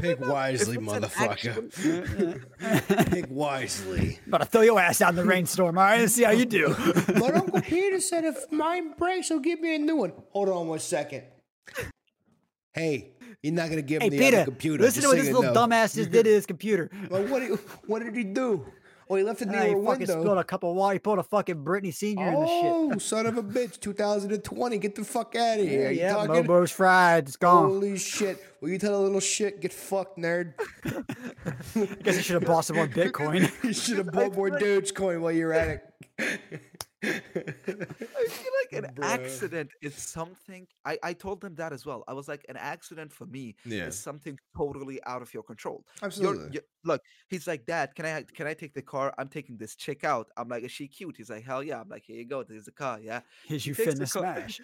Pick 0.00 0.18
then 0.20 0.20
now, 0.20 0.26
if 0.26 0.32
wisely, 0.32 0.76
motherfucker. 0.78 1.30
actual- 1.30 3.04
Pick 3.10 3.26
wisely. 3.30 4.18
About 4.26 4.38
to 4.40 4.46
throw 4.46 4.60
your 4.62 4.80
ass 4.80 5.02
out 5.02 5.10
in 5.10 5.16
the 5.16 5.24
rainstorm. 5.24 5.76
All 5.76 5.84
right, 5.84 6.00
let's 6.00 6.14
see 6.14 6.24
how 6.24 6.30
you 6.30 6.46
do. 6.46 6.74
But 7.08 7.34
Uncle 7.34 7.60
Peter 7.60 8.00
said 8.00 8.24
if 8.24 8.50
mine 8.50 8.94
breaks, 8.96 9.28
he'll 9.28 9.38
give 9.40 9.60
me 9.60 9.74
a 9.74 9.78
new 9.78 9.96
one. 9.96 10.12
Hold 10.30 10.48
on 10.48 10.68
one 10.68 10.78
second. 10.78 11.24
Hey, 12.72 13.10
you're 13.42 13.52
not 13.52 13.68
gonna 13.68 13.82
give 13.82 14.00
hey, 14.00 14.06
him 14.08 14.12
the 14.12 14.18
Peter, 14.18 14.36
other 14.38 14.44
computer. 14.46 14.82
listen 14.82 15.02
just 15.02 15.12
to 15.12 15.16
what 15.18 15.22
this 15.24 15.34
little 15.34 15.52
know. 15.52 15.66
dumbass 15.66 15.94
just 15.94 16.10
did 16.10 16.24
to 16.24 16.30
his 16.30 16.46
computer. 16.46 16.90
Well, 17.10 17.24
what, 17.26 17.40
did, 17.40 17.58
what 17.86 18.02
did 18.02 18.16
he 18.16 18.24
do? 18.24 18.64
Oh, 19.12 19.16
he 19.16 19.24
left 19.24 19.42
it 19.42 19.48
near 19.48 19.60
a 19.60 19.64
fucking 19.66 19.84
window. 19.84 20.20
spilled 20.22 20.38
a 20.38 20.44
cup 20.44 20.64
of 20.64 20.74
water. 20.74 20.94
He 20.94 20.98
pulled 20.98 21.18
a 21.18 21.22
fucking 21.22 21.62
Brittany 21.64 21.90
Senior 21.90 22.28
in 22.28 22.32
the 22.32 22.46
shit. 22.46 22.64
Oh, 22.64 22.98
son 22.98 23.26
of 23.26 23.36
a 23.36 23.42
bitch! 23.42 23.78
2020, 23.78 24.78
get 24.78 24.94
the 24.94 25.04
fuck 25.04 25.36
out 25.36 25.60
of 25.60 25.68
here. 25.68 25.90
Yeah, 25.90 26.06
yeah, 26.06 26.12
talking? 26.14 26.34
Mobo's 26.34 26.70
fried. 26.70 27.28
It's 27.28 27.36
gone. 27.36 27.68
Holy 27.68 27.98
shit! 27.98 28.42
Will 28.62 28.70
you 28.70 28.78
tell 28.78 28.98
a 28.98 29.02
little 29.02 29.20
shit? 29.20 29.60
Get 29.60 29.70
fucked, 29.74 30.16
nerd. 30.18 30.54
I 30.86 31.84
guess 32.02 32.16
I 32.16 32.22
should 32.22 32.34
have 32.36 32.46
bought 32.46 32.64
some 32.64 32.76
more 32.76 32.86
Bitcoin. 32.88 33.52
you 33.62 33.74
should 33.74 33.98
have 33.98 34.10
bought 34.12 34.34
more 34.34 34.48
Dogecoin 34.58 35.20
while 35.20 35.32
you're 35.32 35.52
at 35.52 35.82
it. 36.18 36.60
I 37.04 37.10
feel 38.28 38.52
like 38.62 38.72
an 38.84 38.94
Bruh. 38.94 39.04
accident 39.04 39.70
is 39.82 39.94
something. 39.94 40.66
I, 40.84 40.98
I 41.02 41.12
told 41.12 41.40
them 41.40 41.54
that 41.56 41.72
as 41.72 41.84
well. 41.84 42.04
I 42.06 42.12
was 42.12 42.28
like, 42.28 42.44
an 42.48 42.56
accident 42.56 43.12
for 43.12 43.26
me 43.26 43.56
Yeah. 43.64 43.86
is 43.86 43.98
something 43.98 44.38
totally 44.56 45.02
out 45.04 45.20
of 45.22 45.32
your 45.34 45.42
control. 45.42 45.84
You're, 46.00 46.06
Absolutely. 46.06 46.48
you 46.52 46.60
look, 46.84 47.02
he's 47.28 47.46
like, 47.46 47.66
Dad, 47.66 47.94
can 47.94 48.06
I 48.06 48.22
can 48.34 48.46
I 48.46 48.54
take 48.54 48.74
the 48.74 48.82
car? 48.82 49.12
I'm 49.18 49.28
taking 49.28 49.56
this 49.56 49.74
chick 49.74 50.04
out. 50.04 50.28
I'm 50.36 50.48
like, 50.48 50.62
is 50.62 50.70
she 50.72 50.86
cute? 50.86 51.16
He's 51.16 51.30
like, 51.30 51.44
hell 51.44 51.62
yeah. 51.62 51.80
I'm 51.80 51.88
like, 51.88 52.04
here 52.06 52.16
you 52.16 52.26
go. 52.26 52.42
There's 52.44 52.66
the 52.66 52.72
car. 52.72 53.00
Yeah. 53.00 53.20
Is 53.48 53.66
you 53.66 53.74
the 53.74 53.82
finna 53.84 54.08
smash? 54.08 54.60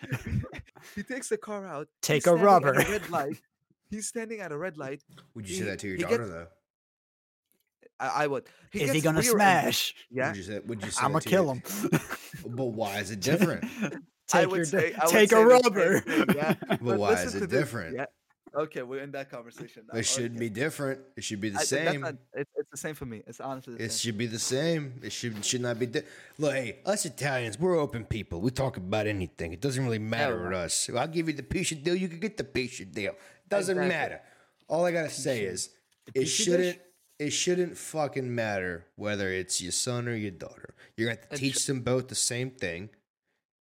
he 0.94 1.02
takes 1.02 1.28
the 1.28 1.38
car 1.38 1.66
out. 1.66 1.88
Take 2.02 2.26
a 2.26 2.34
rubber. 2.36 2.72
red 2.72 3.10
light. 3.10 3.40
He's 3.90 4.06
standing 4.06 4.40
at 4.40 4.52
a 4.52 4.56
red 4.58 4.76
light. 4.76 5.02
Would 5.34 5.48
you 5.48 5.56
say 5.56 5.64
that 5.64 5.78
to 5.80 5.88
your 5.88 5.96
daughter 5.98 6.18
gets- 6.18 6.30
though? 6.30 6.46
I, 8.00 8.24
I 8.24 8.26
would. 8.28 8.44
Is 8.72 8.92
he 8.92 9.00
gonna 9.00 9.22
smash? 9.24 9.92
Yeah. 10.10 10.28
Would 10.28 10.36
you 10.36 10.42
say? 10.44 10.58
Would 10.60 10.84
you 10.84 10.90
say? 10.90 11.04
I'm 11.04 11.10
gonna 11.12 11.20
kill 11.22 11.50
him. 11.52 11.62
But 12.56 12.66
why 12.66 12.98
is 12.98 13.10
it 13.10 13.20
different? 13.20 13.64
I 14.32 14.42
Take 14.42 14.50
would 14.50 14.56
your 14.58 14.64
say- 14.66 14.90
di- 14.92 14.96
I 14.96 15.04
would 15.06 15.12
take 15.12 15.32
a 15.32 15.46
rubber. 15.46 16.02
yeah. 16.36 16.54
But 16.68 16.82
But 16.82 16.98
why 16.98 17.14
is 17.14 17.34
it 17.34 17.48
this, 17.48 17.60
different? 17.60 17.96
Yeah. 17.96 18.04
Okay, 18.56 18.82
we're 18.82 19.02
in 19.02 19.10
that 19.12 19.30
conversation 19.30 19.84
now. 19.92 19.98
It 19.98 20.04
shouldn't 20.06 20.36
okay. 20.36 20.48
be 20.48 20.50
different. 20.50 21.00
It 21.16 21.22
should 21.24 21.40
be 21.40 21.50
the 21.50 21.58
I 21.60 21.64
same. 21.64 22.00
not- 22.00 22.14
it's, 22.34 22.50
it's 22.56 22.70
the 22.70 22.76
same 22.78 22.94
for 22.94 23.04
me. 23.04 23.22
It's 23.26 23.40
honestly 23.40 23.74
the 23.74 23.84
It 23.84 23.92
same. 23.92 23.98
should 23.98 24.18
be 24.18 24.26
the 24.26 24.38
same. 24.38 25.00
It 25.02 25.12
should 25.12 25.44
should 25.44 25.60
not 25.60 25.78
be. 25.78 25.86
Di- 25.86 26.02
Look, 26.38 26.52
hey, 26.54 26.78
us 26.86 27.04
Italians, 27.04 27.58
we're 27.58 27.78
open 27.78 28.04
people. 28.04 28.40
We 28.40 28.50
talk 28.50 28.76
about 28.78 29.06
anything. 29.06 29.52
It 29.52 29.60
doesn't 29.60 29.84
really 29.84 29.98
matter 29.98 30.42
Hell 30.44 30.50
to 30.52 30.58
us. 30.58 30.90
I'll 30.94 31.06
give 31.08 31.28
you 31.28 31.34
the 31.34 31.42
of 31.72 31.82
deal. 31.84 31.94
You 31.94 32.08
can 32.08 32.20
get 32.20 32.36
the 32.38 32.44
of 32.80 32.92
deal. 32.92 33.12
It 33.12 33.48
doesn't 33.48 33.76
Exactly. 33.78 33.96
matter. 33.96 34.20
All 34.66 34.84
I 34.84 34.92
gotta 34.92 35.10
say 35.10 35.42
is, 35.44 35.70
it 36.14 36.26
shouldn't. 36.26 36.78
It 37.18 37.30
shouldn't 37.30 37.76
fucking 37.76 38.32
matter 38.32 38.86
whether 38.96 39.28
it's 39.30 39.60
your 39.60 39.72
son 39.72 40.06
or 40.08 40.14
your 40.14 40.30
daughter. 40.30 40.74
You're 40.96 41.08
gonna 41.08 41.20
have 41.20 41.30
to 41.30 41.36
teach 41.36 41.66
them 41.66 41.80
both 41.80 42.08
the 42.08 42.14
same 42.14 42.50
thing. 42.50 42.90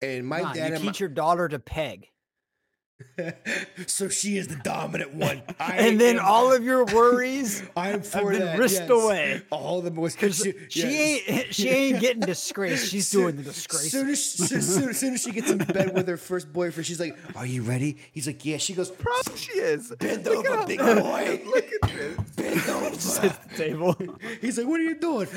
And 0.01 0.25
my 0.25 0.41
Nah, 0.41 0.53
dad 0.53 0.69
you 0.69 0.75
and 0.75 0.83
my, 0.83 0.91
teach 0.91 0.99
your 0.99 1.09
daughter 1.09 1.47
to 1.47 1.59
peg, 1.59 2.09
so 3.87 4.07
she 4.07 4.37
is 4.37 4.47
the 4.47 4.55
dominant 4.57 5.13
one. 5.13 5.41
I 5.59 5.75
and 5.77 5.99
then 5.99 6.17
am- 6.17 6.25
all 6.25 6.53
of 6.53 6.63
your 6.63 6.85
worries 6.85 7.61
I 7.75 7.89
am 7.91 8.01
for 8.01 8.31
been 8.31 8.39
that. 8.41 8.57
risked 8.57 8.81
yes. 8.81 8.89
away. 8.89 9.41
All 9.51 9.81
the 9.81 9.91
boys. 9.91 10.15
because 10.15 10.37
she, 10.37 10.53
she 10.69 10.81
yes. 10.81 11.21
ain't 11.27 11.53
she 11.53 11.69
ain't 11.69 11.99
getting 11.99 12.21
disgraced. 12.21 12.87
She's 12.91 13.07
Soon- 13.07 13.21
doing 13.21 13.35
the 13.37 13.43
disgrace. 13.43 13.91
Soon 13.91 14.09
as, 14.09 14.23
soon, 14.23 14.61
soon, 14.61 14.93
soon 14.93 15.13
as 15.15 15.21
she 15.23 15.31
gets 15.31 15.49
in 15.51 15.57
bed 15.57 15.93
with 15.93 16.07
her 16.07 16.17
first 16.17 16.51
boyfriend, 16.53 16.85
she's 16.85 16.99
like, 16.99 17.17
"Are 17.35 17.45
you 17.45 17.63
ready?" 17.63 17.97
He's 18.11 18.27
like, 18.27 18.43
"Yeah." 18.45 18.57
She 18.57 18.73
goes, 18.73 18.91
Probably 18.91 19.37
she 19.37 19.51
is. 19.53 19.93
"Bend 19.99 20.25
Look 20.25 20.47
over, 20.47 20.65
big 20.67 20.79
boy. 20.79 21.41
Look 21.45 21.65
at 21.83 21.89
this. 21.91 22.17
Bend 22.35 22.69
over." 22.69 22.85
at 22.85 23.49
the 23.49 23.57
table. 23.57 23.95
He's 24.41 24.57
like, 24.57 24.67
"What 24.67 24.79
are 24.79 24.83
you 24.83 24.95
doing?" 24.99 25.27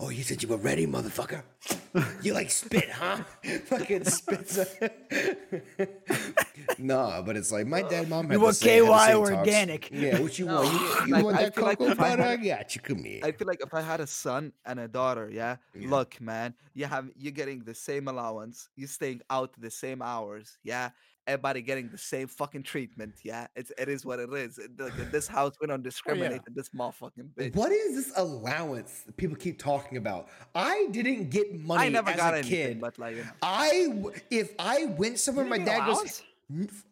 Oh, 0.00 0.10
you 0.10 0.22
said 0.22 0.42
you 0.42 0.48
were 0.48 0.56
ready, 0.56 0.86
motherfucker. 0.86 1.42
You 2.22 2.34
like 2.34 2.50
spit, 2.50 2.90
huh? 2.90 3.18
Fucking 3.66 4.04
spits. 4.04 4.58
Nah, 7.08 7.22
but 7.22 7.36
it's 7.36 7.50
like 7.52 7.66
my 7.66 7.82
dad, 7.82 8.08
mom. 8.08 8.30
You 8.30 8.40
want 8.40 8.56
same- 8.56 8.84
had 8.86 8.92
the 8.92 9.12
KY 9.12 9.14
or 9.14 9.32
organic? 9.34 9.90
Yeah, 9.90 10.20
what 10.20 10.38
you 10.38 10.46
No, 10.46 10.62
want? 10.62 10.72
You, 10.72 11.06
you 11.06 11.12
like, 11.14 11.24
want 11.24 11.36
I 11.38 11.42
that 11.44 11.54
feel 11.54 11.64
like 11.64 11.78
cocoa 11.78 11.92
if 11.92 12.00
I 12.00 12.08
butter? 12.10 12.22
I 12.22 12.26
had- 12.30 12.44
got 12.44 12.74
you. 12.74 12.80
Come 12.82 13.04
here. 13.04 13.20
I 13.24 13.32
feel 13.32 13.46
like 13.46 13.60
if 13.62 13.72
I 13.74 13.80
had 13.82 14.00
a 14.00 14.06
son 14.06 14.52
and 14.66 14.80
a 14.80 14.88
daughter, 14.88 15.30
yeah, 15.32 15.56
Yeah. 15.74 15.90
look, 15.90 16.20
man, 16.20 16.54
you 16.74 16.86
have 16.86 17.10
you're 17.16 17.32
getting 17.32 17.60
the 17.64 17.74
same 17.74 18.08
allowance, 18.08 18.68
you're 18.76 18.88
staying 18.88 19.20
out 19.30 19.50
the 19.58 19.70
same 19.70 20.02
hours, 20.02 20.58
yeah. 20.62 20.90
Everybody 21.26 21.60
getting 21.60 21.90
the 21.90 21.98
same 21.98 22.26
fucking 22.26 22.62
treatment, 22.62 23.16
yeah. 23.22 23.48
It's 23.54 23.70
it 23.76 23.90
is 23.90 24.06
what 24.06 24.18
it 24.18 24.32
is. 24.32 24.56
It- 24.56 24.80
Like 24.80 24.96
in 24.98 25.10
this 25.10 25.28
house, 25.28 25.52
we 25.60 25.66
don't 25.66 25.80
oh, 25.80 25.82
discriminate 25.82 26.40
in 26.48 26.54
this 26.54 26.70
motherfucking 26.70 27.28
bitch. 27.36 27.54
What 27.54 27.70
is 27.70 27.96
this 27.96 28.16
allowance 28.16 29.00
that 29.04 29.14
people 29.18 29.36
keep 29.36 29.58
talking 29.58 29.98
about? 29.98 30.28
I 30.54 30.88
didn't 30.90 31.28
get 31.28 31.54
money 31.60 31.84
I 31.84 31.88
never 31.90 32.08
as 32.10 32.16
got 32.16 32.32
a 32.32 32.38
anything, 32.38 32.66
kid. 32.68 32.80
but 32.80 32.98
like 32.98 33.16
you 33.16 33.24
know. 33.24 33.30
I 33.42 33.86
w- 33.90 34.16
if 34.30 34.54
I 34.58 34.86
went 34.86 35.18
somewhere, 35.18 35.44
my 35.44 35.58
dad 35.58 35.80
goes, 35.84 35.96
allowance? 35.96 36.22
"N- 36.50 36.68
f- 36.72 36.84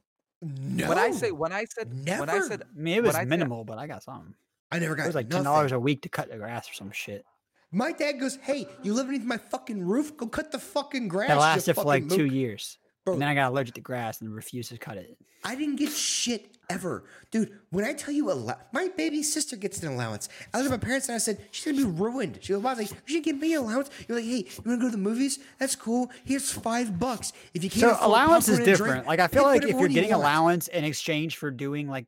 "No." 0.61 0.89
when 0.89 0.99
I 0.99 1.11
say 1.11 1.31
when 1.31 1.53
I 1.53 1.65
said 1.65 1.93
never. 1.93 2.21
when 2.21 2.31
I 2.31 2.41
said 2.41 2.63
I 2.63 2.79
mean, 2.79 2.99
it 2.99 3.03
was 3.03 3.09
when 3.09 3.17
I 3.17 3.21
said- 3.21 3.29
minimal, 3.29 3.65
but 3.65 3.79
I 3.79 3.87
got 3.87 4.03
something. 4.03 4.35
I 4.71 4.79
never 4.79 4.95
got 4.95 5.05
It 5.05 5.07
was 5.07 5.15
like 5.15 5.31
ten 5.31 5.45
dollars 5.45 5.73
a 5.73 5.79
week 5.81 6.03
to 6.03 6.09
cut 6.09 6.29
the 6.31 6.37
grass 6.37 6.69
or 6.71 6.75
some 6.75 6.91
shit. 6.91 7.25
My 7.71 7.93
dad 7.93 8.21
goes, 8.21 8.37
"Hey, 8.37 8.69
you 8.83 8.95
live 8.95 9.07
beneath 9.07 9.25
my 9.25 9.37
fucking 9.39 9.83
roof? 9.85 10.17
Go 10.17 10.27
cut 10.29 10.51
the 10.53 10.59
fucking 10.59 11.09
grass." 11.09 11.29
That 11.29 11.39
lasted 11.39 11.75
for 11.75 11.85
like 11.85 12.05
fucking 12.05 12.17
two 12.17 12.27
years. 12.27 12.79
Bro. 13.07 13.15
And 13.15 13.23
then 13.23 13.29
I 13.29 13.35
got 13.35 13.53
allergic 13.53 13.77
to 13.77 13.81
grass 13.81 14.21
and 14.21 14.35
refused 14.35 14.71
to 14.71 14.79
cut 14.79 14.97
it. 14.97 15.17
I 15.45 15.55
didn't 15.55 15.77
get 15.77 15.93
shit 15.93 16.57
ever, 16.69 17.05
dude. 17.31 17.57
When 17.71 17.85
I 17.85 17.93
tell 17.93 18.13
you, 18.13 18.33
allow- 18.33 18.59
my 18.73 18.89
baby 18.97 19.23
sister 19.23 19.55
gets 19.55 19.81
an 19.85 19.93
allowance. 19.93 20.29
I 20.53 20.59
looked 20.59 20.73
at 20.73 20.81
my 20.81 20.85
parents 20.85 21.09
and 21.09 21.15
I 21.15 21.19
said, 21.19 21.41
"She's 21.53 21.65
gonna 21.65 21.77
be 21.77 21.85
ruined." 21.85 22.41
She 22.43 22.53
goes? 22.53 22.61
Was 22.65 22.79
like, 22.79 22.91
"You 23.07 23.15
should 23.15 23.23
give 23.23 23.37
me 23.39 23.55
an 23.55 23.61
allowance." 23.61 23.91
You're 24.09 24.19
like, 24.19 24.27
"Hey, 24.27 24.39
you 24.39 24.63
want 24.65 24.81
to 24.81 24.87
go 24.87 24.87
to 24.87 24.91
the 24.91 24.99
movies? 24.99 25.39
That's 25.61 25.77
cool. 25.77 26.11
Here's 26.25 26.51
five 26.51 26.99
bucks. 26.99 27.33
If 27.55 27.63
you 27.63 27.71
can't 27.71 27.97
So 27.97 28.05
allowance 28.05 28.49
is 28.49 28.57
and 28.59 28.65
drink, 28.65 28.79
different. 28.79 29.07
Like 29.07 29.21
I 29.21 29.29
feel 29.29 29.45
like 29.45 29.63
if 29.63 29.69
you're 29.69 29.79
one 29.79 29.91
you 29.91 29.95
getting 29.95 30.13
allowance 30.13 30.67
in 30.67 30.83
exchange 30.83 31.37
for 31.37 31.53
doing 31.53 31.89
like 31.89 32.07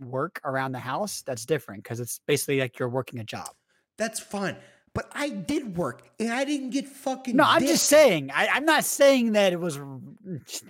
work 0.00 0.40
around 0.42 0.72
the 0.72 0.78
house, 0.78 1.20
that's 1.20 1.44
different 1.44 1.82
because 1.82 2.00
it's 2.00 2.20
basically 2.26 2.60
like 2.60 2.78
you're 2.78 2.88
working 2.88 3.20
a 3.20 3.24
job. 3.24 3.50
That's 3.98 4.20
fine. 4.20 4.56
But 4.94 5.10
I 5.12 5.28
did 5.28 5.76
work 5.76 6.08
and 6.20 6.32
I 6.32 6.44
didn't 6.44 6.70
get 6.70 6.86
fucking. 6.86 7.34
No, 7.34 7.42
I'm 7.44 7.58
dick. 7.60 7.70
just 7.70 7.86
saying. 7.86 8.30
I, 8.32 8.46
I'm 8.52 8.64
not 8.64 8.84
saying 8.84 9.32
that 9.32 9.52
it 9.52 9.58
was. 9.58 9.76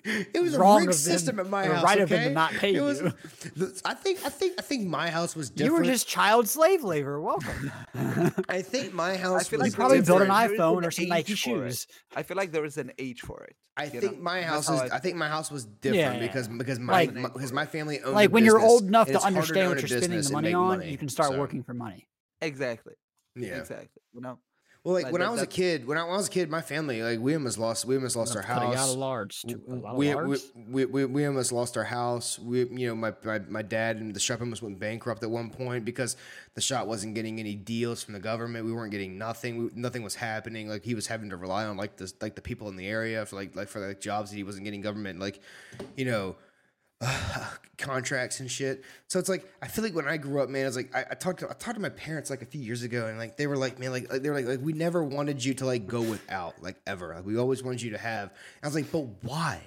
It 0.02 0.42
was 0.42 0.54
a 0.54 0.58
wrong 0.58 0.80
rigged 0.80 0.92
of 0.92 0.96
system 0.96 1.38
at 1.38 1.50
my 1.50 1.66
or 1.66 1.74
house. 1.74 1.84
right 1.84 2.00
of 2.00 2.08
them 2.08 2.24
to 2.24 2.30
not 2.30 2.52
pay 2.52 2.74
It 2.74 2.80
was- 2.80 3.02
you. 3.02 3.12
the- 3.54 3.82
I 3.84 3.92
think. 3.92 4.24
I 4.24 4.30
think. 4.30 4.54
I 4.58 4.62
think 4.62 4.86
my 4.86 5.10
house 5.10 5.36
was 5.36 5.52
You 5.56 5.74
were 5.74 5.82
just 5.82 6.08
child 6.08 6.48
slave 6.48 6.82
labor. 6.82 7.20
Welcome. 7.20 7.70
I 8.48 8.62
think 8.62 8.94
my 8.94 9.14
house 9.18 9.48
feel 9.48 9.58
was 9.58 9.68
like 9.68 9.74
probably 9.74 10.00
built 10.00 10.22
an 10.22 10.28
different. 10.28 10.48
There 10.48 10.54
is 10.54 10.58
iPhone 10.58 10.78
an 10.78 10.84
or 10.86 10.90
some 10.90 11.08
Nike 11.08 11.34
shoes. 11.34 11.86
I 12.16 12.22
feel 12.22 12.38
like 12.38 12.50
there 12.50 12.64
is 12.64 12.78
an 12.78 12.92
age 12.98 13.20
for 13.20 13.44
it. 13.44 13.56
I 13.76 13.84
you 13.84 13.94
know? 13.94 14.00
think 14.00 14.20
my 14.22 14.40
house 14.40 14.68
how 14.68 14.82
is. 14.82 14.90
I 14.90 14.96
I 14.96 14.98
think 15.00 15.16
my 15.16 15.28
house 15.28 15.50
was 15.50 15.66
different 15.66 16.14
Yeah, 16.16 16.26
because 16.26 16.48
because 16.48 16.78
my, 16.78 16.92
Like- 16.94 17.14
my- 17.14 17.28
because 17.28 17.52
my 17.52 17.66
family 17.66 18.00
owned. 18.00 18.14
Like 18.14 18.30
a 18.30 18.32
when 18.32 18.46
you're 18.46 18.60
old 18.60 18.84
enough 18.84 19.08
to 19.08 19.20
understand 19.20 19.66
own 19.66 19.68
what 19.76 19.80
you're 19.80 20.00
spending 20.00 20.22
the 20.22 20.32
money 20.32 20.54
on, 20.54 20.78
money, 20.78 20.90
you 20.90 20.96
can 20.96 21.10
start 21.10 21.32
so, 21.32 21.38
working 21.38 21.62
for 21.62 21.74
money. 21.74 22.08
Exactly. 22.40 22.94
Yeah. 23.36 23.58
Exactly. 23.58 24.02
You 24.12 24.20
know. 24.20 24.38
Well, 24.84 24.92
like 24.92 25.04
Like, 25.04 25.12
when 25.14 25.20
that- 25.22 25.28
I 25.28 25.30
was 25.32 25.40
a 25.40 25.46
kid, 25.46 25.86
when 25.86 25.96
I, 25.96 26.02
when 26.04 26.12
I 26.12 26.16
was 26.18 26.26
a 26.26 26.30
kid, 26.30 26.50
my 26.50 26.60
family 26.60 27.02
like 27.02 27.18
we 27.18 27.32
almost 27.32 27.56
lost. 27.56 27.86
We 27.86 27.96
almost 27.96 28.16
lost 28.16 28.36
our 28.36 28.42
Cutting 28.42 28.68
out 28.68 28.74
house. 28.74 28.92
of 28.92 28.98
large. 28.98 29.40
To, 29.42 29.58
a 29.66 29.72
lot 29.72 29.92
of 29.92 29.96
we, 29.96 30.14
we, 30.14 30.38
we, 30.68 30.84
we, 30.84 31.04
we 31.06 31.26
almost 31.26 31.52
lost 31.52 31.78
our 31.78 31.84
house. 31.84 32.38
We, 32.38 32.66
you 32.68 32.88
know, 32.88 32.94
my, 32.94 33.14
my, 33.24 33.38
my 33.48 33.62
dad 33.62 33.96
and 33.96 34.14
the 34.14 34.20
shop 34.20 34.40
almost 34.42 34.60
went 34.60 34.78
bankrupt 34.78 35.22
at 35.22 35.30
one 35.30 35.48
point 35.48 35.86
because 35.86 36.18
the 36.54 36.60
shop 36.60 36.86
wasn't 36.86 37.14
getting 37.14 37.40
any 37.40 37.54
deals 37.54 38.02
from 38.04 38.12
the 38.12 38.20
government. 38.20 38.66
We 38.66 38.74
weren't 38.74 38.90
getting 38.92 39.16
nothing. 39.16 39.56
We, 39.56 39.70
nothing 39.74 40.02
was 40.02 40.16
happening. 40.16 40.68
Like 40.68 40.84
he 40.84 40.94
was 40.94 41.06
having 41.06 41.30
to 41.30 41.38
rely 41.38 41.64
on 41.64 41.78
like 41.78 41.96
the 41.96 42.12
like 42.20 42.34
the 42.34 42.42
people 42.42 42.68
in 42.68 42.76
the 42.76 42.86
area 42.86 43.24
for 43.24 43.36
like 43.36 43.56
like 43.56 43.68
for 43.68 43.80
like 43.88 44.02
jobs 44.02 44.30
that 44.32 44.36
he 44.36 44.44
wasn't 44.44 44.64
getting 44.64 44.82
government 44.82 45.18
like, 45.18 45.40
you 45.96 46.04
know, 46.04 46.36
contracts 47.78 48.40
and 48.40 48.50
shit. 48.50 48.84
So 49.08 49.18
it's 49.18 49.28
like 49.28 49.50
I 49.62 49.68
feel 49.68 49.84
like 49.84 49.94
when 49.94 50.08
I 50.08 50.16
grew 50.16 50.40
up, 50.42 50.48
man, 50.48 50.62
I 50.64 50.66
was 50.66 50.76
like 50.76 50.94
I, 50.94 51.04
I 51.10 51.14
talked 51.14 51.40
to 51.40 51.46
I 51.50 51.54
talked 51.54 51.74
to 51.74 51.80
my 51.80 51.88
parents 51.90 52.30
like 52.30 52.42
a 52.42 52.46
few 52.46 52.60
years 52.60 52.82
ago, 52.82 53.06
and 53.06 53.18
like 53.18 53.36
they 53.36 53.46
were 53.46 53.56
like, 53.56 53.78
man, 53.78 53.92
like, 53.92 54.10
like 54.10 54.22
they 54.22 54.30
were 54.30 54.36
like, 54.36 54.46
like 54.46 54.60
we 54.60 54.72
never 54.72 55.02
wanted 55.02 55.44
you 55.44 55.54
to 55.54 55.66
like 55.66 55.86
go 55.86 56.00
without, 56.00 56.62
like 56.62 56.76
ever. 56.86 57.14
Like 57.14 57.26
we 57.26 57.36
always 57.36 57.62
wanted 57.62 57.82
you 57.82 57.90
to 57.90 57.98
have. 57.98 58.30
And 58.30 58.64
I 58.64 58.66
was 58.66 58.74
like, 58.74 58.90
but 58.90 59.06
why? 59.22 59.60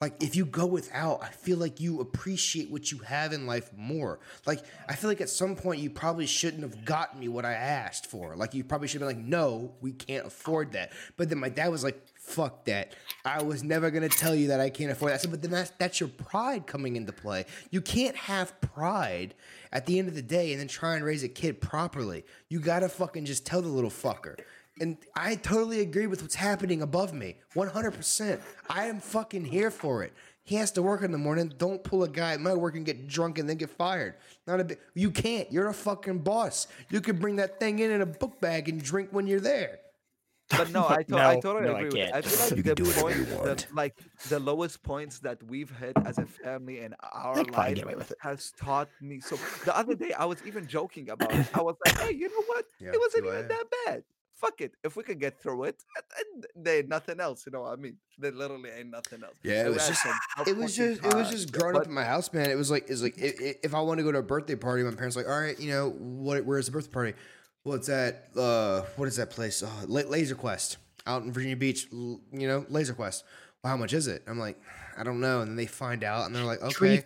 Like 0.00 0.22
if 0.22 0.36
you 0.36 0.44
go 0.44 0.66
without, 0.66 1.22
I 1.22 1.28
feel 1.28 1.56
like 1.56 1.80
you 1.80 2.00
appreciate 2.00 2.70
what 2.70 2.92
you 2.92 2.98
have 2.98 3.32
in 3.32 3.46
life 3.46 3.70
more. 3.74 4.20
Like 4.44 4.62
I 4.86 4.94
feel 4.94 5.08
like 5.08 5.22
at 5.22 5.30
some 5.30 5.56
point 5.56 5.80
you 5.80 5.88
probably 5.88 6.26
shouldn't 6.26 6.62
have 6.62 6.84
gotten 6.84 7.18
me 7.18 7.28
what 7.28 7.46
I 7.46 7.54
asked 7.54 8.06
for. 8.06 8.36
Like 8.36 8.52
you 8.52 8.62
probably 8.62 8.88
should 8.88 9.00
have 9.00 9.08
been 9.08 9.18
like, 9.18 9.26
no, 9.26 9.72
we 9.80 9.92
can't 9.92 10.26
afford 10.26 10.72
that. 10.72 10.92
But 11.16 11.30
then 11.30 11.38
my 11.38 11.48
dad 11.48 11.68
was 11.68 11.82
like, 11.82 11.98
fuck 12.14 12.66
that. 12.66 12.92
I 13.24 13.42
was 13.42 13.64
never 13.64 13.90
gonna 13.90 14.10
tell 14.10 14.34
you 14.34 14.48
that 14.48 14.60
I 14.60 14.68
can't 14.68 14.90
afford 14.92 15.12
that. 15.12 15.22
Said, 15.22 15.30
but 15.30 15.40
then 15.40 15.50
that's 15.50 15.70
that's 15.78 15.98
your 15.98 16.10
pride 16.10 16.66
coming 16.66 16.96
into 16.96 17.12
play. 17.12 17.46
You 17.70 17.80
can't 17.80 18.16
have 18.16 18.60
pride 18.60 19.34
at 19.72 19.86
the 19.86 19.98
end 19.98 20.08
of 20.08 20.14
the 20.14 20.20
day 20.20 20.52
and 20.52 20.60
then 20.60 20.68
try 20.68 20.96
and 20.96 21.06
raise 21.06 21.22
a 21.22 21.28
kid 21.28 21.58
properly. 21.58 22.26
You 22.50 22.60
gotta 22.60 22.90
fucking 22.90 23.24
just 23.24 23.46
tell 23.46 23.62
the 23.62 23.68
little 23.68 23.88
fucker. 23.88 24.38
And 24.80 24.98
I 25.14 25.36
totally 25.36 25.80
agree 25.80 26.06
with 26.06 26.20
what's 26.22 26.34
happening 26.34 26.82
above 26.82 27.12
me. 27.14 27.36
100%. 27.54 28.40
I 28.68 28.86
am 28.86 29.00
fucking 29.00 29.44
here 29.46 29.70
for 29.70 30.02
it. 30.02 30.12
He 30.44 30.56
has 30.56 30.70
to 30.72 30.82
work 30.82 31.02
in 31.02 31.10
the 31.12 31.18
morning. 31.18 31.52
Don't 31.58 31.82
pull 31.82 32.04
a 32.04 32.08
guy 32.08 32.32
at 32.34 32.40
my 32.40 32.54
work 32.54 32.76
and 32.76 32.84
get 32.86 33.08
drunk 33.08 33.38
and 33.38 33.48
then 33.48 33.56
get 33.56 33.70
fired. 33.70 34.14
Not 34.46 34.60
a 34.60 34.64
bit. 34.64 34.80
You 34.94 35.10
can't. 35.10 35.50
You're 35.50 35.68
a 35.68 35.74
fucking 35.74 36.20
boss. 36.20 36.68
You 36.90 37.00
can 37.00 37.18
bring 37.18 37.36
that 37.36 37.58
thing 37.58 37.78
in 37.80 37.90
in 37.90 38.00
a 38.00 38.06
book 38.06 38.40
bag 38.40 38.68
and 38.68 38.80
drink 38.82 39.08
when 39.12 39.26
you're 39.26 39.40
there. 39.40 39.78
But 40.50 40.70
no, 40.70 40.86
I, 40.88 41.02
to- 41.02 41.16
I 41.18 41.40
totally 41.40 41.64
no, 41.66 41.72
I 41.74 41.80
agree. 41.80 41.84
with 41.86 41.94
can't. 41.96 42.14
I 42.14 42.20
feel 42.20 42.40
like 42.40 42.56
You 42.58 42.62
can 42.62 42.68
the 42.70 42.74
do 42.76 42.84
whatever 42.84 43.02
point, 43.02 43.16
you 43.16 43.24
the, 43.24 43.36
want. 43.48 43.66
like 43.74 43.98
the 44.28 44.38
lowest 44.38 44.82
points 44.84 45.18
that 45.20 45.42
we've 45.42 45.70
hit 45.76 45.94
as 46.04 46.18
a 46.18 46.26
family 46.26 46.78
in 46.82 46.94
our 47.12 47.34
could 47.34 47.50
life 47.50 47.74
get 47.74 47.84
away 47.84 47.94
with 47.96 48.12
it. 48.12 48.18
has 48.20 48.52
taught 48.52 48.88
me. 49.00 49.18
So 49.18 49.36
the 49.64 49.76
other 49.76 49.96
day, 49.96 50.12
I 50.12 50.26
was 50.26 50.38
even 50.46 50.68
joking 50.68 51.10
about 51.10 51.32
it. 51.34 51.46
I 51.52 51.62
was 51.62 51.74
like, 51.84 51.98
"Hey, 52.02 52.12
you 52.12 52.28
know 52.28 52.42
what? 52.46 52.66
Yeah, 52.78 52.90
it 52.92 53.00
wasn't 53.00 53.24
do 53.24 53.30
I? 53.30 53.34
even 53.38 53.48
that 53.48 53.64
bad. 53.86 54.04
Fuck 54.36 54.60
it. 54.60 54.72
If 54.84 54.96
we 54.96 55.02
could 55.02 55.18
get 55.18 55.40
through 55.40 55.64
it, 55.64 55.82
there 56.54 56.78
ain't 56.78 56.88
nothing 56.88 57.20
else. 57.20 57.46
You 57.46 57.52
know 57.52 57.62
what 57.62 57.72
I 57.72 57.76
mean? 57.76 57.96
There 58.18 58.32
literally 58.32 58.70
ain't 58.70 58.90
nothing 58.90 59.22
else. 59.24 59.34
Yeah, 59.42 59.66
it 59.66 59.72
was 59.72 59.88
just- 59.88 60.06
It 60.46 60.56
was 60.56 60.76
just, 60.76 61.04
it 61.04 61.14
was 61.14 61.30
just 61.30 61.52
growing 61.52 61.74
up 61.76 61.86
in 61.86 61.92
my 61.92 62.04
house, 62.04 62.32
man. 62.32 62.50
It 62.50 62.56
was 62.56 62.70
like, 62.70 62.88
it's 62.88 63.02
like, 63.02 63.14
i 63.20 63.26
i 63.26 63.54
if 63.64 63.74
I 63.74 63.80
want 63.80 63.98
to 63.98 64.04
go 64.04 64.12
to 64.12 64.18
a 64.18 64.22
birthday 64.22 64.54
party, 64.56 64.82
my 64.82 64.94
parents 64.94 65.16
like, 65.16 65.26
all 65.28 65.40
right, 65.40 65.58
you 65.58 65.70
know, 65.70 65.90
what, 65.90 66.44
where's 66.44 66.66
the 66.66 66.72
birthday 66.72 66.92
party? 66.92 67.12
Well, 67.64 67.76
it's 67.76 67.88
at, 67.88 68.28
uh, 68.36 68.82
what 68.96 69.08
is 69.08 69.16
that 69.16 69.30
place? 69.30 69.62
Uh, 69.62 69.68
La- 69.86 70.02
Laser 70.02 70.34
Quest. 70.34 70.76
out 71.06 71.22
in 71.22 71.32
Virginia 71.32 71.56
Beach, 71.56 71.88
l- 71.92 72.20
you 72.32 72.46
know, 72.46 72.66
Laser 72.68 72.92
Quest. 72.94 73.24
Well, 73.64 73.70
how 73.70 73.76
much 73.78 73.92
is 73.94 74.06
it? 74.06 74.22
I'm 74.28 74.38
like, 74.38 74.60
I 74.98 75.02
don't 75.02 75.20
know. 75.20 75.40
And 75.40 75.50
then 75.50 75.56
they 75.56 75.66
find 75.66 76.04
out, 76.04 76.26
and 76.26 76.36
they're 76.36 76.44
like, 76.44 76.60
okay. 76.62 77.02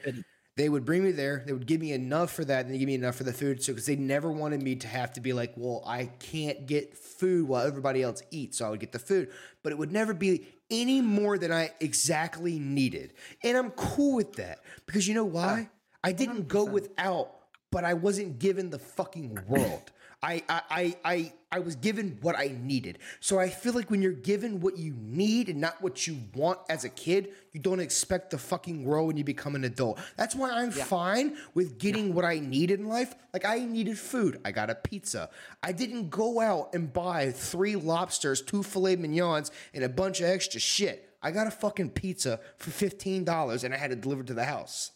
They 0.61 0.69
would 0.69 0.85
bring 0.85 1.03
me 1.03 1.13
there. 1.13 1.43
They 1.47 1.55
would 1.55 1.67
give 1.67 1.81
me 1.81 1.93
enough 1.93 2.31
for 2.31 2.45
that, 2.45 2.67
and 2.67 2.75
they 2.75 2.77
give 2.77 2.87
me 2.87 2.95
enough 2.95 3.17
for 3.17 3.25
the 3.25 3.33
food. 3.33 3.65
So, 3.65 3.73
because 3.73 3.87
they 3.87 3.97
never 3.97 4.31
wanted 4.31 4.63
me 4.63 4.77
to 4.77 4.89
have 4.89 5.11
to 5.15 5.21
be 5.23 5.33
like, 5.33 5.55
well, 5.57 5.83
I 5.87 6.11
can't 6.19 6.67
get 6.67 6.99
food 6.99 7.49
while 7.49 7.67
everybody 7.67 8.03
else 8.03 8.23
eats, 8.31 8.59
so 8.59 8.67
I 8.67 8.69
would 8.69 8.81
get 8.81 8.93
the 8.93 8.99
food. 8.99 9.31
But 9.63 9.73
it 9.73 9.79
would 9.79 9.91
never 9.91 10.13
be 10.13 10.47
any 10.71 11.01
more 11.01 11.39
than 11.39 11.51
I 11.51 11.71
exactly 11.81 12.59
needed, 12.59 13.15
and 13.43 13.57
I'm 13.57 13.71
cool 13.71 14.17
with 14.17 14.35
that 14.35 14.59
because 14.85 15.09
you 15.09 15.15
know 15.15 15.25
why? 15.25 15.71
I 16.05 16.13
didn't 16.13 16.47
go 16.47 16.67
100%. 16.67 16.73
without, 16.73 17.31
but 17.71 17.87
I 17.87 17.95
wasn't 17.95 18.39
given 18.39 18.69
the 18.69 18.79
fucking 18.79 19.39
world. 19.49 19.91
I, 20.23 20.43
I, 20.47 20.63
I, 20.71 20.97
I, 21.07 21.33
I 21.53 21.59
was 21.59 21.75
given 21.75 22.17
what 22.23 22.39
I 22.39 22.57
needed. 22.63 23.01
So 23.19 23.41
I 23.41 23.49
feel 23.49 23.73
like 23.73 23.91
when 23.91 24.01
you're 24.01 24.13
given 24.13 24.61
what 24.61 24.79
you 24.79 24.95
need 24.97 25.49
and 25.49 25.61
not 25.61 25.83
what 25.83 26.07
you 26.07 26.19
want 26.35 26.61
as 26.69 26.85
a 26.85 26.89
kid, 26.89 27.31
you 27.53 27.59
don't 27.59 27.81
expect 27.81 28.31
the 28.31 28.39
fucking 28.39 28.85
world 28.85 29.09
when 29.09 29.17
you 29.17 29.25
become 29.25 29.57
an 29.57 29.65
adult. 29.65 29.99
That's 30.17 30.37
why 30.37 30.51
I'm 30.53 30.71
fine 30.71 31.37
with 31.55 31.79
getting 31.79 32.15
what 32.15 32.25
I 32.25 32.39
need 32.39 32.71
in 32.71 32.87
life. 32.87 33.17
Like 33.33 33.45
I 33.45 33.59
needed 33.59 33.99
food. 33.99 34.41
I 34.45 34.53
got 34.53 34.71
a 34.71 34.77
pizza. 34.77 35.29
I 35.61 35.73
didn't 35.73 36.11
go 36.11 36.41
out 36.41 36.73
and 36.73 36.93
buy 36.93 37.33
three 37.33 37.75
lobsters, 37.75 38.43
two 38.43 38.63
filet 38.63 38.95
mignons, 38.95 39.51
and 39.75 39.83
a 39.83 39.89
bunch 39.89 40.21
of 40.21 40.27
extra 40.27 40.61
shit. 40.61 41.09
I 41.21 41.33
got 41.33 41.49
a 41.49 41.51
fucking 41.51 41.91
pizza 41.91 42.39
for 42.59 42.71
$15 42.71 43.65
and 43.65 43.75
I 43.75 43.77
had 43.77 43.91
it 43.91 44.01
delivered 44.01 44.29
to 44.29 44.35
the 44.35 44.45
house. 44.45 44.93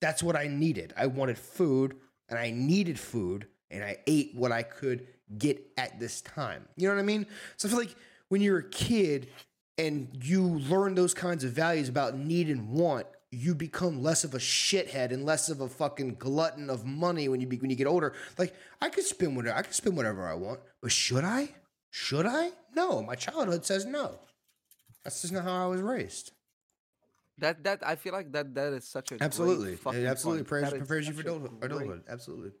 That's 0.00 0.22
what 0.22 0.36
I 0.36 0.46
needed. 0.46 0.94
I 0.96 1.06
wanted 1.06 1.36
food 1.36 1.96
and 2.28 2.38
I 2.38 2.52
needed 2.52 2.98
food 2.98 3.48
and 3.70 3.82
I 3.82 3.98
ate 4.06 4.32
what 4.34 4.52
I 4.52 4.62
could 4.62 5.08
get 5.38 5.64
at 5.76 5.98
this 5.98 6.20
time. 6.20 6.66
You 6.76 6.88
know 6.88 6.94
what 6.94 7.00
I 7.00 7.04
mean? 7.04 7.26
So 7.56 7.68
I 7.68 7.70
feel 7.70 7.78
like 7.78 7.94
when 8.28 8.40
you're 8.40 8.58
a 8.58 8.68
kid 8.70 9.28
and 9.78 10.08
you 10.22 10.42
learn 10.42 10.94
those 10.94 11.14
kinds 11.14 11.44
of 11.44 11.52
values 11.52 11.88
about 11.88 12.16
need 12.16 12.48
and 12.48 12.70
want, 12.70 13.06
you 13.30 13.54
become 13.54 14.02
less 14.02 14.24
of 14.24 14.34
a 14.34 14.38
shithead 14.38 15.12
and 15.12 15.24
less 15.24 15.48
of 15.48 15.60
a 15.60 15.68
fucking 15.68 16.14
glutton 16.14 16.70
of 16.70 16.84
money 16.84 17.28
when 17.28 17.40
you 17.40 17.46
be, 17.46 17.58
when 17.58 17.70
you 17.70 17.76
get 17.76 17.86
older. 17.86 18.14
Like 18.38 18.54
I 18.80 18.88
could 18.88 19.04
spend 19.04 19.36
whatever 19.36 19.56
I 19.56 19.62
could 19.62 19.74
spend 19.74 19.96
whatever 19.96 20.26
I 20.26 20.34
want, 20.34 20.60
but 20.80 20.92
should 20.92 21.24
I? 21.24 21.50
Should 21.90 22.26
I? 22.26 22.50
No, 22.74 23.02
my 23.02 23.14
childhood 23.14 23.64
says 23.64 23.84
no. 23.84 24.18
That's 25.02 25.22
just 25.22 25.32
not 25.32 25.44
how 25.44 25.64
I 25.64 25.66
was 25.66 25.80
raised. 25.80 26.32
That 27.38 27.64
that 27.64 27.86
I 27.86 27.96
feel 27.96 28.12
like 28.12 28.32
that 28.32 28.54
that 28.54 28.72
is 28.72 28.88
such 28.88 29.12
a 29.12 29.22
Absolutely, 29.22 29.74
it 29.74 30.06
absolutely 30.06 30.44
prepares, 30.44 30.72
prepares 30.72 31.08
you 31.08 31.14
for 31.14 31.20
adulthood. 31.20 31.52
adulthood. 31.62 32.02
Absolutely. 32.08 32.52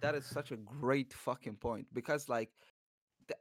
That 0.00 0.14
is 0.14 0.26
such 0.26 0.52
a 0.52 0.56
great 0.56 1.12
fucking 1.12 1.56
point 1.56 1.86
because 1.92 2.28
like 2.28 2.50
th- 3.28 3.38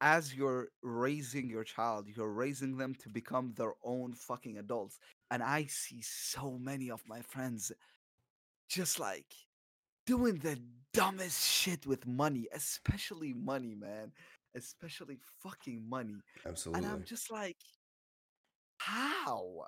as 0.00 0.34
you're 0.34 0.68
raising 0.82 1.48
your 1.48 1.64
child 1.64 2.06
you're 2.14 2.32
raising 2.32 2.76
them 2.76 2.94
to 2.94 3.08
become 3.08 3.52
their 3.56 3.74
own 3.84 4.12
fucking 4.12 4.58
adults 4.58 4.98
and 5.30 5.42
i 5.42 5.64
see 5.64 6.00
so 6.02 6.58
many 6.60 6.90
of 6.90 7.02
my 7.06 7.20
friends 7.22 7.72
just 8.68 8.98
like 8.98 9.32
doing 10.06 10.38
the 10.38 10.58
dumbest 10.92 11.48
shit 11.48 11.86
with 11.86 12.06
money 12.06 12.48
especially 12.54 13.32
money 13.32 13.74
man 13.74 14.12
especially 14.54 15.18
fucking 15.42 15.82
money 15.88 16.16
Absolutely. 16.46 16.84
and 16.84 16.92
i'm 16.92 17.04
just 17.04 17.30
like 17.30 17.56
how 18.78 19.62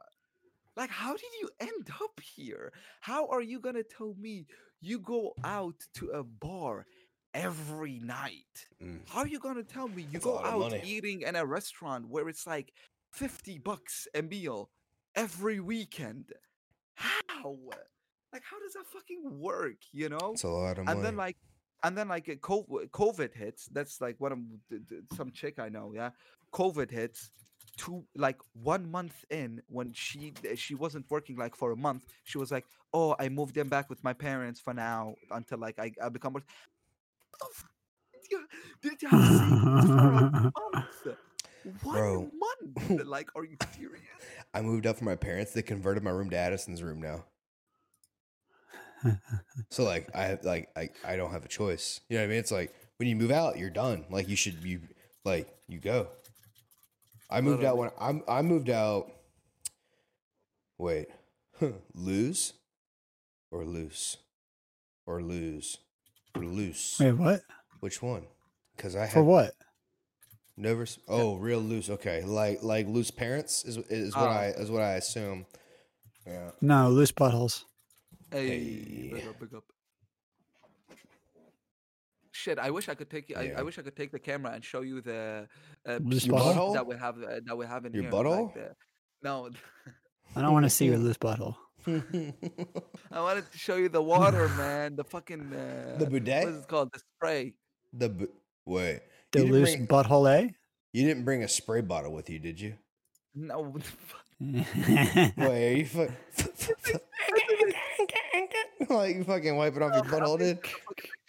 like 0.76 0.90
how 0.90 1.12
did 1.12 1.32
you 1.40 1.48
end 1.60 1.88
up 2.02 2.20
here? 2.20 2.72
How 3.00 3.26
are 3.28 3.42
you 3.42 3.60
gonna 3.60 3.82
tell 3.82 4.14
me 4.18 4.46
you 4.80 4.98
go 4.98 5.34
out 5.44 5.76
to 5.94 6.08
a 6.10 6.22
bar 6.22 6.86
every 7.32 8.00
night? 8.00 8.66
Mm. 8.82 9.00
how 9.08 9.20
are 9.20 9.26
you 9.26 9.38
gonna 9.38 9.62
tell 9.62 9.88
me 9.88 10.02
you 10.02 10.14
That's 10.14 10.24
go 10.24 10.38
out 10.38 10.72
eating 10.84 11.22
in 11.22 11.36
a 11.36 11.44
restaurant 11.44 12.08
where 12.08 12.28
it's 12.28 12.46
like 12.46 12.72
50 13.12 13.58
bucks 13.58 14.06
a 14.14 14.22
meal 14.22 14.70
every 15.14 15.60
weekend? 15.60 16.32
How? 16.94 17.58
Like 18.32 18.42
how 18.50 18.58
does 18.60 18.72
that 18.74 18.86
fucking 18.92 19.38
work 19.38 19.76
you 19.92 20.08
know? 20.08 20.32
It's 20.32 20.42
a 20.44 20.48
lot 20.48 20.78
of 20.78 20.84
money. 20.84 20.96
and 20.96 21.04
then 21.04 21.16
like 21.16 21.36
and 21.82 21.96
then 21.96 22.08
like 22.08 22.26
covid 22.26 23.34
hits. 23.34 23.68
That's 23.70 24.00
like 24.00 24.16
what 24.18 24.32
i'm 24.32 24.60
some 25.16 25.30
chick 25.30 25.58
i 25.58 25.68
know 25.68 25.92
yeah? 25.94 26.10
Covid 26.52 26.90
hits 26.90 27.30
two 27.76 28.04
like 28.16 28.38
one 28.54 28.90
month 28.90 29.24
in 29.30 29.62
when 29.68 29.92
she 29.92 30.32
uh, 30.50 30.54
she 30.54 30.74
wasn't 30.74 31.04
working 31.10 31.36
like 31.36 31.54
for 31.56 31.72
a 31.72 31.76
month 31.76 32.04
she 32.24 32.38
was 32.38 32.50
like 32.50 32.64
oh 32.92 33.14
i 33.18 33.28
moved 33.28 33.54
them 33.54 33.68
back 33.68 33.88
with 33.90 34.02
my 34.04 34.12
parents 34.12 34.60
for 34.60 34.74
now 34.74 35.14
until 35.30 35.58
like 35.58 35.78
i, 35.78 35.90
I 36.02 36.08
become 36.08 36.32
what 36.32 36.42
did 38.12 38.22
you, 38.30 38.46
did 38.82 39.02
you 39.02 39.08
have 39.08 39.24
savings 39.26 39.90
for 39.94 40.08
a 40.08 40.30
month 40.72 41.18
one 41.82 42.02
Bro. 42.02 42.30
month 42.32 43.00
like 43.06 43.28
are 43.36 43.44
you 43.44 43.56
serious 43.76 44.02
I 44.54 44.60
moved 44.62 44.86
up 44.86 44.98
from 44.98 45.06
my 45.06 45.16
parents. 45.16 45.52
They 45.52 45.62
converted 45.62 46.02
my 46.02 46.10
room 46.10 46.30
to 46.30 46.36
Addison's 46.36 46.82
room 46.82 47.00
now. 47.00 47.24
So 49.70 49.84
like 49.84 50.08
I 50.14 50.24
have 50.26 50.44
like 50.44 50.68
I, 50.76 50.90
I 51.04 51.16
don't 51.16 51.30
have 51.32 51.44
a 51.44 51.48
choice. 51.48 52.00
You 52.08 52.16
know 52.16 52.22
what 52.22 52.26
I 52.26 52.30
mean? 52.30 52.38
It's 52.38 52.52
like 52.52 52.74
when 52.98 53.08
you 53.08 53.16
move 53.16 53.30
out, 53.30 53.58
you're 53.58 53.70
done. 53.70 54.04
Like 54.10 54.28
you 54.28 54.36
should 54.36 54.62
you 54.64 54.80
like 55.24 55.48
you 55.68 55.78
go. 55.78 56.08
I 57.34 57.40
moved 57.40 57.64
out 57.64 57.76
when 57.76 57.90
I'm 58.00 58.22
I 58.28 58.42
moved 58.42 58.70
out. 58.70 59.10
Wait, 60.78 61.08
lose 61.94 62.52
or 63.50 63.64
loose 63.64 64.16
or 65.06 65.22
lose 65.22 65.78
or 66.34 66.44
loose. 66.44 66.98
Wait, 67.00 67.12
what? 67.12 67.42
Which 67.80 68.02
one? 68.02 68.22
Because 68.76 68.96
I 68.96 69.06
For 69.06 69.18
have 69.18 69.24
what? 69.26 69.52
never. 70.56 70.82
s- 70.82 70.98
Oh, 71.08 71.36
real 71.36 71.60
loose. 71.60 71.90
Okay, 71.90 72.22
like 72.24 72.62
like 72.62 72.86
loose 72.88 73.10
parents 73.10 73.64
is 73.64 73.78
is 73.88 74.14
what 74.16 74.28
Oh. 74.28 74.32
I 74.32 74.46
is 74.48 74.70
what 74.70 74.82
I 74.82 74.92
assume. 74.94 75.46
Yeah. 76.26 76.50
No, 76.60 76.88
loose 76.88 77.12
buttholes. 77.12 77.64
Hey, 78.30 78.48
Hey. 78.48 79.10
big 79.12 79.28
up, 79.28 79.38
big 79.40 79.54
up. 79.54 79.64
Shit, 82.44 82.58
I 82.58 82.70
wish 82.70 82.90
I 82.90 82.94
could 82.94 83.08
take 83.08 83.30
you. 83.30 83.36
I, 83.36 83.42
Yeah. 83.44 83.58
I 83.60 83.62
wish 83.62 83.78
I 83.78 83.82
could 83.86 83.96
take 83.96 84.12
the 84.12 84.18
camera 84.18 84.52
and 84.52 84.62
show 84.62 84.82
you 84.82 85.00
the 85.00 85.48
uh, 85.88 85.98
Loose 86.02 86.26
butthole? 86.26 86.54
butthole? 86.54 86.74
that 86.74 86.86
we 86.86 86.94
have 87.04 87.16
uh, 87.22 87.40
that 87.46 87.56
we 87.56 87.64
have 87.64 87.82
in 87.86 87.92
Your 87.94 88.02
here. 88.02 88.12
butthole? 88.12 88.54
Like 88.54 88.72
no, 89.22 89.48
I 90.36 90.42
don't 90.42 90.52
want 90.52 90.66
to 90.66 90.70
see 90.78 90.84
your 90.92 90.98
loose 90.98 91.16
butthole. 91.16 91.56
I 91.86 93.20
wanted 93.26 93.50
to 93.50 93.56
show 93.66 93.76
you 93.76 93.88
the 93.88 94.02
water, 94.02 94.48
man. 94.62 94.94
The 95.00 95.04
fucking 95.04 95.44
uh, 95.54 95.96
The 95.98 96.06
bidet? 96.06 96.44
What 96.44 96.52
is 96.54 96.60
it 96.64 96.68
called? 96.68 96.90
The 96.92 97.00
spray. 97.16 97.54
the 97.94 98.08
bu- 98.10 98.32
wait. 98.66 99.00
The 99.32 99.38
you 99.38 99.44
didn't 99.46 99.52
loose 99.58 99.74
bring- 99.76 99.86
butthole, 99.86 100.26
eh? 100.38 100.48
You 100.92 101.02
didn't 101.08 101.24
bring 101.24 101.44
a 101.44 101.48
spray 101.48 101.80
bottle 101.80 102.12
with 102.12 102.28
you, 102.28 102.38
did 102.38 102.60
you? 102.60 102.74
No, 103.34 103.60
what 103.72 103.82
the? 103.82 104.64
Wait, 105.36 105.72
are 105.72 105.76
you 105.80 105.86
fu- 105.86 106.08
like 108.90 109.16
you 109.16 109.24
fucking 109.24 109.56
wiping 109.56 109.82
off 109.82 109.94
your 109.94 110.04
butthole, 110.04 110.38
dude? 110.38 110.58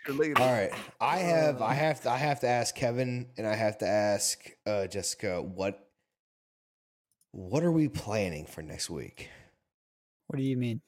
Your 0.08 0.16
lady. 0.18 0.34
All 0.36 0.52
right, 0.52 0.72
I 1.02 1.18
have, 1.18 1.62
I 1.62 1.74
have 1.74 2.02
to, 2.02 2.12
I 2.12 2.18
have 2.18 2.40
to 2.42 2.48
ask 2.48 2.76
Kevin, 2.76 3.28
and 3.38 3.48
I 3.48 3.56
have 3.56 3.78
to 3.80 3.88
ask 3.88 4.40
uh, 4.68 4.86
Jessica 4.88 5.42
what, 5.42 5.88
what 7.32 7.64
are 7.64 7.72
we 7.72 7.88
planning 7.88 8.46
for 8.46 8.62
next 8.62 8.90
week? 8.90 9.30
what 10.28 10.38
do 10.38 10.44
you 10.44 10.58
mean? 10.58 10.82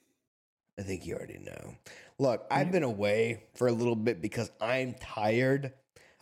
I 0.80 0.84
think 0.84 1.06
you 1.06 1.16
already 1.16 1.38
know. 1.40 1.76
Look, 2.20 2.46
I've 2.52 2.72
been 2.72 2.84
away 2.84 3.44
for 3.56 3.68
a 3.68 3.72
little 3.72 3.96
bit 3.96 4.22
because 4.22 4.52
I'm 4.62 4.96
tired 5.00 5.74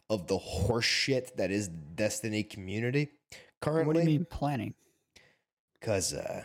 of 0.10 0.28
the 0.28 0.38
horse 0.38 0.86
shit 0.86 1.36
that 1.38 1.50
is 1.52 1.68
Destiny 1.68 2.44
community 2.44 3.10
currently. 3.62 3.86
What 3.88 3.94
do 3.96 4.00
you 4.12 4.20
mean 4.20 4.26
planning? 4.30 4.74
Because 5.80 6.14
uh, 6.14 6.44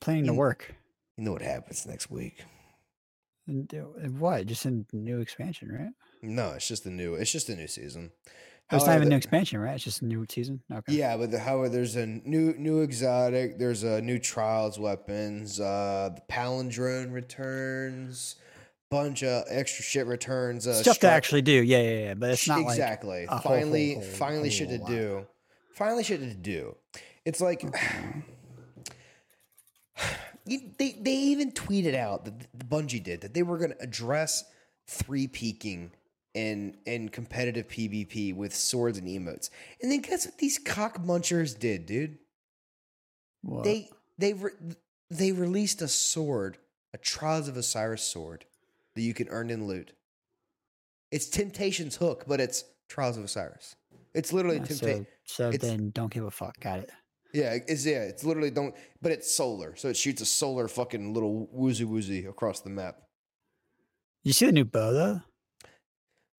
Planning 0.00 0.24
to 0.24 0.30
In- 0.30 0.36
work. 0.36 0.74
you 1.16 1.24
know 1.24 1.32
what 1.32 1.42
happens 1.42 1.86
next 1.86 2.10
week. 2.10 2.42
And 3.46 3.68
do- 3.68 3.94
What? 4.18 4.46
Just 4.46 4.64
a 4.64 4.82
new 4.92 5.20
expansion, 5.20 5.70
right? 5.70 5.92
No, 6.22 6.52
it's 6.52 6.66
just 6.66 6.86
a 6.86 6.90
new. 6.90 7.14
It's 7.14 7.30
just 7.30 7.48
a 7.48 7.56
new 7.56 7.66
season. 7.68 8.10
Oh, 8.70 8.76
it's 8.76 8.86
not 8.86 8.96
even 8.96 9.08
a 9.08 9.10
new 9.10 9.16
expansion, 9.16 9.60
right? 9.60 9.74
It's 9.74 9.84
just 9.84 10.00
a 10.00 10.06
new 10.06 10.24
season. 10.30 10.62
Okay. 10.72 10.94
Yeah, 10.94 11.18
but 11.18 11.30
the, 11.30 11.38
however, 11.38 11.68
there's 11.68 11.96
a 11.96 12.06
new 12.06 12.54
new 12.56 12.80
exotic. 12.80 13.58
There's 13.58 13.82
a 13.82 14.00
new 14.00 14.18
trials 14.18 14.78
weapons. 14.78 15.60
Uh, 15.60 16.10
the 16.14 16.22
palindrome 16.32 17.12
returns. 17.12 18.36
Bunch 18.90 19.22
of 19.22 19.44
extra 19.48 19.82
shit 19.84 20.06
returns. 20.06 20.66
Uh, 20.66 20.74
Stuff 20.74 21.00
to 21.00 21.08
actually 21.10 21.42
do. 21.42 21.52
Yeah, 21.52 21.82
yeah, 21.82 21.98
yeah. 21.98 22.14
But 22.14 22.30
it's 22.30 22.48
not 22.48 22.60
like 22.60 22.68
exactly. 22.68 23.26
a 23.28 23.40
finally, 23.40 23.94
whole, 23.94 24.02
whole, 24.02 24.12
finally, 24.12 24.50
shit 24.50 24.68
to 24.70 24.76
whole 24.78 24.86
lot. 24.86 24.90
do. 24.94 25.26
Finally, 25.74 26.04
shit 26.04 26.20
to 26.20 26.34
do. 26.34 26.76
It's 27.24 27.40
like 27.40 27.64
they 30.46 30.98
they 31.00 31.14
even 31.14 31.52
tweeted 31.52 31.94
out 31.94 32.24
that 32.24 32.38
the 32.52 32.64
Bungie 32.64 33.02
did 33.02 33.22
that 33.22 33.34
they 33.34 33.42
were 33.42 33.58
going 33.58 33.70
to 33.70 33.82
address 33.82 34.44
three 34.88 35.26
peaking 35.26 35.92
and 36.34 36.76
in 36.84 37.08
competitive 37.08 37.68
PvP 37.68 38.34
with 38.34 38.54
swords 38.54 38.98
and 38.98 39.06
emotes, 39.08 39.50
and 39.80 39.90
then 39.90 40.00
guess 40.00 40.26
what 40.26 40.38
these 40.38 40.58
cock 40.58 40.98
munchers 41.02 41.58
did, 41.58 41.86
dude? 41.86 42.18
What? 43.42 43.64
They 43.64 43.88
they 44.18 44.32
re- 44.34 44.50
they 45.10 45.32
released 45.32 45.80
a 45.82 45.88
sword, 45.88 46.58
a 46.92 46.98
Trials 46.98 47.48
of 47.48 47.56
Osiris 47.56 48.02
sword 48.02 48.44
that 48.94 49.02
you 49.02 49.14
can 49.14 49.28
earn 49.28 49.50
in 49.50 49.66
loot. 49.66 49.92
It's 51.10 51.28
Temptation's 51.28 51.96
hook, 51.96 52.24
but 52.26 52.40
it's 52.40 52.64
Trials 52.88 53.16
of 53.16 53.24
Osiris. 53.24 53.76
It's 54.14 54.32
literally 54.32 54.58
Yeah, 54.58 54.64
temptation. 54.64 55.06
so 55.24 55.50
so 55.52 55.56
then 55.56 55.90
don't 55.90 56.12
give 56.12 56.24
a 56.24 56.30
fuck. 56.30 56.58
Got 56.60 56.80
it. 56.80 56.90
Yeah, 57.34 57.58
it's 57.66 57.84
yeah, 57.84 58.02
it's 58.04 58.22
literally 58.24 58.50
don't. 58.50 58.74
But 59.02 59.12
it's 59.12 59.34
solar, 59.34 59.74
so 59.76 59.88
it 59.88 59.96
shoots 59.96 60.22
a 60.22 60.26
solar 60.26 60.68
fucking 60.68 61.12
little 61.12 61.48
woozy 61.50 61.84
woozy 61.84 62.24
across 62.26 62.60
the 62.60 62.70
map. 62.70 63.02
You 64.22 64.32
see 64.32 64.46
the 64.46 64.52
new 64.52 64.64
bow 64.64 64.92
though? 64.92 65.20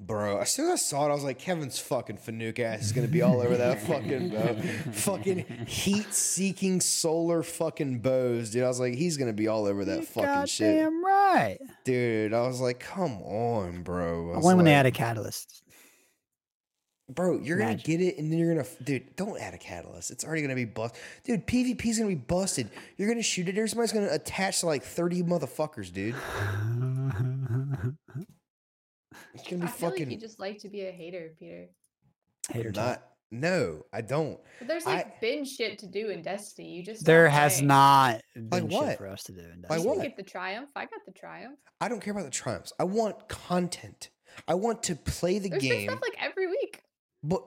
Bro, 0.01 0.39
as 0.39 0.53
soon 0.53 0.65
as 0.65 0.71
I 0.73 0.75
saw 0.75 1.05
it, 1.05 1.09
I 1.09 1.13
was 1.13 1.23
like, 1.23 1.39
Kevin's 1.39 1.79
fucking 1.79 2.17
Fanuc 2.17 2.59
ass 2.59 2.81
is 2.81 2.91
gonna 2.91 3.07
be 3.07 3.21
all 3.21 3.39
over 3.41 3.55
that 3.57 3.81
fucking 3.81 4.29
bow. 4.29 4.53
fucking 4.91 5.65
heat 5.67 6.13
seeking 6.13 6.81
solar 6.81 7.43
fucking 7.43 7.99
bows, 7.99 8.51
dude. 8.51 8.63
I 8.63 8.67
was 8.67 8.79
like, 8.79 8.95
he's 8.95 9.15
gonna 9.17 9.31
be 9.33 9.47
all 9.47 9.65
over 9.65 9.85
that 9.85 9.99
You 9.99 10.05
fucking 10.05 10.47
shit. 10.47 10.75
goddamn 10.79 11.05
right. 11.05 11.57
Dude, 11.85 12.33
I 12.33 12.41
was 12.47 12.59
like, 12.59 12.79
come 12.79 13.21
on, 13.21 13.83
bro. 13.83 14.31
I 14.33 14.35
I 14.35 14.39
when 14.39 14.57
they 14.57 14.63
like, 14.63 14.79
add 14.79 14.85
a 14.85 14.91
catalyst. 14.91 15.61
Bro, 17.07 17.41
you're 17.41 17.57
gonna 17.59 17.75
get 17.75 18.01
it 18.01 18.17
and 18.17 18.31
then 18.31 18.39
you're 18.39 18.53
gonna 18.55 18.67
dude, 18.83 19.15
don't 19.15 19.39
add 19.39 19.53
a 19.53 19.59
catalyst. 19.59 20.09
It's 20.09 20.25
already 20.25 20.41
gonna 20.41 20.55
be 20.55 20.65
busted, 20.65 20.99
Dude, 21.23 21.45
PvP 21.45 21.85
is 21.85 21.97
gonna 21.99 22.09
be 22.09 22.15
busted. 22.15 22.69
You're 22.97 23.07
gonna 23.07 23.21
shoot 23.21 23.47
it, 23.47 23.57
everybody's 23.57 23.91
gonna 23.91 24.09
attach 24.11 24.61
to 24.61 24.65
like 24.65 24.83
30 24.83 25.21
motherfuckers, 25.23 25.93
dude. 25.93 26.15
It's 29.33 29.43
gonna 29.43 29.63
be 29.63 29.67
I 29.67 29.71
feel 29.71 29.89
fucking 29.89 30.05
like 30.07 30.11
you 30.13 30.19
just 30.19 30.39
like 30.39 30.59
to 30.59 30.69
be 30.69 30.85
a 30.85 30.91
hater, 30.91 31.33
Peter. 31.37 31.67
Hater 32.51 32.71
talk. 32.71 32.85
not 32.85 33.03
no, 33.31 33.85
I 33.91 34.01
don't. 34.01 34.39
But 34.59 34.67
there's 34.69 34.85
I- 34.85 34.95
like 34.95 35.19
been 35.19 35.43
shit 35.45 35.79
to 35.79 35.87
do 35.87 36.09
in 36.09 36.21
Destiny. 36.21 36.69
You 36.69 36.83
just 36.83 37.03
There 37.05 37.27
has 37.27 37.55
playing. 37.55 37.67
not 37.67 38.21
been 38.35 38.69
what? 38.69 38.87
shit 38.89 38.97
for 38.97 39.07
us 39.07 39.23
to 39.23 39.33
do. 39.33 39.39
In 39.41 39.45
Like 39.47 39.51
You 39.53 39.61
Destiny. 39.61 39.77
didn't 39.83 39.97
what? 39.97 40.03
get 40.03 40.15
the 40.17 40.23
triumph. 40.23 40.69
I 40.75 40.81
got 40.85 41.01
the 41.05 41.11
triumph. 41.11 41.59
I 41.81 41.89
don't 41.89 41.99
care 42.01 42.11
about 42.13 42.23
the 42.25 42.31
triumphs. 42.31 42.71
I 42.79 42.83
want 42.85 43.27
content. 43.27 44.09
I 44.47 44.53
want 44.53 44.83
to 44.83 44.95
play 44.95 45.39
the 45.39 45.49
There's 45.49 45.61
been 45.63 45.71
game. 45.71 45.89
stuff 45.89 46.01
like 46.01 46.15
every 46.21 46.47
week 46.47 46.74
but 47.27 47.43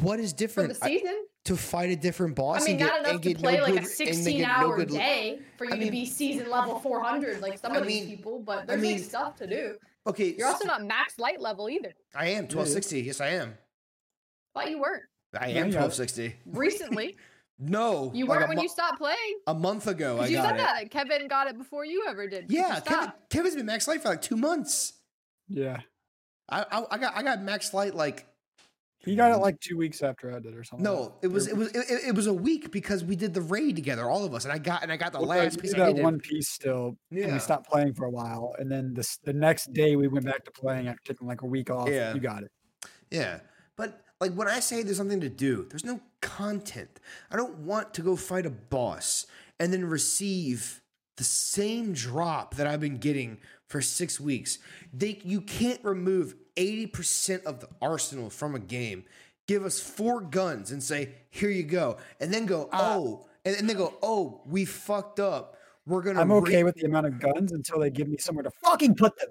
what 0.00 0.20
is 0.20 0.32
for 0.32 0.38
different? 0.38 0.80
the 0.80 0.84
I- 0.86 1.22
to 1.44 1.56
fight 1.56 1.88
a 1.90 1.96
different 1.96 2.34
boss 2.36 2.62
I 2.62 2.64
mean, 2.66 2.70
and 2.72 2.78
get, 2.80 2.86
not 2.88 2.98
enough 3.00 3.12
and 3.12 3.22
to 3.22 3.34
play 3.36 3.56
no 3.56 3.62
like 3.62 3.72
good, 3.72 3.76
a 3.76 3.78
and 3.78 3.86
16 3.88 4.38
get 4.38 4.46
no 4.48 4.52
hour 4.54 4.84
day 4.84 5.38
for 5.56 5.64
you 5.64 5.72
I 5.72 5.78
to 5.78 5.90
be 5.90 6.04
season 6.04 6.50
level 6.50 6.78
400 6.78 7.40
like 7.40 7.58
some 7.58 7.72
I 7.72 7.76
of 7.76 7.86
these 7.86 8.04
people, 8.06 8.40
but 8.40 8.58
I 8.58 8.64
there's 8.66 8.82
mean- 8.82 8.96
like 8.98 9.04
stuff 9.04 9.36
to 9.36 9.46
do. 9.46 9.76
Okay, 10.06 10.34
You're 10.38 10.46
also 10.48 10.66
not 10.66 10.84
max 10.84 11.18
light 11.18 11.40
level 11.40 11.68
either. 11.70 11.92
I 12.14 12.26
am 12.28 12.44
1260. 12.44 13.00
Yes, 13.02 13.20
I 13.20 13.28
am. 13.28 13.54
Thought 14.54 14.70
you 14.70 14.80
weren't. 14.80 15.02
I 15.38 15.48
am 15.48 15.66
you 15.68 15.72
got 15.72 15.84
it. 15.84 15.98
1260. 15.98 16.34
Recently. 16.46 17.16
No, 17.60 18.12
You 18.14 18.26
weren't 18.26 18.44
a 18.44 18.46
when 18.46 18.54
mo- 18.58 18.62
you 18.62 18.68
stopped 18.68 18.98
playing. 18.98 19.40
a 19.48 19.52
month 19.52 19.88
ago. 19.88 20.12
I 20.12 20.28
Because 20.28 20.30
you 20.30 20.36
got 20.36 20.44
said 20.50 20.54
it. 20.54 20.58
that. 20.58 20.90
Kevin 20.92 21.26
got 21.26 21.48
it 21.48 21.58
before 21.58 21.84
you 21.84 22.04
ever 22.08 22.28
did. 22.28 22.44
Yeah, 22.52 22.78
Kevin, 22.78 23.12
Kevin's 23.30 23.56
been 23.56 23.66
max 23.66 23.88
light 23.88 24.00
for 24.00 24.10
like 24.10 24.22
two 24.22 24.36
months. 24.36 24.92
Yeah. 25.48 25.80
I, 26.48 26.64
I 26.70 26.84
I 26.92 26.98
got 26.98 27.16
I 27.16 27.22
got 27.24 27.42
max 27.42 27.74
light 27.74 27.96
like 27.96 28.27
He 29.04 29.14
got 29.14 29.30
it 29.32 29.36
like 29.38 29.60
two 29.60 29.76
weeks 29.76 30.02
after 30.02 30.34
I 30.34 30.40
did 30.40 30.54
or 30.56 30.64
something. 30.64 30.82
no, 30.84 31.14
it 31.22 31.28
was 31.28 31.46
it 31.46 31.56
was 31.56 31.68
it, 31.72 32.08
it 32.08 32.14
was 32.14 32.26
a 32.26 32.32
week 32.34 32.72
because 32.72 33.04
we 33.04 33.14
did 33.16 33.32
the 33.32 33.40
raid 33.40 33.76
together, 33.76 34.10
all 34.10 34.24
of 34.24 34.34
us, 34.34 34.44
and 34.44 34.52
I 34.52 34.58
got 34.58 34.82
and 34.82 34.90
I 34.90 34.96
got 34.96 35.12
the 35.12 35.20
last 35.20 35.60
piece. 35.60 35.72
I 35.74 35.78
that 35.78 35.94
did. 35.96 36.02
one 36.02 36.18
piece 36.18 36.48
still, 36.48 36.96
and 37.10 37.20
Yeah. 37.20 37.32
we 37.32 37.38
stopped 37.38 37.70
playing 37.70 37.94
for 37.94 38.06
a 38.06 38.10
while, 38.10 38.54
and 38.58 38.70
then 38.70 38.94
this 38.94 39.18
the 39.18 39.32
next 39.32 39.72
day 39.72 39.94
we 39.96 40.08
went 40.08 40.24
back 40.26 40.44
to 40.44 40.50
playing 40.50 40.88
after 40.88 41.12
taking 41.12 41.28
like 41.28 41.42
a 41.42 41.46
week 41.46 41.70
off. 41.70 41.88
Yeah. 41.88 42.12
you 42.12 42.20
got 42.20 42.42
it. 42.42 42.50
Yeah. 43.10 43.40
But 43.76 44.02
like 44.20 44.34
when 44.34 44.48
I 44.48 44.58
say 44.60 44.82
there's 44.82 44.96
something 44.96 45.20
to 45.20 45.28
do, 45.28 45.66
there's 45.70 45.84
no 45.84 46.00
content. 46.20 46.98
I 47.30 47.36
don't 47.36 47.58
want 47.58 47.94
to 47.94 48.02
go 48.02 48.16
fight 48.16 48.46
a 48.46 48.50
boss 48.50 49.26
and 49.60 49.72
then 49.72 49.84
receive 49.84 50.82
the 51.16 51.24
same 51.24 51.92
drop 51.92 52.56
that 52.56 52.66
I've 52.66 52.80
been 52.80 52.98
getting 52.98 53.38
for 53.68 53.80
six 53.80 54.18
weeks. 54.18 54.58
They 54.92 55.20
you 55.24 55.40
can't 55.40 55.82
remove 55.84 56.34
80% 56.58 57.44
of 57.44 57.60
the 57.60 57.68
arsenal 57.80 58.30
from 58.30 58.54
a 58.54 58.58
game. 58.58 59.04
Give 59.46 59.64
us 59.64 59.80
four 59.80 60.20
guns 60.20 60.72
and 60.72 60.82
say, 60.82 61.10
here 61.30 61.48
you 61.50 61.62
go. 61.62 61.96
And 62.20 62.32
then 62.34 62.44
go, 62.44 62.68
uh, 62.72 62.94
oh, 62.96 63.26
and, 63.44 63.56
and 63.56 63.68
then 63.68 63.76
go, 63.76 63.94
oh, 64.02 64.42
we 64.46 64.64
fucked 64.66 65.20
up. 65.20 65.56
We're 65.86 66.02
gonna 66.02 66.20
I'm 66.20 66.30
re- 66.30 66.38
okay 66.38 66.64
with 66.64 66.74
the 66.74 66.84
amount 66.86 67.06
of 67.06 67.18
guns 67.18 67.52
until 67.52 67.78
they 67.80 67.88
give 67.88 68.08
me 68.08 68.18
somewhere 68.18 68.42
to 68.42 68.50
Fucking 68.62 68.94
put 68.96 69.16
them. 69.18 69.30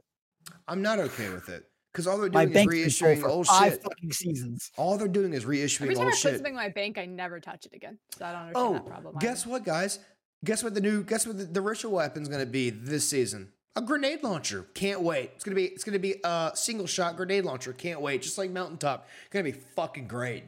I'm 0.68 0.82
not 0.82 0.98
okay 0.98 1.30
with 1.30 1.50
it. 1.50 1.66
Because 1.94 2.08
all 2.08 2.18
they're 2.18 2.30
doing 2.30 2.52
bank 2.52 2.74
is 2.74 2.98
control 2.98 3.16
reissuing 3.16 3.22
for 3.22 3.30
old 3.30 3.48
five 3.48 3.74
shit. 3.74 3.84
fucking 3.84 4.12
seasons. 4.12 4.72
All 4.78 4.98
they're 4.98 5.08
doing 5.08 5.34
is 5.34 5.46
reissuing 5.46 5.82
Every 5.84 5.96
reissuing 5.96 5.98
time 5.98 6.08
I 6.08 6.10
put 6.12 6.18
shit. 6.18 6.34
something 6.36 6.54
in 6.54 6.56
my 6.56 6.70
bank, 6.70 6.98
I 6.98 7.06
never 7.06 7.40
touch 7.40 7.66
it 7.68 7.74
again. 7.76 7.98
So 8.18 8.26
I 8.26 8.32
don't 8.32 8.42
understand 8.42 8.68
Oh, 8.70 8.74
that 8.74 8.86
problem. 8.88 9.16
guess 9.20 9.44
either. 9.44 9.52
what, 9.52 9.66
guys? 9.66 10.00
Guess 10.46 10.64
what 10.64 10.74
the 10.74 10.82
new 10.82 11.04
guess 11.04 11.26
what 11.28 11.38
the, 11.38 11.46
the 11.46 11.62
ritual 11.62 11.92
weapon's 11.94 12.28
gonna 12.30 12.46
be 12.46 12.70
this 12.72 13.08
season? 13.08 13.52
A 13.78 13.82
grenade 13.82 14.24
launcher. 14.24 14.66
Can't 14.74 15.02
wait. 15.02 15.32
It's 15.36 15.44
gonna 15.44 15.56
be 15.56 15.66
it's 15.66 15.84
gonna 15.84 16.00
be 16.00 16.16
a 16.24 16.52
single 16.56 16.88
shot 16.88 17.16
grenade 17.16 17.46
launcher. 17.46 17.74
Can't 17.74 18.02
wait. 18.02 18.24
Just 18.24 18.38
like 18.38 18.50
Mountaintop. 18.50 19.08
Gonna 19.30 19.44
be 19.44 19.52
fucking 19.52 20.08
great. 20.08 20.46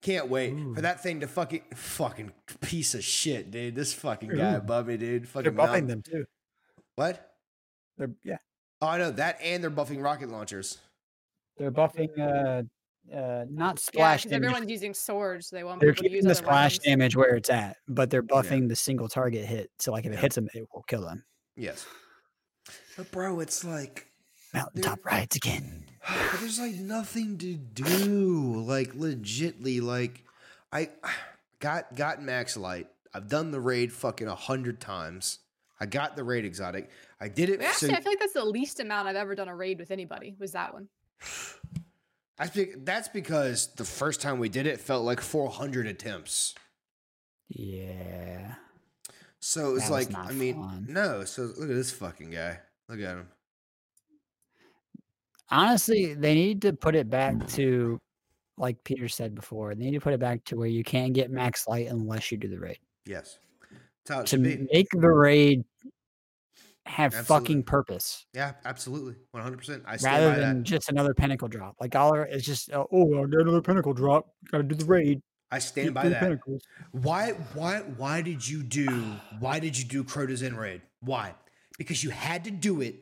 Can't 0.00 0.28
wait 0.28 0.54
for 0.74 0.80
that 0.80 1.02
thing 1.02 1.20
to 1.20 1.28
fucking 1.28 1.62
fucking 1.74 2.32
piece 2.60 2.94
of 2.94 3.04
shit, 3.04 3.50
dude. 3.50 3.74
This 3.76 3.92
fucking 3.92 4.30
guy 4.30 4.54
Ooh. 4.54 4.56
above 4.56 4.86
me, 4.88 4.96
dude. 4.96 5.22
They're 5.22 5.28
Fucking 5.28 5.52
buffing 5.52 5.56
Mount- 5.86 5.88
them 5.88 6.02
too. 6.02 6.24
What? 6.96 7.34
They're 7.98 8.10
yeah, 8.24 8.38
Oh, 8.80 8.88
I 8.88 8.98
know 8.98 9.10
that, 9.12 9.38
and 9.42 9.62
they're 9.62 9.70
buffing 9.70 10.02
rocket 10.02 10.28
launchers. 10.30 10.78
they're 11.58 11.70
buffing. 11.70 12.18
Uh, 12.18 12.62
Uh, 13.12 13.44
not 13.50 13.74
Yeah, 13.76 13.80
splash 13.80 14.22
because 14.22 14.30
damage. 14.30 14.46
everyone's 14.46 14.70
using 14.70 14.94
swords. 14.94 15.48
So 15.48 15.56
they 15.56 15.64
want 15.64 15.80
They're 15.80 15.90
people 15.92 16.04
to 16.04 16.10
use 16.10 16.18
keeping 16.22 16.28
the 16.28 16.34
splash 16.36 16.74
weapons. 16.74 16.84
damage 16.86 17.16
where 17.16 17.34
it's 17.34 17.50
at, 17.50 17.76
but 17.88 18.10
they're 18.10 18.22
buffing 18.22 18.68
the 18.68 18.76
single 18.76 19.08
target 19.08 19.44
hit. 19.44 19.70
So 19.80 19.90
like 19.92 20.06
if 20.06 20.12
it 20.12 20.18
hits 20.20 20.36
them, 20.36 20.48
it 20.54 20.66
will 20.72 20.84
kill 20.84 21.02
them. 21.04 21.24
Yes. 21.56 21.84
But 22.96 23.10
bro, 23.10 23.40
it's 23.40 23.64
like 23.64 24.06
Mountaintop 24.52 25.04
rides 25.04 25.36
again. 25.36 25.84
but 26.06 26.16
there's 26.40 26.58
like 26.60 26.74
nothing 26.74 27.38
to 27.38 27.54
do. 27.54 28.62
Like 28.66 28.92
legitly, 28.94 29.80
like 29.82 30.24
I 30.72 30.90
got 31.60 31.94
got 31.96 32.22
max 32.22 32.56
light. 32.56 32.88
I've 33.14 33.28
done 33.28 33.50
the 33.50 33.60
raid 33.60 33.92
fucking 33.92 34.26
a 34.28 34.34
hundred 34.34 34.80
times. 34.80 35.38
I 35.80 35.86
got 35.86 36.16
the 36.16 36.24
raid 36.24 36.44
exotic. 36.44 36.90
I 37.20 37.28
did 37.28 37.48
it. 37.50 37.60
I 37.60 37.64
mean, 37.64 37.72
so 37.72 37.86
Actually, 37.86 37.94
I 37.96 38.00
feel 38.00 38.12
like 38.12 38.20
that's 38.20 38.32
the 38.34 38.44
least 38.44 38.78
amount 38.80 39.08
I've 39.08 39.16
ever 39.16 39.34
done 39.34 39.48
a 39.48 39.56
raid 39.56 39.78
with 39.78 39.90
anybody. 39.90 40.36
Was 40.38 40.52
that 40.52 40.72
one? 40.72 40.88
I 42.38 42.46
think 42.46 42.84
that's 42.84 43.08
because 43.08 43.68
the 43.74 43.84
first 43.84 44.20
time 44.20 44.38
we 44.38 44.48
did 44.48 44.66
it 44.66 44.80
felt 44.80 45.04
like 45.04 45.20
400 45.20 45.86
attempts. 45.86 46.54
Yeah. 47.48 48.54
So 49.40 49.74
it's 49.76 49.88
That 49.88 49.92
was 49.94 50.06
like, 50.06 50.10
not 50.10 50.30
I 50.30 50.32
mean, 50.32 50.54
fun. 50.54 50.86
no. 50.88 51.24
So 51.24 51.42
look 51.42 51.68
at 51.70 51.74
this 51.76 51.92
fucking 51.92 52.30
guy. 52.30 52.60
Look 52.92 53.00
at 53.00 53.16
him. 53.16 53.26
Honestly, 55.50 56.12
they 56.12 56.34
need 56.34 56.60
to 56.62 56.74
put 56.74 56.94
it 56.94 57.08
back 57.08 57.46
to, 57.48 57.98
like 58.58 58.84
Peter 58.84 59.08
said 59.08 59.34
before, 59.34 59.74
they 59.74 59.84
need 59.86 59.94
to 59.94 60.00
put 60.00 60.12
it 60.12 60.20
back 60.20 60.44
to 60.44 60.56
where 60.56 60.66
you 60.68 60.84
can't 60.84 61.14
get 61.14 61.30
max 61.30 61.66
light 61.66 61.88
unless 61.88 62.30
you 62.30 62.36
do 62.36 62.48
the 62.48 62.58
raid. 62.58 62.78
Yes. 63.06 63.38
To 64.26 64.36
make 64.36 64.88
the 64.90 65.08
raid 65.08 65.64
have 66.84 67.14
Absolutely. 67.14 67.46
fucking 67.46 67.62
purpose 67.62 68.26
Yeah, 68.34 68.52
absolutely. 68.66 69.14
100%. 69.34 69.82
I 69.86 69.96
stand 69.96 70.14
rather 70.14 70.30
by 70.32 70.38
than 70.38 70.58
that. 70.58 70.64
just 70.64 70.90
another 70.90 71.14
pinnacle 71.14 71.48
drop. 71.48 71.76
Like 71.80 71.94
all 71.96 72.14
it's 72.14 72.44
just 72.44 72.70
uh, 72.72 72.84
oh, 72.92 73.14
I'll 73.16 73.26
get 73.26 73.40
another 73.40 73.62
pinnacle 73.62 73.94
drop. 73.94 74.26
Got 74.50 74.58
to 74.58 74.64
do 74.64 74.74
the 74.74 74.84
raid. 74.84 75.22
I 75.50 75.60
stand 75.60 75.88
get 75.88 75.94
by 75.94 76.08
that. 76.08 76.20
pinnacles. 76.20 76.60
Why 76.90 77.30
why 77.54 77.78
why 77.96 78.20
did 78.20 78.46
you 78.46 78.62
do 78.64 78.86
why 79.38 79.60
did 79.60 79.78
you 79.78 79.84
do 79.84 80.02
Crota's 80.04 80.42
End 80.42 80.58
raid? 80.58 80.82
Why? 81.00 81.34
Because 81.78 82.02
you 82.04 82.10
had 82.10 82.44
to 82.44 82.50
do 82.50 82.80
it 82.80 82.96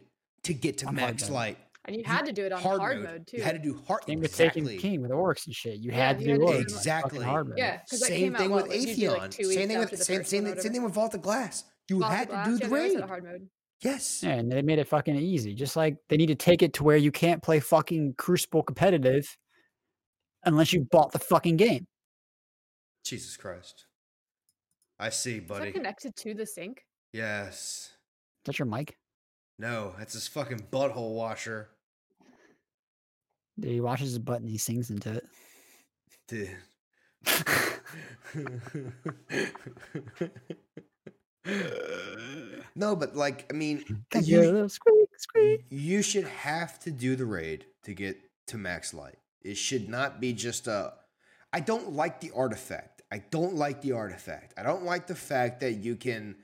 to 0.45 0.55
get 0.55 0.79
to 0.79 0.87
On 0.87 0.97
hard 0.97 1.15
max 1.15 1.31
light. 1.31 1.59
And 1.87 1.97
you 1.97 2.05
had 2.05 2.27
to 2.27 2.33
do 2.33 2.45
it 2.45 2.53
on 2.53 2.61
hard, 2.63 3.03
mode. 3.03 3.27
too. 3.27 3.39
You 3.39 3.43
had 3.43 3.53
to 3.53 3.59
do 3.59 3.81
hard 3.89 4.05
Same 4.05 4.21
with 4.21 4.31
exactly. 4.31 4.63
Taken 4.63 4.79
King 4.81 5.03
with 5.03 5.11
Oryx 5.11 5.47
and 5.47 5.55
shit. 5.55 5.79
You 5.81 5.91
Yeah, 5.91 6.09
had 6.09 6.19
to 6.19 6.25
you 6.25 6.35
do 6.37 6.41
had 6.47 6.55
Oryx. 6.57 6.73
Exactly. 6.75 7.25
hard 7.25 7.49
mode. 7.49 7.59
Yeah, 7.59 7.81
Same 7.87 8.09
came 8.17 8.35
out 8.35 8.41
thing 8.41 8.51
with 8.51 8.69
like, 8.69 8.79
Atheon. 8.81 9.19
like 9.19 9.33
same 9.33 9.69
thing 9.69 9.79
with 9.79 10.03
same 10.03 10.25
same, 10.25 10.47
same 10.61 10.73
thing 10.73 10.83
with 10.85 10.93
Vault 10.93 11.15
of 11.15 11.23
Glass. 11.23 11.65
You 11.89 12.01
Vault 12.01 12.13
of 12.13 12.19
had 12.19 12.29
to 12.29 12.35
do 12.45 12.51
yeah, 12.53 12.57
the 12.57 12.59
they 12.59 12.67
always 12.67 12.93
had 12.93 13.01
raid. 13.01 13.09
hard 13.09 13.25
mode. 13.25 13.49
Yes. 13.83 14.23
Yeah, 14.23 14.31
and 14.35 14.53
they 14.53 14.61
made 14.63 14.79
it 14.79 14.89
fucking 14.89 15.17
easy. 15.17 15.55
Just 15.55 15.75
like 15.75 15.97
they 16.11 16.19
need 16.19 16.27
to 16.27 16.35
take 16.35 16.63
it 16.63 16.75
to 16.75 16.85
where 16.85 16.99
you 16.99 17.11
can't 17.11 17.43
play 17.43 17.61
fucking 17.61 18.15
Crucible 18.19 18.63
competitive 18.63 19.27
unless 20.45 20.73
you 20.75 20.87
bought 20.91 21.13
the 21.13 21.19
fucking 21.19 21.57
game. 21.57 21.87
Jesus 23.05 23.37
Christ. 23.39 23.87
I 24.99 25.09
see, 25.09 25.37
Is 25.39 25.45
buddy. 25.49 25.65
that 25.67 25.75
connected 25.75 26.15
to 26.17 26.35
the 26.35 26.45
sink? 26.45 26.85
Yes. 27.15 27.91
Is 28.41 28.47
that 28.47 28.59
your 28.59 28.67
mic? 28.67 28.97
No, 29.59 29.95
that's 29.99 30.15
his 30.15 30.27
fucking 30.27 30.69
butthole 30.73 31.15
washer. 31.15 31.69
Dude, 33.59 33.73
he 33.73 33.81
washes 33.83 34.09
his 34.11 34.19
butt 34.19 34.41
and 34.41 34.49
he 34.49 34.57
sings 34.57 34.89
into 34.89 35.13
it. 35.13 35.27
Dude. 36.27 36.57
no, 42.75 42.97
but 42.97 43.15
like, 43.15 43.45
I 43.53 43.55
mean, 43.55 43.85
you 44.15 44.23
hear 44.23 44.41
a 44.41 44.47
you, 44.47 44.53
little 44.53 44.71
squeak, 44.71 45.09
squeak? 45.19 45.67
you 45.69 46.01
should 46.01 46.25
have 46.25 46.79
to 46.81 46.91
do 46.91 47.15
the 47.15 47.27
raid 47.27 47.67
to 47.85 47.93
get 47.93 48.19
to 48.47 48.57
max 48.57 48.95
light. 48.95 49.19
It 49.43 49.59
should 49.59 49.91
not 49.91 50.19
be 50.21 50.33
just 50.33 50.67
a. 50.67 50.95
I 51.53 51.61
don't 51.61 51.93
like 51.93 52.21
the 52.21 52.31
artifact. 52.35 53.03
I 53.13 53.19
don't 53.31 53.57
like 53.57 53.83
the 53.83 53.93
artifact. 53.93 54.55
I 54.57 54.63
don't 54.63 54.85
like 54.85 55.07
the 55.07 55.15
fact 55.15 55.61
that 55.61 55.75
you 55.75 55.97
can 55.97 56.37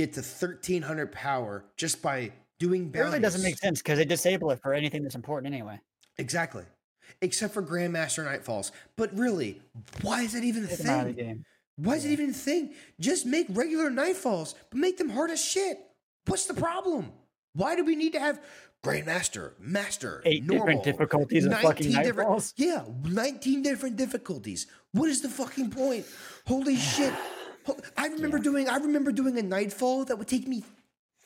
get 0.00 0.14
to 0.14 0.20
1300 0.20 1.12
power 1.12 1.64
just 1.76 2.00
by 2.00 2.32
doing 2.58 2.90
It 2.94 2.98
really 2.98 3.20
doesn't 3.20 3.42
make 3.42 3.58
sense 3.58 3.80
because 3.82 3.98
they 3.98 4.04
disable 4.04 4.50
it 4.50 4.60
for 4.62 4.72
anything 4.74 5.02
that's 5.02 5.14
important 5.14 5.52
anyway. 5.52 5.78
Exactly. 6.18 6.64
except 7.22 7.52
for 7.52 7.62
Grandmaster 7.62 8.24
Nightfalls. 8.24 8.70
But 8.96 9.12
really, 9.18 9.60
why 10.02 10.22
is 10.22 10.32
that 10.34 10.44
even 10.44 10.64
a 10.64 10.68
Take 10.68 10.86
'em 10.86 11.06
the 11.08 11.12
thing? 11.14 11.44
Why 11.76 11.96
is 11.96 12.04
it 12.04 12.10
even 12.10 12.30
a 12.30 12.32
thing? 12.32 12.74
Just 13.00 13.26
make 13.26 13.46
regular 13.50 13.90
Nightfalls, 13.90 14.54
but 14.70 14.78
make 14.78 14.96
them 14.96 15.08
hard 15.08 15.30
as 15.30 15.42
shit. 15.44 15.80
What's 16.26 16.46
the 16.46 16.54
problem? 16.54 17.12
Why 17.54 17.74
do 17.74 17.84
we 17.84 17.96
need 17.96 18.12
to 18.12 18.20
have 18.20 18.40
Grandmaster, 18.84 19.58
Master, 19.58 20.22
Eight 20.24 20.44
normal, 20.44 20.66
different 20.66 20.84
difficulties 20.84 21.46
of 21.46 21.52
fucking 21.58 21.90
19 21.92 22.04
different- 22.04 22.30
Nightfalls? 22.30 22.52
Yeah, 22.56 22.84
19 23.04 23.62
different 23.62 23.96
difficulties. 23.96 24.66
What 24.92 25.10
is 25.10 25.20
the 25.20 25.28
fucking 25.28 25.70
point? 25.70 26.06
Holy 26.46 26.76
shit. 26.76 27.12
I 27.96 28.06
remember 28.08 28.38
doing 28.38 28.68
I 28.68 28.76
remember 28.78 29.12
doing 29.12 29.38
a 29.38 29.42
Nightfall 29.42 30.04
that 30.06 30.16
would 30.18 30.28
take 30.28 30.46
me 30.48 30.64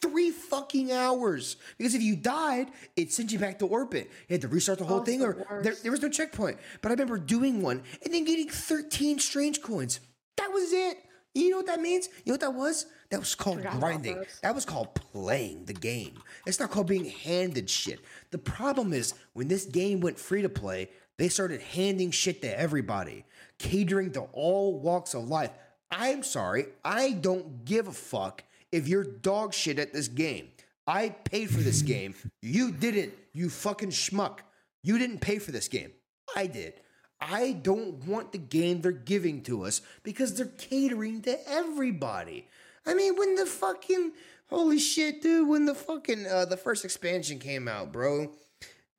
three 0.00 0.30
fucking 0.30 0.92
hours. 0.92 1.56
Because 1.78 1.94
if 1.94 2.02
you 2.02 2.14
died, 2.16 2.68
it 2.96 3.12
sent 3.12 3.32
you 3.32 3.38
back 3.38 3.58
to 3.60 3.66
orbit. 3.66 4.10
You 4.28 4.34
had 4.34 4.42
to 4.42 4.48
restart 4.48 4.78
the 4.78 4.84
whole 4.84 5.00
Oh, 5.00 5.04
thing, 5.04 5.20
the 5.20 5.26
or 5.26 5.60
there, 5.62 5.74
there 5.82 5.92
was 5.92 6.02
no 6.02 6.08
checkpoint. 6.10 6.58
But 6.82 6.90
I 6.90 6.94
remember 6.94 7.18
doing 7.18 7.62
one 7.62 7.82
and 8.04 8.12
then 8.12 8.24
getting 8.24 8.48
13 8.48 9.18
strange 9.18 9.62
coins. 9.62 10.00
That 10.36 10.50
was 10.52 10.72
it. 10.72 10.98
You 11.34 11.50
know 11.50 11.56
what 11.58 11.66
that 11.66 11.80
means? 11.80 12.08
You 12.24 12.30
know 12.30 12.34
what 12.34 12.40
that 12.42 12.54
was? 12.54 12.86
That 13.10 13.18
was 13.18 13.34
called 13.34 13.62
grinding. 13.62 14.22
That 14.42 14.54
was 14.54 14.64
called 14.64 14.94
playing 14.94 15.64
the 15.64 15.72
game. 15.72 16.14
It's 16.46 16.60
not 16.60 16.70
called 16.70 16.86
being 16.86 17.06
handed 17.06 17.68
shit. 17.68 18.00
The 18.30 18.38
problem 18.38 18.92
is 18.92 19.14
when 19.32 19.48
this 19.48 19.64
game 19.64 20.00
went 20.00 20.18
free 20.18 20.42
to 20.42 20.48
play, 20.48 20.90
they 21.16 21.28
started 21.28 21.60
handing 21.60 22.10
shit 22.12 22.42
to 22.42 22.58
everybody, 22.58 23.24
catering 23.58 24.12
to 24.12 24.22
all 24.32 24.78
walks 24.78 25.14
of 25.14 25.28
life. 25.28 25.50
I'm 25.90 26.22
sorry, 26.22 26.66
I 26.84 27.12
don't 27.12 27.64
give 27.64 27.88
a 27.88 27.92
fuck 27.92 28.44
if 28.72 28.88
you're 28.88 29.04
dog 29.04 29.54
shit 29.54 29.78
at 29.78 29.92
this 29.92 30.08
game. 30.08 30.48
I 30.86 31.10
paid 31.10 31.50
for 31.50 31.60
this 31.60 31.82
game. 31.82 32.14
You 32.42 32.72
didn't, 32.72 33.14
you 33.32 33.48
fucking 33.48 33.90
schmuck. 33.90 34.40
You 34.82 34.98
didn't 34.98 35.20
pay 35.20 35.38
for 35.38 35.50
this 35.50 35.68
game. 35.68 35.92
I 36.36 36.46
did. 36.46 36.74
I 37.20 37.52
don't 37.52 38.06
want 38.06 38.32
the 38.32 38.38
game 38.38 38.80
they're 38.80 38.92
giving 38.92 39.42
to 39.44 39.64
us 39.64 39.80
because 40.02 40.34
they're 40.34 40.46
catering 40.46 41.22
to 41.22 41.38
everybody. 41.48 42.48
I 42.86 42.92
mean, 42.92 43.16
when 43.16 43.34
the 43.34 43.46
fucking 43.46 44.12
holy 44.48 44.78
shit, 44.78 45.22
dude, 45.22 45.48
when 45.48 45.64
the 45.64 45.74
fucking 45.74 46.26
uh, 46.26 46.44
the 46.44 46.58
first 46.58 46.84
expansion 46.84 47.38
came 47.38 47.66
out, 47.66 47.92
bro, 47.92 48.32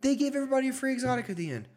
they 0.01 0.15
gave 0.15 0.36
everybody 0.36 0.69
a 0.69 0.73
free 0.73 0.93
exotic 0.93 1.29
at 1.29 1.38
the 1.38 1.51
end. 1.51 1.67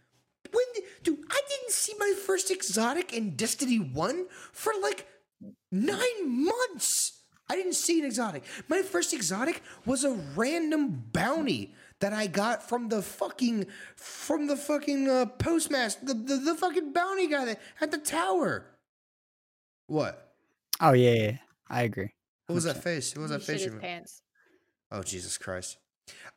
When, 0.51 0.65
did, 0.75 0.85
dude, 1.03 1.19
I 1.31 1.41
didn't 1.49 1.71
see 1.73 1.95
my 1.99 2.15
first 2.27 2.51
exotic 2.51 3.13
in 3.13 3.37
Destiny 3.37 3.77
One 3.79 4.27
for 4.53 4.73
like 4.83 5.07
nine 5.71 6.45
months. 6.45 7.23
I 7.51 7.57
didn't 7.57 7.75
see 7.75 7.99
an 8.01 8.05
exotic. 8.07 8.45
My 8.69 8.83
first 8.83 9.15
exotic 9.15 9.63
was 9.87 10.05
a 10.05 10.13
random 10.37 11.05
bounty 11.13 11.75
that 12.01 12.13
I 12.13 12.27
got 12.27 12.69
from 12.69 12.89
the 12.89 13.03
fucking 13.03 13.67
from 13.97 14.47
the 14.47 14.57
fucking 14.57 15.09
uh, 15.09 15.27
postmaster, 15.27 16.05
the, 16.05 16.15
the 16.15 16.37
the 16.37 16.55
fucking 16.55 16.93
bounty 16.93 17.27
guy 17.27 17.45
that 17.47 17.61
at 17.81 17.91
the 17.91 17.99
tower. 17.99 18.67
What? 19.87 20.33
Oh 20.81 20.93
yeah, 20.93 21.11
yeah, 21.13 21.23
yeah. 21.23 21.37
I 21.69 21.83
agree. 21.83 22.11
What 22.47 22.55
was 22.55 22.65
that 22.65 22.83
face? 22.83 23.15
What 23.17 23.23
was 23.23 23.31
He 23.31 23.37
that 23.39 23.43
shit 23.45 23.57
face? 23.61 23.65
his 23.65 23.75
pants. 23.81 24.23
Oh 24.93 25.03
Jesus 25.03 25.37
Christ! 25.39 25.79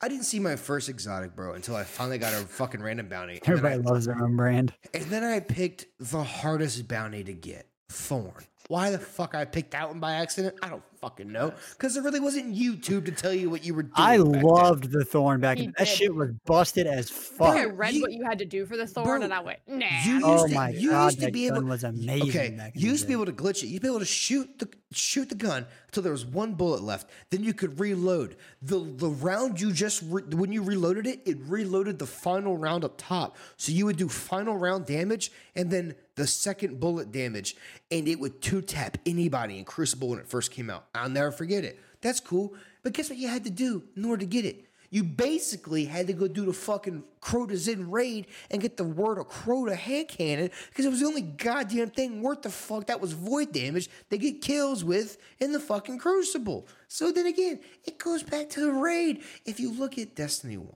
I 0.02 0.08
didn't 0.08 0.24
see 0.26 0.40
my 0.40 0.56
first 0.56 0.90
exotic, 0.90 1.36
bro, 1.36 1.54
until 1.54 1.76
I 1.76 1.84
finally 1.84 2.18
got 2.18 2.34
a 2.34 2.38
fucking 2.46 2.82
random 2.82 3.08
bounty. 3.08 3.34
And 3.40 3.50
Everybody 3.50 3.76
I, 3.76 3.78
loves 3.78 4.06
their 4.06 4.22
own 4.22 4.36
brand. 4.36 4.74
and 4.94 5.04
then 5.06 5.24
I 5.24 5.40
picked 5.40 5.86
the 6.00 6.24
hardest 6.24 6.88
bounty 6.88 7.24
to 7.24 7.34
get, 7.34 7.68
Thorn. 7.90 8.46
Why 8.68 8.90
the 8.90 9.00
fuck 9.00 9.36
I 9.36 9.46
picked 9.46 9.72
that 9.72 9.90
one 9.90 10.00
by 10.00 10.14
accident? 10.14 10.56
I 10.62 10.70
don't 10.70 10.84
fucking 11.02 11.32
know. 11.32 11.52
Because 11.72 11.96
there 11.96 12.04
really 12.04 12.20
wasn't 12.20 12.56
YouTube 12.56 13.06
to 13.06 13.12
tell 13.12 13.34
you 13.34 13.50
what 13.50 13.66
you 13.66 13.74
were 13.74 13.84
doing. 13.84 13.94
I 13.96 14.18
back 14.18 14.32
then. 14.32 14.42
loved 14.44 14.92
the 14.92 15.04
thorn 15.04 15.42
back. 15.42 15.58
He 15.58 15.72
That 15.78 15.88
shit 15.88 16.14
was 16.14 16.30
busted 16.46 16.86
as 16.86 17.10
fuck. 17.10 17.56
I 17.58 17.66
read 17.66 17.96
you- 17.96 18.02
what 18.02 18.12
you 18.12 18.24
had 18.24 18.38
to 18.40 18.46
do 18.46 18.66
for 18.66 18.78
the 18.78 18.86
thorn, 18.88 19.06
Bro, 19.08 19.22
and 19.24 19.34
I 19.34 19.40
went, 19.40 19.60
nah. 19.68 19.86
you 20.06 20.18
I'm 20.18 20.24
Oh 20.24 20.34
used 20.34 20.48
to- 20.50 20.54
my 20.56 20.70
you 20.70 20.90
god, 20.92 21.06
used 21.06 21.20
to 21.20 21.26
that 21.26 21.34
be 21.34 21.48
able- 21.48 21.64
was 21.64 21.84
amazing. 21.84 22.30
Okay, 22.30 22.50
back 22.52 22.74
you 22.76 22.92
used 22.92 23.02
to 23.04 23.08
be 23.08 23.14
able 23.14 23.26
to 23.26 23.32
glitch 23.34 23.64
it. 23.64 23.68
You'd 23.68 23.82
be 23.82 23.88
able 23.88 24.00
to 24.00 24.06
shoot 24.06 24.60
the 24.60 24.70
shoot 24.94 25.30
the 25.30 25.36
gun 25.36 25.66
until 25.88 26.04
there 26.04 26.12
was 26.12 26.26
one 26.26 26.54
bullet 26.54 26.84
left. 26.84 27.10
Then 27.30 27.44
you 27.46 27.54
could 27.54 27.80
reload. 27.80 28.36
The 28.62 28.78
the 28.80 29.10
round 29.10 29.60
you 29.60 29.72
just 29.72 30.04
re- 30.06 30.22
when 30.24 30.52
you 30.52 30.62
reloaded 30.62 31.08
it, 31.08 31.22
it 31.26 31.38
reloaded 31.48 31.98
the 31.98 32.06
final 32.06 32.58
round 32.58 32.84
up 32.84 32.96
top. 32.98 33.38
So 33.58 33.72
you 33.72 33.86
would 33.86 33.98
do 33.98 34.08
final 34.10 34.56
round 34.58 34.86
damage 34.86 35.32
and 35.56 35.72
then 35.72 35.96
the 36.16 36.28
second 36.28 36.80
bullet 36.80 37.12
damage, 37.12 37.56
and 37.90 38.08
it 38.08 38.20
would 38.20 38.42
two 38.42 38.62
tap 38.62 38.98
anybody 39.06 39.58
in 39.58 39.64
Crucible 39.66 40.10
when 40.10 40.20
it 40.20 40.28
first 40.28 40.52
came 40.52 40.70
out. 40.70 40.86
I'll 40.94 41.10
never 41.10 41.32
forget 41.32 41.64
it. 41.64 41.80
That's 42.02 42.20
cool. 42.20 42.54
But 42.84 42.94
guess 42.94 43.10
what 43.10 43.20
you 43.20 43.28
had 43.28 43.44
to 43.46 43.50
do 43.50 43.84
in 43.96 44.06
order 44.06 44.22
to 44.22 44.26
get 44.26 44.46
it? 44.46 44.66
You 44.90 45.06
basically 45.06 45.86
had 45.86 46.08
to 46.08 46.14
go 46.14 46.28
do 46.28 46.46
the 46.46 46.52
fucking 46.52 47.06
Crota's 47.22 47.70
End 47.70 47.94
raid 47.94 48.28
and 48.50 48.62
get 48.62 48.76
the 48.76 48.84
word 48.84 49.20
of 49.20 49.30
Crota 49.30 49.74
hand 49.74 50.10
cannon 50.10 50.52
because 50.70 50.84
it 50.84 50.90
was 50.90 51.00
the 51.00 51.06
only 51.06 51.22
goddamn 51.22 51.92
thing 51.92 52.22
worth 52.22 52.42
the 52.42 52.50
fuck 52.50 52.88
that 52.88 53.00
was 53.00 53.14
void 53.14 53.54
damage 53.54 53.90
they 54.10 54.18
get 54.18 54.42
kills 54.42 54.84
with 54.84 55.18
in 55.40 55.54
the 55.54 55.62
fucking 55.62 55.98
Crucible. 55.98 56.68
So 56.90 57.10
then 57.10 57.26
again, 57.26 57.62
it 57.86 58.00
goes 58.00 58.22
back 58.22 58.50
to 58.50 58.60
the 58.60 58.74
raid. 58.74 59.24
If 59.46 59.62
you 59.62 59.72
look 59.72 59.98
at 59.98 60.14
Destiny 60.14 60.58
1 60.58 60.70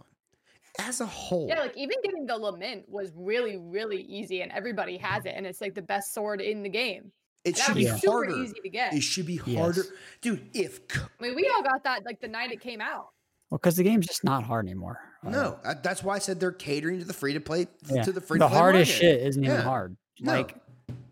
as 0.79 1.01
a 1.01 1.05
whole, 1.05 1.49
Yeah, 1.49 1.59
like 1.59 1.75
even 1.75 1.97
getting 2.01 2.25
the 2.25 2.37
lament 2.37 2.85
was 2.87 3.11
really, 3.17 3.57
really 3.57 4.03
easy, 4.03 4.41
and 4.41 4.51
everybody 4.53 4.95
has 4.95 5.25
it, 5.25 5.33
and 5.35 5.45
it's 5.45 5.59
like 5.59 5.75
the 5.75 5.81
best 5.81 6.13
sword 6.13 6.39
in 6.39 6.63
the 6.63 6.69
game. 6.69 7.11
It 7.45 7.57
should 7.57 7.75
was 7.75 7.85
be 7.85 7.91
super 7.99 8.11
harder. 8.25 8.43
easy 8.43 8.59
to 8.61 8.69
get. 8.69 8.93
It 8.93 9.01
should 9.03 9.25
be 9.25 9.39
Yes. 9.45 9.57
harder. 9.57 9.83
Dude, 10.21 10.49
if. 10.53 10.77
c- 10.91 10.99
I 11.19 11.23
mean, 11.23 11.35
we 11.35 11.49
all 11.55 11.63
got 11.63 11.83
that 11.83 12.03
like 12.05 12.19
the 12.19 12.27
night 12.27 12.51
it 12.51 12.59
came 12.61 12.81
out. 12.81 13.09
Well, 13.49 13.59
because 13.59 13.75
the 13.77 13.83
game's 13.83 14.07
just 14.07 14.23
not 14.23 14.43
hard 14.43 14.65
anymore. 14.65 14.99
No, 15.23 15.59
uh, 15.63 15.75
that's 15.81 16.03
why 16.03 16.15
I 16.15 16.19
said 16.19 16.39
they're 16.39 16.51
catering 16.51 16.99
to 16.99 17.05
the 17.05 17.13
free 17.13 17.33
to 17.33 17.39
play. 17.39 17.67
yeah. 17.89 18.03
To 18.03 18.11
the 18.11 18.21
free 18.21 18.37
the 18.39 18.45
to 18.45 18.49
play 18.49 18.59
hardest 18.59 18.91
market. 18.91 18.99
shit 19.01 19.21
isn't 19.27 19.43
even 19.43 19.61
hard. 19.61 19.95
No. 20.19 20.31
Like 20.33 20.55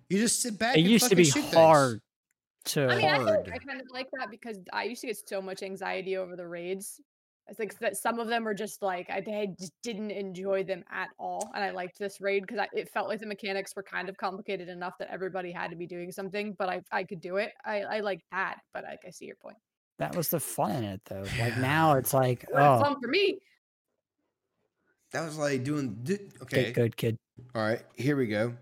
You 0.09 0.19
just 0.19 0.41
sit 0.41 0.57
back. 0.59 0.75
it 0.75 0.81
and 0.81 0.89
used 0.89 1.09
to 1.09 1.15
be 1.15 1.23
shoot 1.23 1.41
things. 1.41 1.53
hard 1.53 2.01
to. 2.65 2.87
I 2.87 2.95
mean, 2.95 3.05
I, 3.05 3.17
Hard. 3.19 3.45
think 3.45 3.55
I 3.55 3.57
kind 3.65 3.81
of 3.81 3.87
like 3.91 4.07
that 4.17 4.29
because 4.31 4.57
I 4.71 4.83
used 4.83 5.01
to 5.01 5.07
get 5.07 5.17
so 5.27 5.41
much 5.41 5.63
anxiety 5.63 6.17
over 6.17 6.35
the 6.35 6.47
raids. 6.47 6.99
It's 7.47 7.57
think 7.57 7.77
that 7.79 7.97
some 7.97 8.19
of 8.19 8.27
them 8.27 8.45
were 8.45 8.53
just 8.53 8.81
like 8.81 9.09
I, 9.09 9.17
I 9.17 9.47
just 9.59 9.73
didn't 9.83 10.11
enjoy 10.11 10.63
them 10.63 10.83
at 10.91 11.09
all, 11.19 11.51
and 11.53 11.63
I 11.63 11.71
liked 11.71 11.99
this 11.99 12.21
raid 12.21 12.45
because 12.47 12.65
it 12.73 12.89
felt 12.89 13.09
like 13.09 13.19
the 13.19 13.27
mechanics 13.27 13.75
were 13.75 13.83
kind 13.83 14.07
of 14.07 14.15
complicated 14.17 14.69
enough 14.69 14.93
that 14.99 15.09
everybody 15.11 15.51
had 15.51 15.69
to 15.71 15.75
be 15.75 15.85
doing 15.85 16.11
something, 16.11 16.55
but 16.57 16.69
I 16.69 16.81
I 16.91 17.03
could 17.03 17.19
do 17.21 17.35
it. 17.37 17.51
I 17.65 17.81
I 17.81 17.99
like 17.99 18.21
that, 18.31 18.59
but 18.73 18.83
like 18.85 19.01
I 19.05 19.09
see 19.09 19.25
your 19.25 19.35
point. 19.35 19.57
that 19.99 20.15
was 20.15 20.29
the 20.29 20.39
fun 20.39 20.71
in 20.71 20.83
it 20.85 21.01
though. 21.05 21.25
Like 21.39 21.57
now 21.57 21.93
it's 21.97 22.13
like, 22.13 22.45
Well, 22.51 22.79
oh, 22.79 22.83
Fun 22.83 22.95
for 23.01 23.07
me. 23.09 23.39
That 25.11 25.25
was 25.25 25.37
like 25.37 25.63
doing. 25.63 25.99
d- 26.03 26.17
Okay. 26.41 26.63
get 26.65 26.73
good 26.73 26.97
kid. 26.97 27.17
All 27.53 27.61
right. 27.61 27.81
Here 27.95 28.15
we 28.15 28.27
go. 28.27 28.53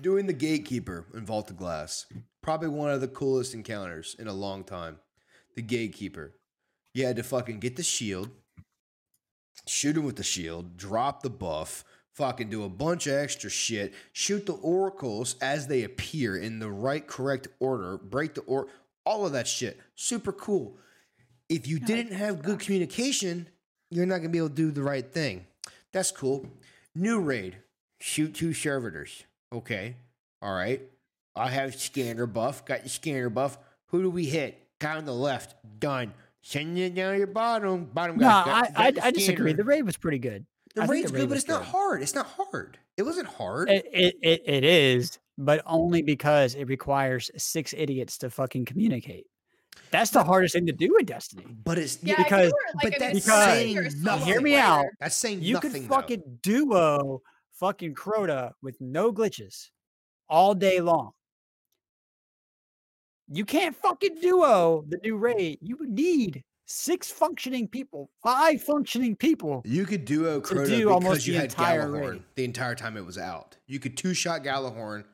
Doing 0.00 0.26
the 0.26 0.32
gatekeeper 0.32 1.06
in 1.14 1.24
Vault 1.26 1.50
of 1.50 1.56
Glass. 1.56 2.06
Probably 2.42 2.68
one 2.68 2.90
of 2.90 3.00
the 3.00 3.08
coolest 3.08 3.54
encounters 3.54 4.16
in 4.18 4.26
a 4.28 4.32
long 4.32 4.64
time. 4.64 4.98
The 5.56 5.62
gatekeeper. 5.62 6.34
You 6.94 7.06
had 7.06 7.16
to 7.16 7.22
fucking 7.22 7.60
get 7.60 7.76
the 7.76 7.82
shield, 7.82 8.30
shoot 9.66 9.96
him 9.96 10.04
with 10.04 10.16
the 10.16 10.22
shield, 10.22 10.76
drop 10.76 11.22
the 11.22 11.30
buff, 11.30 11.84
fucking 12.14 12.50
do 12.50 12.64
a 12.64 12.68
bunch 12.68 13.06
of 13.06 13.14
extra 13.14 13.48
shit, 13.48 13.94
shoot 14.12 14.46
the 14.46 14.54
oracles 14.54 15.36
as 15.40 15.66
they 15.66 15.84
appear 15.84 16.36
in 16.36 16.58
the 16.58 16.70
right 16.70 17.06
correct 17.06 17.48
order, 17.60 17.96
break 17.96 18.34
the 18.34 18.40
or 18.42 18.68
all 19.06 19.24
of 19.24 19.32
that 19.32 19.46
shit. 19.46 19.78
Super 19.94 20.32
cool. 20.32 20.76
If 21.48 21.66
you 21.66 21.78
didn't 21.78 22.12
have 22.12 22.42
good 22.42 22.60
communication, 22.60 23.48
you're 23.90 24.06
not 24.06 24.18
gonna 24.18 24.28
be 24.28 24.38
able 24.38 24.50
to 24.50 24.54
do 24.54 24.70
the 24.70 24.82
right 24.82 25.10
thing. 25.10 25.46
That's 25.92 26.12
cool. 26.12 26.46
New 26.94 27.20
raid. 27.20 27.56
Shoot 28.00 28.34
two 28.34 28.52
servitors. 28.52 29.24
Okay. 29.52 29.96
All 30.42 30.54
right. 30.54 30.82
I 31.34 31.48
have 31.48 31.74
scanner 31.74 32.26
buff. 32.26 32.64
Got 32.64 32.80
your 32.80 32.88
scanner 32.88 33.30
buff. 33.30 33.58
Who 33.86 34.02
do 34.02 34.10
we 34.10 34.26
hit? 34.26 34.68
Guy 34.78 34.96
on 34.96 35.04
the 35.04 35.12
left. 35.12 35.54
Done. 35.78 36.14
Send 36.42 36.78
it 36.78 36.94
down 36.94 37.18
your 37.18 37.26
bottom. 37.26 37.84
Bottom 37.92 38.16
No, 38.16 38.26
guy. 38.26 38.70
I 38.74 38.86
I, 38.86 38.92
I 39.02 39.10
disagree. 39.10 39.52
The 39.52 39.64
raid 39.64 39.82
was 39.82 39.96
pretty 39.96 40.18
good. 40.18 40.46
The 40.74 40.82
I 40.82 40.86
think 40.86 40.92
raid's 40.92 41.06
the 41.12 41.12
good, 41.12 41.20
raid 41.22 41.28
but 41.28 41.34
was 41.34 41.42
it's 41.42 41.48
not 41.50 41.64
hard. 41.64 42.02
It's 42.02 42.14
not 42.14 42.26
hard. 42.26 42.78
It 42.96 43.02
wasn't 43.02 43.26
hard. 43.28 43.68
It, 43.68 43.84
it 43.92 44.14
it 44.22 44.42
it 44.46 44.64
is, 44.64 45.18
but 45.36 45.62
only 45.66 46.02
because 46.02 46.54
it 46.54 46.64
requires 46.66 47.30
six 47.36 47.74
idiots 47.76 48.18
to 48.18 48.30
fucking 48.30 48.64
communicate. 48.64 49.26
That's 49.90 50.10
the 50.10 50.22
hardest 50.22 50.54
thing 50.54 50.66
to 50.66 50.72
do 50.72 50.96
in 50.98 51.04
Destiny. 51.04 51.44
but 51.64 51.76
it's 51.78 51.98
Yeah, 52.02 52.16
because- 52.22 52.52
were, 52.52 52.58
like, 52.74 52.82
but 52.82 52.92
an 52.94 52.98
that's 53.00 53.18
adventurer, 53.18 53.44
saying 53.44 53.74
you're 53.74 53.84
a 53.84 53.90
solo 53.90 54.04
nothing. 54.12 54.26
Hear 54.26 54.40
me 54.40 54.56
out. 54.56 54.86
that's 55.00 55.16
saying 55.16 55.42
You 55.42 55.54
nothing. 55.54 55.72
could 55.72 55.82
though. 55.82 55.94
fucking 55.94 56.22
duo 56.42 57.22
fucking 57.54 57.94
Crota 57.94 58.52
with 58.62 58.80
no 58.80 59.12
glitches 59.12 59.70
all 60.28 60.54
day 60.54 60.80
long. 60.80 61.10
You 63.32 63.44
can't 63.44 63.76
fucking 63.76 64.16
duo 64.20 64.84
the 64.88 64.98
new 65.04 65.16
raid. 65.16 65.58
You 65.62 65.76
would 65.76 65.90
need 65.90 66.42
six 66.66 67.10
functioning 67.10 67.68
people, 67.68 68.10
five 68.22 68.60
functioning 68.62 69.14
people. 69.16 69.62
You 69.64 69.86
could 69.86 70.04
duo 70.04 70.40
Crota 70.40 70.66
do 70.66 70.78
because 70.78 70.86
almost 70.92 71.26
you 71.26 71.34
the 71.34 71.40
had 71.40 71.50
entire 71.50 71.86
Gjallarhorn 71.88 72.10
raid. 72.10 72.22
the 72.34 72.44
entire 72.44 72.74
time 72.74 72.96
it 72.96 73.04
was 73.06 73.18
out. 73.18 73.56
You 73.66 73.78
could 73.78 73.96
two 73.96 74.14
shot 74.14 74.42
Gjallarhorn 74.42 75.04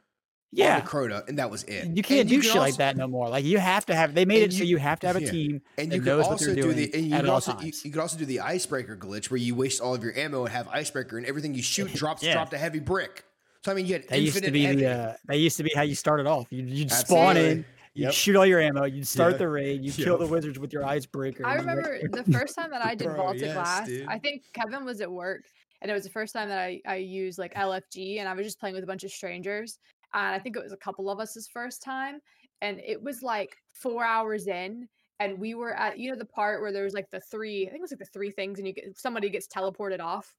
Yeah. 0.53 0.81
Crota, 0.81 1.29
and 1.29 1.39
that 1.39 1.51
was 1.51 1.65
it. 1.65 1.89
You 1.95 2.03
can't 2.03 2.21
And 2.23 2.29
do 2.31 2.41
can 2.41 2.51
shit 2.53 2.57
like 2.61 2.77
that 2.77 2.97
no 2.97 3.07
more. 3.07 3.29
Like 3.29 3.45
you 3.45 3.59
have 3.59 3.85
to 3.87 3.95
have. 3.95 4.15
They 4.15 4.25
made 4.25 4.43
it 4.45 4.53
so 4.53 4.61
you- 4.61 4.71
you 4.71 4.77
have 4.79 4.99
to 5.01 5.07
have 5.07 5.17
a 5.17 5.23
yeah. 5.23 5.31
team 5.31 5.63
And 5.77 5.93
you 5.93 6.01
could 6.01 6.21
also 6.21 6.55
do 6.55 6.73
the 6.73 6.93
and 6.95 7.07
you 7.07 7.17
could 7.21 7.29
also 7.29 7.59
you, 7.61 7.73
you 7.85 7.91
could 7.91 8.01
also 8.01 8.17
do 8.19 8.25
the 8.25 8.41
icebreaker 8.41 8.97
glitch 8.97 9.31
where 9.31 9.39
you 9.39 9.55
waste 9.55 9.81
all 9.83 9.95
of 9.95 10.03
your 10.03 10.17
ammo 10.17 10.45
and 10.45 10.53
have 10.55 10.69
icebreaker 10.69 11.19
and 11.19 11.27
everything 11.27 11.55
you 11.55 11.63
shoot 11.75 11.93
drops 11.93 12.23
Yeah. 12.23 12.33
dropped 12.33 12.55
a 12.55 12.59
heavy 12.59 12.81
brick. 12.81 13.25
So 13.65 13.73
I 13.73 13.75
mean, 13.75 13.87
you 13.87 13.95
had 13.95 14.09
That 14.09 14.21
used 14.21 14.43
to 14.45 14.51
be 14.51 14.67
the. 14.77 14.87
Uh, 14.87 15.15
that 15.27 15.39
used 15.39 15.57
to 15.57 15.65
be 15.65 15.73
how 15.75 15.83
you 15.83 15.95
started 15.97 16.27
off. 16.27 16.47
You 16.51 16.63
you'd 16.63 16.93
spawn 16.93 17.37
in, 17.37 17.65
you'd 17.97 18.05
Yep. 18.05 18.13
shoot 18.15 18.37
all 18.37 18.47
your 18.47 18.61
ammo, 18.61 18.85
you'd 18.85 19.07
start 19.07 19.33
Yeah. 19.33 19.39
the 19.39 19.49
raid, 19.49 19.83
you'd 19.85 19.95
kill 19.95 20.19
the 20.19 20.27
wizards 20.27 20.59
with 20.59 20.73
your 20.73 20.85
icebreaker. 20.85 21.47
I 21.47 21.55
remember 21.55 21.99
the 22.11 22.25
first 22.31 22.55
time 22.55 22.71
that 22.71 22.85
I 22.85 22.95
did 22.95 23.05
Bro, 23.09 23.17
Vault 23.17 23.37
of 23.37 23.43
yes, 23.43 23.55
Glass. 23.55 23.87
dude. 23.89 24.07
I 24.09 24.19
think 24.19 24.45
Kevin 24.53 24.85
was 24.85 25.01
at 25.01 25.11
work, 25.11 25.43
and 25.81 25.91
it 25.91 25.95
was 25.95 26.05
the 26.05 26.11
first 26.11 26.33
time 26.35 26.49
that 26.51 26.59
I 26.59 26.81
I 26.87 26.97
used 26.97 27.39
like 27.39 27.55
LFG, 27.55 28.19
and 28.21 28.29
I 28.29 28.35
was 28.35 28.47
just 28.47 28.61
playing 28.61 28.75
with 28.75 28.85
a 28.85 28.87
bunch 28.87 29.05
of 29.05 29.11
strangers. 29.11 29.79
And 30.15 30.35
I 30.35 30.39
think 30.39 30.57
it 30.57 30.63
was 30.63 30.73
a 30.73 30.77
couple 30.77 31.11
of 31.11 31.19
us' 31.21 31.49
first 31.53 31.83
time, 31.83 32.21
and 32.63 32.81
it 32.81 33.03
was 33.03 33.23
like 33.23 33.57
four 33.75 34.05
hours 34.05 34.47
in, 34.47 34.89
and 35.21 35.39
we 35.39 35.55
were 35.55 35.75
at 35.75 35.99
you 35.99 36.11
know 36.11 36.17
the 36.17 36.25
part 36.25 36.61
where 36.61 36.73
there 36.73 36.85
was 36.85 36.95
like 36.95 37.11
the 37.11 37.21
three. 37.21 37.67
I 37.67 37.71
think 37.71 37.81
it 37.81 37.83
was 37.83 37.91
like 37.93 37.99
the 38.01 38.07
three 38.13 38.31
things, 38.31 38.59
and 38.59 38.67
you 38.69 38.75
get 38.75 38.97
somebody 38.99 39.29
gets 39.31 39.47
teleported 39.49 40.01
off. 40.01 40.35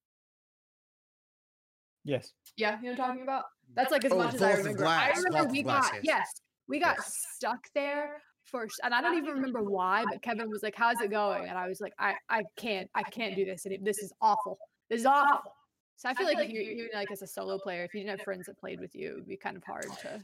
yes. 2.03 2.31
Yeah, 2.55 2.77
you 2.79 2.83
know 2.85 2.91
what 2.91 2.99
I'm 3.01 3.07
talking 3.09 3.23
about? 3.23 3.43
That's 3.75 3.91
like 3.91 4.05
as 4.05 4.11
Oh, 4.13 4.17
much 4.17 4.33
as 4.35 4.41
I 4.41 4.53
remember. 4.53 4.79
Glass, 4.79 5.11
I 5.13 5.17
remember 5.17 5.37
Vault 5.39 5.51
we 5.51 5.61
Glass, 5.63 5.91
got 5.91 6.03
yes. 6.05 6.27
Yes, 6.67 6.69
we 6.69 6.79
got 6.79 7.03
stuck 7.03 7.67
there 7.73 8.21
for, 8.43 8.67
and 8.83 8.93
I 8.93 9.01
don't 9.01 9.17
even 9.17 9.31
remember 9.31 9.61
why. 9.63 10.05
But 10.09 10.21
Kevin 10.21 10.49
was 10.49 10.63
like, 10.63 10.75
"How's 10.75 10.99
it 11.01 11.11
going?" 11.11 11.47
And 11.47 11.57
I 11.57 11.67
was 11.67 11.81
like, 11.81 11.93
"I 11.99 12.15
I 12.29 12.43
can't 12.55 12.89
I 12.95 13.03
can't 13.03 13.35
do 13.35 13.45
this. 13.45 13.65
And 13.65 13.85
this 13.85 13.99
is 13.99 14.13
awful. 14.21 14.57
This 14.89 15.01
is 15.01 15.05
awful." 15.05 15.51
So 15.97 16.09
I 16.09 16.13
feel 16.13 16.27
like 16.27 16.37
if 16.39 16.51
you 16.51 16.61
even 16.61 16.89
like 16.93 17.11
as 17.11 17.21
a 17.23 17.27
solo 17.27 17.57
player, 17.57 17.83
if 17.83 17.93
you 17.93 18.01
didn't 18.01 18.19
have 18.19 18.23
friends 18.23 18.45
that 18.45 18.59
played 18.59 18.79
with 18.79 18.95
you, 18.95 19.09
it 19.09 19.15
would 19.15 19.27
be 19.27 19.37
kind 19.37 19.57
of 19.57 19.63
hard 19.63 19.87
to. 20.01 20.21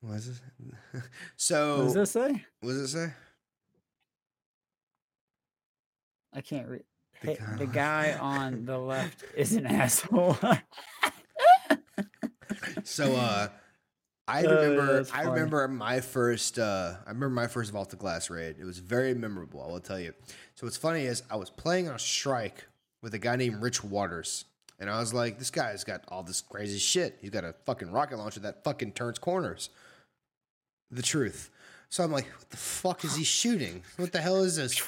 What 0.00 0.16
is 0.16 0.26
this? 0.26 1.02
so 1.36 1.78
What 1.78 1.84
does 1.84 1.94
this 1.94 2.10
say? 2.12 2.44
what 2.60 2.70
does 2.72 2.82
it 2.82 2.88
say? 2.88 3.12
I 6.32 6.40
can't 6.40 6.68
read. 6.68 6.84
The 7.22 7.34
Hey, 7.34 7.38
the 7.58 7.66
guy 7.66 8.16
on 8.18 8.64
the 8.66 8.78
left 8.78 9.24
is 9.36 9.52
an 9.54 9.66
asshole. 9.66 10.36
So 12.84 13.14
uh 13.14 13.48
I 14.30 14.44
Uh, 14.44 14.50
remember 14.54 14.92
that's 14.94 15.12
I 15.12 15.22
remember 15.22 15.66
my 15.68 16.00
first 16.00 16.58
uh 16.58 16.94
I 17.06 17.08
remember 17.08 17.30
my 17.30 17.46
first 17.46 17.72
Vault 17.72 17.92
of 17.92 17.98
Glass 17.98 18.30
raid. 18.30 18.56
It 18.58 18.64
was 18.64 18.78
very 18.78 19.14
memorable, 19.14 19.62
I 19.62 19.66
will 19.68 19.80
tell 19.80 19.98
you. 20.00 20.14
So 20.54 20.66
what's 20.66 20.76
funny 20.76 21.04
is 21.04 21.22
I 21.30 21.36
was 21.36 21.50
playing 21.50 21.88
on 21.88 21.94
a 21.94 21.98
strike 21.98 22.66
with 23.02 23.14
a 23.14 23.18
guy 23.18 23.36
named 23.36 23.62
Rich 23.62 23.82
Waters. 23.84 24.44
And 24.78 24.88
I 24.88 24.98
was 24.98 25.12
like, 25.12 25.38
this 25.38 25.50
guy's 25.50 25.84
got 25.84 26.02
all 26.08 26.22
this 26.22 26.40
crazy 26.40 26.78
shit. 26.78 27.18
He's 27.20 27.30
got 27.30 27.44
a 27.44 27.54
fucking 27.66 27.90
rocket 27.92 28.16
launcher 28.16 28.40
that 28.40 28.64
fucking 28.64 28.92
turns 28.92 29.18
corners. 29.18 29.68
The 30.90 31.02
truth. 31.02 31.50
So 31.90 32.02
I'm 32.04 32.12
like, 32.12 32.26
what 32.38 32.48
the 32.50 32.56
fuck 32.56 33.04
is 33.04 33.16
he 33.16 33.24
shooting? 33.24 33.82
What 33.96 34.12
the 34.12 34.20
hell 34.20 34.42
is 34.42 34.56
this? 34.56 34.82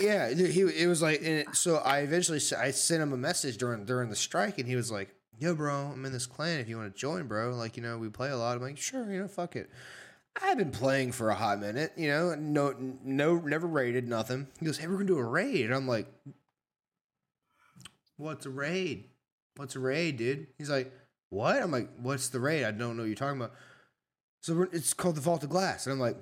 yeah, 0.00 0.30
he 0.32 0.60
it 0.62 0.86
was 0.86 1.02
like, 1.02 1.20
and 1.22 1.44
so 1.54 1.76
I 1.76 1.98
eventually 2.00 2.40
I 2.56 2.70
sent 2.70 3.02
him 3.02 3.12
a 3.12 3.16
message 3.16 3.58
during 3.58 3.84
during 3.84 4.08
the 4.10 4.16
strike, 4.16 4.58
and 4.58 4.66
he 4.68 4.76
was 4.76 4.90
like, 4.90 5.14
"Yo, 5.38 5.54
bro, 5.54 5.90
I'm 5.92 6.04
in 6.04 6.12
this 6.12 6.26
clan. 6.26 6.60
If 6.60 6.68
you 6.68 6.76
want 6.76 6.94
to 6.94 6.98
join, 6.98 7.26
bro, 7.26 7.54
like 7.54 7.76
you 7.76 7.82
know 7.82 7.98
we 7.98 8.08
play 8.08 8.30
a 8.30 8.36
lot." 8.36 8.56
I'm 8.56 8.62
like, 8.62 8.78
"Sure, 8.78 9.10
you 9.12 9.20
know, 9.20 9.28
fuck 9.28 9.56
it." 9.56 9.70
I've 10.40 10.58
been 10.58 10.72
playing 10.72 11.12
for 11.12 11.30
a 11.30 11.34
hot 11.34 11.60
minute, 11.60 11.92
you 11.96 12.08
know, 12.08 12.34
no, 12.34 12.74
no, 13.04 13.36
never 13.36 13.68
raided, 13.68 14.08
nothing. 14.08 14.48
He 14.58 14.66
goes, 14.66 14.78
"Hey, 14.78 14.88
we're 14.88 14.94
gonna 14.94 15.06
do 15.06 15.18
a 15.18 15.24
raid," 15.24 15.66
and 15.66 15.74
I'm 15.74 15.86
like, 15.86 16.08
"What's 18.16 18.46
a 18.46 18.50
raid? 18.50 19.10
What's 19.56 19.76
a 19.76 19.80
raid, 19.80 20.16
dude?" 20.16 20.48
He's 20.58 20.70
like, 20.70 20.92
"What?" 21.30 21.62
I'm 21.62 21.70
like, 21.70 21.90
"What's 21.98 22.28
the 22.28 22.40
raid? 22.40 22.64
I 22.64 22.72
don't 22.72 22.96
know 22.96 23.02
what 23.02 23.08
you're 23.08 23.16
talking 23.16 23.40
about." 23.40 23.54
So 24.40 24.66
it's 24.72 24.92
called 24.92 25.14
the 25.14 25.20
Vault 25.20 25.44
of 25.44 25.50
Glass, 25.50 25.86
and 25.86 25.92
I'm 25.92 26.00
like, 26.00 26.16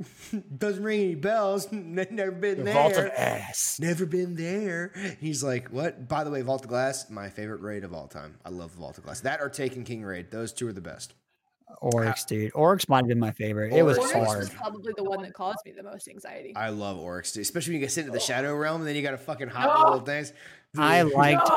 "Doesn't 0.58 0.82
ring 0.82 1.00
any 1.00 1.14
bells. 1.14 1.68
Never 1.72 2.30
been 2.30 2.58
the 2.58 2.64
there." 2.64 2.74
vault 2.74 2.96
of 2.96 3.06
ass. 3.16 3.78
Never 3.80 4.06
been 4.06 4.36
there. 4.36 4.92
He's 5.20 5.42
like, 5.42 5.68
what? 5.68 6.08
By 6.08 6.24
the 6.24 6.30
way, 6.30 6.42
Vault 6.42 6.62
of 6.62 6.68
Glass, 6.68 7.10
my 7.10 7.28
favorite 7.28 7.60
raid 7.60 7.84
of 7.84 7.92
all 7.92 8.06
time. 8.08 8.36
I 8.44 8.50
love 8.50 8.70
Vault 8.72 8.98
of 8.98 9.04
Glass. 9.04 9.20
That 9.20 9.40
or 9.40 9.48
Taken 9.48 9.84
King 9.84 10.04
raid. 10.04 10.30
Those 10.30 10.52
two 10.52 10.68
are 10.68 10.72
the 10.72 10.80
best. 10.80 11.14
Oryx, 11.80 12.24
dude. 12.24 12.50
Oryx 12.54 12.88
might 12.88 12.98
have 12.98 13.08
been 13.08 13.18
my 13.18 13.30
favorite. 13.30 13.72
It 13.72 13.82
was 13.82 13.98
Oryx 13.98 14.14
Oryx 14.14 14.26
hard. 14.28 14.38
was 14.40 14.50
probably 14.50 14.92
the 14.96 15.04
one 15.04 15.22
that 15.22 15.34
caused 15.34 15.58
me 15.64 15.72
the 15.72 15.82
most 15.82 16.08
anxiety. 16.08 16.54
I 16.56 16.70
love 16.70 16.98
Oryx, 16.98 17.32
dude. 17.32 17.42
especially 17.42 17.72
when 17.74 17.80
you 17.80 17.86
get 17.86 17.92
sent 17.92 18.06
into 18.06 18.16
the 18.18 18.22
oh. 18.22 18.26
Shadow 18.26 18.54
Realm 18.56 18.80
and 18.80 18.88
then 18.88 18.96
you 18.96 19.02
got 19.02 19.10
to 19.12 19.18
fucking 19.18 19.48
hop 19.48 19.84
little 19.84 20.00
things. 20.06 20.32
I 20.76 21.02
Dude, 21.02 21.12
liked 21.12 21.48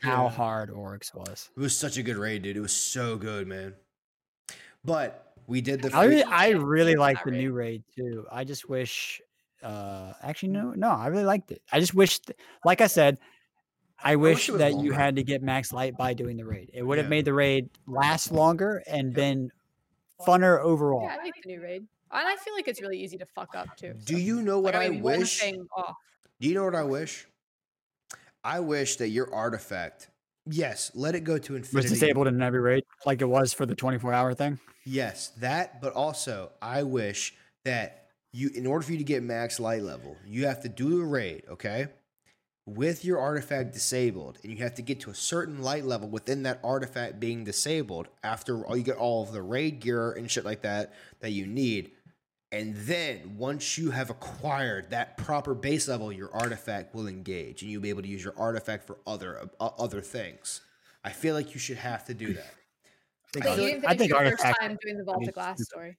how 0.00 0.28
hard 0.28 0.70
Oryx 0.70 1.14
was. 1.14 1.50
It 1.56 1.60
was 1.60 1.76
such 1.76 1.96
a 1.96 2.02
good 2.02 2.16
raid, 2.16 2.42
dude. 2.42 2.56
It 2.56 2.60
was 2.60 2.72
so 2.72 3.16
good, 3.16 3.46
man. 3.46 3.74
But 4.84 5.31
we 5.52 5.60
did 5.60 5.82
the. 5.82 5.94
I 5.94 6.04
really, 6.04 6.22
I 6.24 6.48
really 6.50 6.96
like 6.96 7.22
the 7.24 7.30
raid. 7.30 7.38
new 7.40 7.52
raid 7.52 7.82
too. 7.94 8.26
I 8.32 8.44
just 8.44 8.68
wish, 8.68 9.20
uh, 9.62 10.14
actually, 10.22 10.48
no, 10.50 10.72
no, 10.72 10.88
I 10.88 11.06
really 11.08 11.24
liked 11.24 11.52
it. 11.52 11.62
I 11.70 11.78
just 11.78 11.94
wish, 11.94 12.18
th- 12.20 12.38
like 12.64 12.80
I 12.80 12.86
said, 12.86 13.18
I 14.02 14.16
wish 14.16 14.34
wish 14.34 14.48
it 14.48 14.52
was 14.52 14.58
that 14.60 14.80
you 14.80 14.92
had 14.92 15.16
to 15.16 15.22
get 15.22 15.42
max 15.42 15.72
light 15.72 15.96
by 15.96 16.14
doing 16.14 16.36
the 16.36 16.44
raid. 16.44 16.70
It 16.72 16.82
would 16.82 16.98
have 16.98 17.06
Yeah. 17.06 17.10
made 17.10 17.24
the 17.26 17.34
raid 17.34 17.68
last 17.86 18.32
longer 18.32 18.82
and 18.88 19.12
been 19.14 19.52
funner 20.26 20.58
overall. 20.60 21.04
Yeah, 21.04 21.16
I 21.20 21.24
like 21.24 21.34
the 21.42 21.48
new 21.48 21.60
raid, 21.62 21.82
and 22.10 22.28
I 22.28 22.36
feel 22.36 22.54
like 22.54 22.66
it's 22.66 22.80
really 22.80 22.98
easy 22.98 23.18
to 23.18 23.26
fuck 23.26 23.54
up 23.54 23.76
too. 23.76 23.92
do 24.04 24.14
so- 24.14 24.18
you 24.20 24.42
know 24.42 24.58
what 24.58 24.74
like, 24.74 24.82
I, 24.82 24.86
I 24.86 24.88
mean, 24.90 25.02
one 25.02 25.18
wish? 25.20 25.38
thing 25.38 25.66
off. 25.76 25.96
Do 26.40 26.48
you 26.48 26.54
know 26.54 26.64
what 26.64 26.74
I 26.74 26.82
wish? 26.84 27.26
I 28.42 28.58
wish 28.60 28.96
that 28.96 29.10
your 29.10 29.32
artifact, 29.32 30.08
yes, 30.46 30.90
let 30.94 31.14
it 31.14 31.24
go 31.24 31.38
to 31.38 31.52
Was 31.54 31.62
infinity. 31.62 31.88
disabled 31.88 32.26
in 32.28 32.42
every 32.42 32.60
raid, 32.60 32.84
like 33.06 33.20
it 33.20 33.26
was 33.26 33.52
for 33.52 33.66
the 33.66 33.74
24 33.74 34.12
hour 34.12 34.34
thing. 34.34 34.58
Yes, 34.84 35.28
that, 35.38 35.80
but 35.80 35.92
also 35.94 36.50
I 36.60 36.82
wish 36.82 37.34
that 37.64 38.06
you, 38.32 38.50
in 38.54 38.66
order 38.66 38.84
for 38.84 38.92
you 38.92 38.98
to 38.98 39.04
get 39.04 39.22
max 39.22 39.60
light 39.60 39.82
level, 39.82 40.16
you 40.26 40.46
have 40.46 40.62
to 40.62 40.68
do 40.68 41.00
a 41.00 41.04
raid, 41.04 41.44
okay? 41.50 41.86
With 42.66 43.04
your 43.04 43.18
artifact 43.18 43.72
disabled, 43.72 44.38
and 44.42 44.52
you 44.52 44.58
have 44.58 44.74
to 44.76 44.82
get 44.82 45.00
to 45.00 45.10
a 45.10 45.14
certain 45.14 45.62
light 45.62 45.84
level 45.84 46.08
within 46.08 46.44
that 46.44 46.60
artifact 46.62 47.18
being 47.20 47.44
disabled 47.44 48.08
after 48.22 48.64
all 48.64 48.76
you 48.76 48.84
get 48.84 48.96
all 48.96 49.22
of 49.22 49.32
the 49.32 49.42
raid 49.42 49.80
gear 49.80 50.12
and 50.12 50.30
shit 50.30 50.44
like 50.44 50.62
that 50.62 50.92
that 51.20 51.30
you 51.30 51.46
need. 51.46 51.90
And 52.52 52.76
then 52.76 53.36
once 53.38 53.78
you 53.78 53.90
have 53.90 54.10
acquired 54.10 54.90
that 54.90 55.16
proper 55.16 55.54
base 55.54 55.88
level, 55.88 56.12
your 56.12 56.30
artifact 56.34 56.94
will 56.94 57.08
engage, 57.08 57.62
and 57.62 57.70
you'll 57.70 57.80
be 57.80 57.88
able 57.88 58.02
to 58.02 58.08
use 58.08 58.22
your 58.22 58.34
artifact 58.36 58.86
for 58.86 58.98
other 59.06 59.48
uh, 59.58 59.70
other 59.78 60.02
things. 60.02 60.60
I 61.02 61.10
feel 61.10 61.34
like 61.34 61.54
you 61.54 61.58
should 61.60 61.78
have 61.78 62.04
to 62.06 62.14
do 62.14 62.34
that. 62.34 62.54
I 63.26 63.30
think, 63.32 63.44
But 63.44 63.48
I 63.48 63.54
you 63.56 63.68
didn't 63.70 63.84
I 63.86 63.88
finish 63.96 63.98
think 63.98 64.10
your 64.10 64.36
first 64.36 64.60
time 64.60 64.78
doing 64.82 64.98
the 64.98 65.04
Vault 65.04 65.26
of 65.26 65.34
Glass 65.34 65.62
story. 65.64 65.96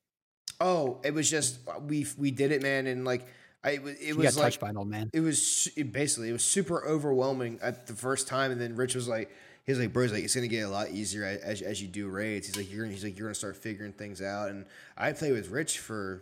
Oh, 0.62 1.02
it 1.04 1.14
was 1.14 1.30
just 1.30 1.60
we 1.88 2.06
we 2.18 2.30
did 2.30 2.52
it, 2.52 2.62
man, 2.62 2.86
and 2.86 3.04
like 3.04 3.26
I 3.64 3.72
it 3.72 3.84
was, 3.84 3.96
it 3.96 4.16
was 4.16 4.26
got 4.26 4.36
like 4.36 4.44
touched 4.44 4.60
by 4.60 4.70
an 4.70 4.78
old 4.78 4.90
man. 4.90 5.10
it 5.12 5.22
was 5.22 5.68
it 5.76 5.92
basically 5.92 6.30
it 6.30 6.34
was 6.34 6.44
super 6.44 6.86
overwhelming 6.86 7.60
at 7.64 7.88
the 7.88 7.94
first 7.94 8.28
time, 8.28 8.52
and 8.52 8.62
then 8.62 8.76
Rich 8.76 8.96
was 8.96 9.08
like. 9.08 9.32
He 9.66 9.72
was 9.72 9.80
like, 9.80 9.94
bro, 9.94 10.04
he's 10.04 10.12
like, 10.12 10.26
it's 10.26 10.36
gonna 10.36 10.50
get 10.50 10.64
a 10.64 10.70
lot 10.70 10.90
easier 10.90 11.24
as, 11.24 11.62
as 11.62 11.82
you 11.82 11.88
do 11.88 12.10
raids. 12.10 12.48
He's 12.48 12.58
like, 12.58 12.70
you're 12.70 12.86
he's 12.86 13.02
like, 13.02 13.18
you're 13.18 13.30
gonna 13.30 13.34
start 13.34 13.56
figuring 13.56 13.94
things 13.94 14.22
out. 14.22 14.50
And 14.50 14.66
I 14.98 15.14
played 15.14 15.32
with 15.32 15.52
Rich 15.52 15.80
for 15.80 16.22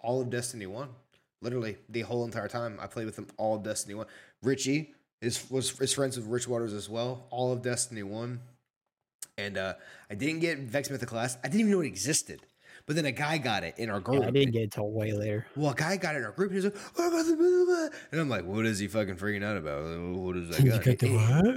all 0.00 0.20
of 0.20 0.30
Destiny 0.30 0.66
One, 0.66 0.88
literally 1.40 1.76
the 1.88 2.02
whole 2.02 2.24
entire 2.24 2.48
time. 2.48 2.78
I 2.80 2.86
played 2.86 3.06
with 3.06 3.16
him 3.16 3.26
all 3.36 3.56
of 3.56 3.62
Destiny 3.62 3.94
One. 3.94 4.06
Richie 4.42 4.92
is 5.20 5.50
was 5.50 5.78
is 5.80 5.92
friends 5.92 6.16
with 6.16 6.26
Rich 6.26 6.48
Waters 6.48 6.72
as 6.72 6.88
well, 6.88 7.26
all 7.30 7.52
of 7.52 7.62
Destiny 7.62 8.02
One. 8.02 8.40
And 9.36 9.56
uh, 9.56 9.74
I 10.10 10.14
didn't 10.14 10.40
get 10.40 10.58
Vex 10.58 10.88
Mythoclast. 10.88 11.38
I 11.44 11.48
didn't 11.48 11.60
even 11.60 11.72
know 11.72 11.80
it 11.80 11.86
existed. 11.86 12.40
But 12.86 12.96
then 12.96 13.04
a 13.04 13.12
guy 13.12 13.36
got 13.38 13.64
it 13.64 13.74
in 13.76 13.90
our 13.90 14.00
group. 14.00 14.22
Yeah, 14.22 14.28
I 14.28 14.30
didn't 14.30 14.52
get 14.52 14.62
it 14.62 14.70
till 14.72 14.90
way 14.90 15.12
later. 15.12 15.46
Well, 15.54 15.72
a 15.72 15.74
guy 15.74 15.96
got 15.98 16.14
it 16.14 16.18
in 16.18 16.24
our 16.24 16.32
group. 16.32 16.52
And 16.52 16.60
he 16.62 16.64
like, 16.68 16.76
"What 16.94 17.08
about 17.08 17.26
the 17.26 17.36
blah, 17.36 17.46
blah, 17.46 17.64
blah?" 17.66 17.98
And 18.12 18.20
I'm 18.20 18.28
like, 18.30 18.44
"What 18.46 18.64
is 18.64 18.78
he 18.78 18.88
fucking 18.88 19.16
freaking 19.16 19.44
out 19.44 19.58
about? 19.58 19.82
What 20.16 20.36
is 20.36 20.48
that 20.56 20.64
guy?" 20.64 20.96
He- 21.06 21.06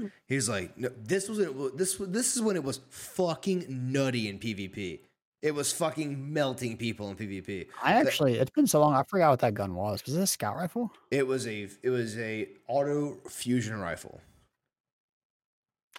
he- 0.02 0.10
He's 0.28 0.50
like, 0.50 0.78
"No, 0.78 0.90
this 0.90 1.30
was 1.30 1.40
it. 1.40 1.78
This 1.78 1.98
was 1.98 2.10
this 2.10 2.36
is 2.36 2.42
when 2.42 2.56
it 2.58 2.64
was 2.64 2.82
fucking 2.90 3.66
nutty 3.70 4.28
in 4.28 4.40
PvP. 4.40 5.00
It 5.42 5.56
was 5.56 5.74
fucking 5.74 6.32
melting 6.32 6.78
people 6.78 7.10
in 7.10 7.16
PvP. 7.16 7.68
I 7.82 7.94
actually, 7.94 8.38
it's 8.38 8.52
been 8.52 8.68
so 8.68 8.80
long, 8.80 8.94
I 8.94 9.02
forgot 9.04 9.32
what 9.32 9.40
that 9.40 9.56
gun 9.56 9.74
was. 9.74 10.06
Was 10.06 10.16
it 10.16 10.22
a 10.22 10.28
scout 10.28 10.56
rifle? 10.56 10.92
It 11.10 11.26
was 11.26 11.48
a 11.48 11.68
it 11.82 11.90
was 11.90 12.18
a 12.20 12.48
auto 12.68 13.18
fusion 13.28 13.80
rifle. 13.80 14.22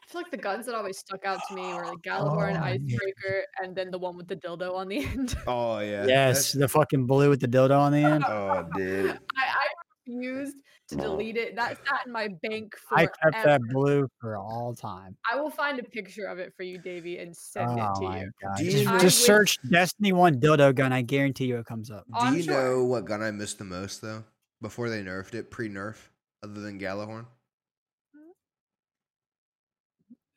I 0.01 0.12
feel 0.12 0.20
like 0.20 0.30
the 0.30 0.36
guns 0.36 0.66
that 0.66 0.74
always 0.74 0.99
stuck 0.99 1.24
out 1.24 1.40
to 1.49 1.55
me 1.55 1.62
were 1.74 1.86
like 1.86 1.99
Gallivor 2.03 2.49
and 2.51 2.59
Oh, 2.59 2.66
yeah. 2.66 2.72
Icebreaker, 2.74 3.45
and 3.62 3.74
then 3.74 3.90
the 3.90 3.99
one 3.99 4.16
with 4.16 4.28
the 4.28 4.36
dildo 4.36 4.74
on 4.74 4.88
the 4.88 4.99
end. 5.07 5.36
Oh 5.47 5.78
yeah. 5.80 6.05
yes, 6.07 6.53
the 6.53 6.68
fucking 6.68 7.07
blue 7.07 7.30
with 7.30 7.40
the 7.40 7.49
dildo 7.49 7.76
on 7.78 7.93
the 7.93 7.99
end. 8.05 8.24
Oh 8.24 8.64
dude. 8.76 9.11
I, 9.36 9.43
I 9.43 9.66
refused 10.07 10.57
to 10.93 11.03
delete 11.03 11.36
it. 11.36 11.57
That 11.57 11.78
sat 11.86 12.07
in 12.07 12.12
my 12.12 12.28
bank 12.43 12.74
for 12.88 12.99
I 12.99 13.07
kept 13.07 13.45
that 13.45 13.61
blue 13.70 14.09
for 14.20 14.36
all 14.36 14.74
time. 14.74 15.16
I 15.30 15.36
will 15.40 15.51
find 15.51 15.78
a 15.78 15.82
picture 15.82 16.26
of 16.26 16.38
it 16.38 16.53
for 16.57 16.62
you, 16.62 16.78
Davey, 16.78 17.18
and 17.18 17.36
send 17.36 17.78
it 17.78 17.84
Oh 17.84 18.01
to 18.01 18.18
you. 18.18 18.30
god! 18.43 18.57
Do 18.59 18.64
you 18.64 18.70
Just, 18.70 18.84
know- 18.84 18.90
just 18.99 19.03
I 19.03 19.05
would- 19.05 19.12
search 19.12 19.59
Destiny 19.70 20.12
One 20.12 20.40
dildo 20.40 20.74
gun. 20.74 20.93
I 20.93 21.03
guarantee 21.03 21.47
you 21.47 21.59
it 21.59 21.66
comes 21.66 21.90
up. 21.90 22.05
Do 22.07 22.14
I'm 22.18 22.36
you 22.36 22.43
sure. 22.45 22.55
know 22.55 22.84
what 22.84 23.05
gun 23.05 23.22
I 23.22 23.30
missed 23.30 23.59
the 23.59 23.64
most 23.64 24.01
though? 24.03 24.24
Before 24.61 24.88
they 24.88 25.03
nerfed 25.03 25.34
it, 25.34 25.51
pre-nerf, 25.51 25.97
other 26.45 26.61
than 26.61 26.78
Gjallarhorn, 26.78 27.26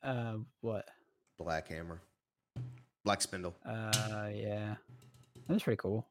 Uh, 0.02 0.36
what? 0.60 0.88
Black 1.38 1.68
Hammer. 1.68 2.00
Black 3.04 3.20
Spindle. 3.22 3.54
Uh, 3.64 4.30
yeah, 4.34 4.74
that 5.46 5.52
was 5.54 5.62
pretty 5.62 5.76
cool. 5.76 6.06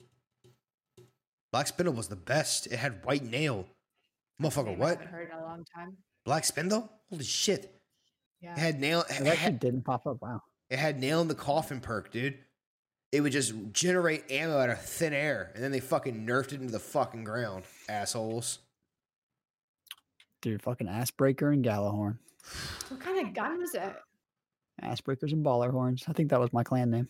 Black 1.51 1.67
Spindle 1.67 1.93
was 1.93 2.07
the 2.07 2.15
best. 2.15 2.67
It 2.67 2.77
had 2.77 3.03
white 3.05 3.23
nail. 3.23 3.65
Motherfucker, 4.41 4.65
Name 4.65 4.75
I 4.75 4.79
what? 4.79 4.89
haven't 4.97 5.07
heard 5.13 5.29
in 5.31 5.37
a 5.37 5.41
long 5.43 5.65
time. 5.73 5.97
Black 6.25 6.43
Spindle? 6.45 6.91
Holy 7.09 7.23
shit! 7.23 7.79
Yeah. 8.41 8.53
It 8.53 8.57
had 8.59 8.79
nail. 8.79 9.01
It 9.01 9.11
It 9.11 9.27
actually 9.27 9.35
had, 9.37 9.59
didn't 9.59 9.83
pop 9.83 10.05
up. 10.07 10.17
Wow. 10.21 10.41
it 10.69 10.77
had 10.79 10.99
nail 10.99 11.21
in 11.21 11.27
the 11.27 11.35
coffin 11.35 11.79
perk, 11.79 12.11
dude. 12.11 12.37
It 13.11 13.21
would 13.21 13.31
just 13.31 13.53
generate 13.71 14.29
ammo 14.29 14.57
out 14.57 14.69
of 14.69 14.81
thin 14.81 15.13
air, 15.13 15.51
and 15.55 15.63
then 15.63 15.71
they 15.71 15.79
fucking 15.79 16.25
nerfed 16.27 16.47
it 16.51 16.59
into 16.59 16.71
the 16.71 16.79
fucking 16.79 17.23
ground, 17.23 17.63
assholes. 17.87 18.59
Dude, 20.41 20.61
fucking 20.61 20.89
ass 20.89 21.11
breaker 21.11 21.51
and 21.51 21.63
Gjallarhorn. 21.63 22.17
What 22.89 22.99
kind 22.99 23.25
of 23.25 23.33
gun 23.33 23.59
was 23.59 23.73
it? 23.73 23.95
Ass 24.81 24.99
breakers 25.01 25.31
and 25.31 25.45
baller 25.45 25.71
horns. 25.71 26.03
I 26.07 26.13
think 26.13 26.29
that 26.29 26.39
was 26.39 26.51
my 26.51 26.63
clan 26.63 26.91
name. 26.91 27.07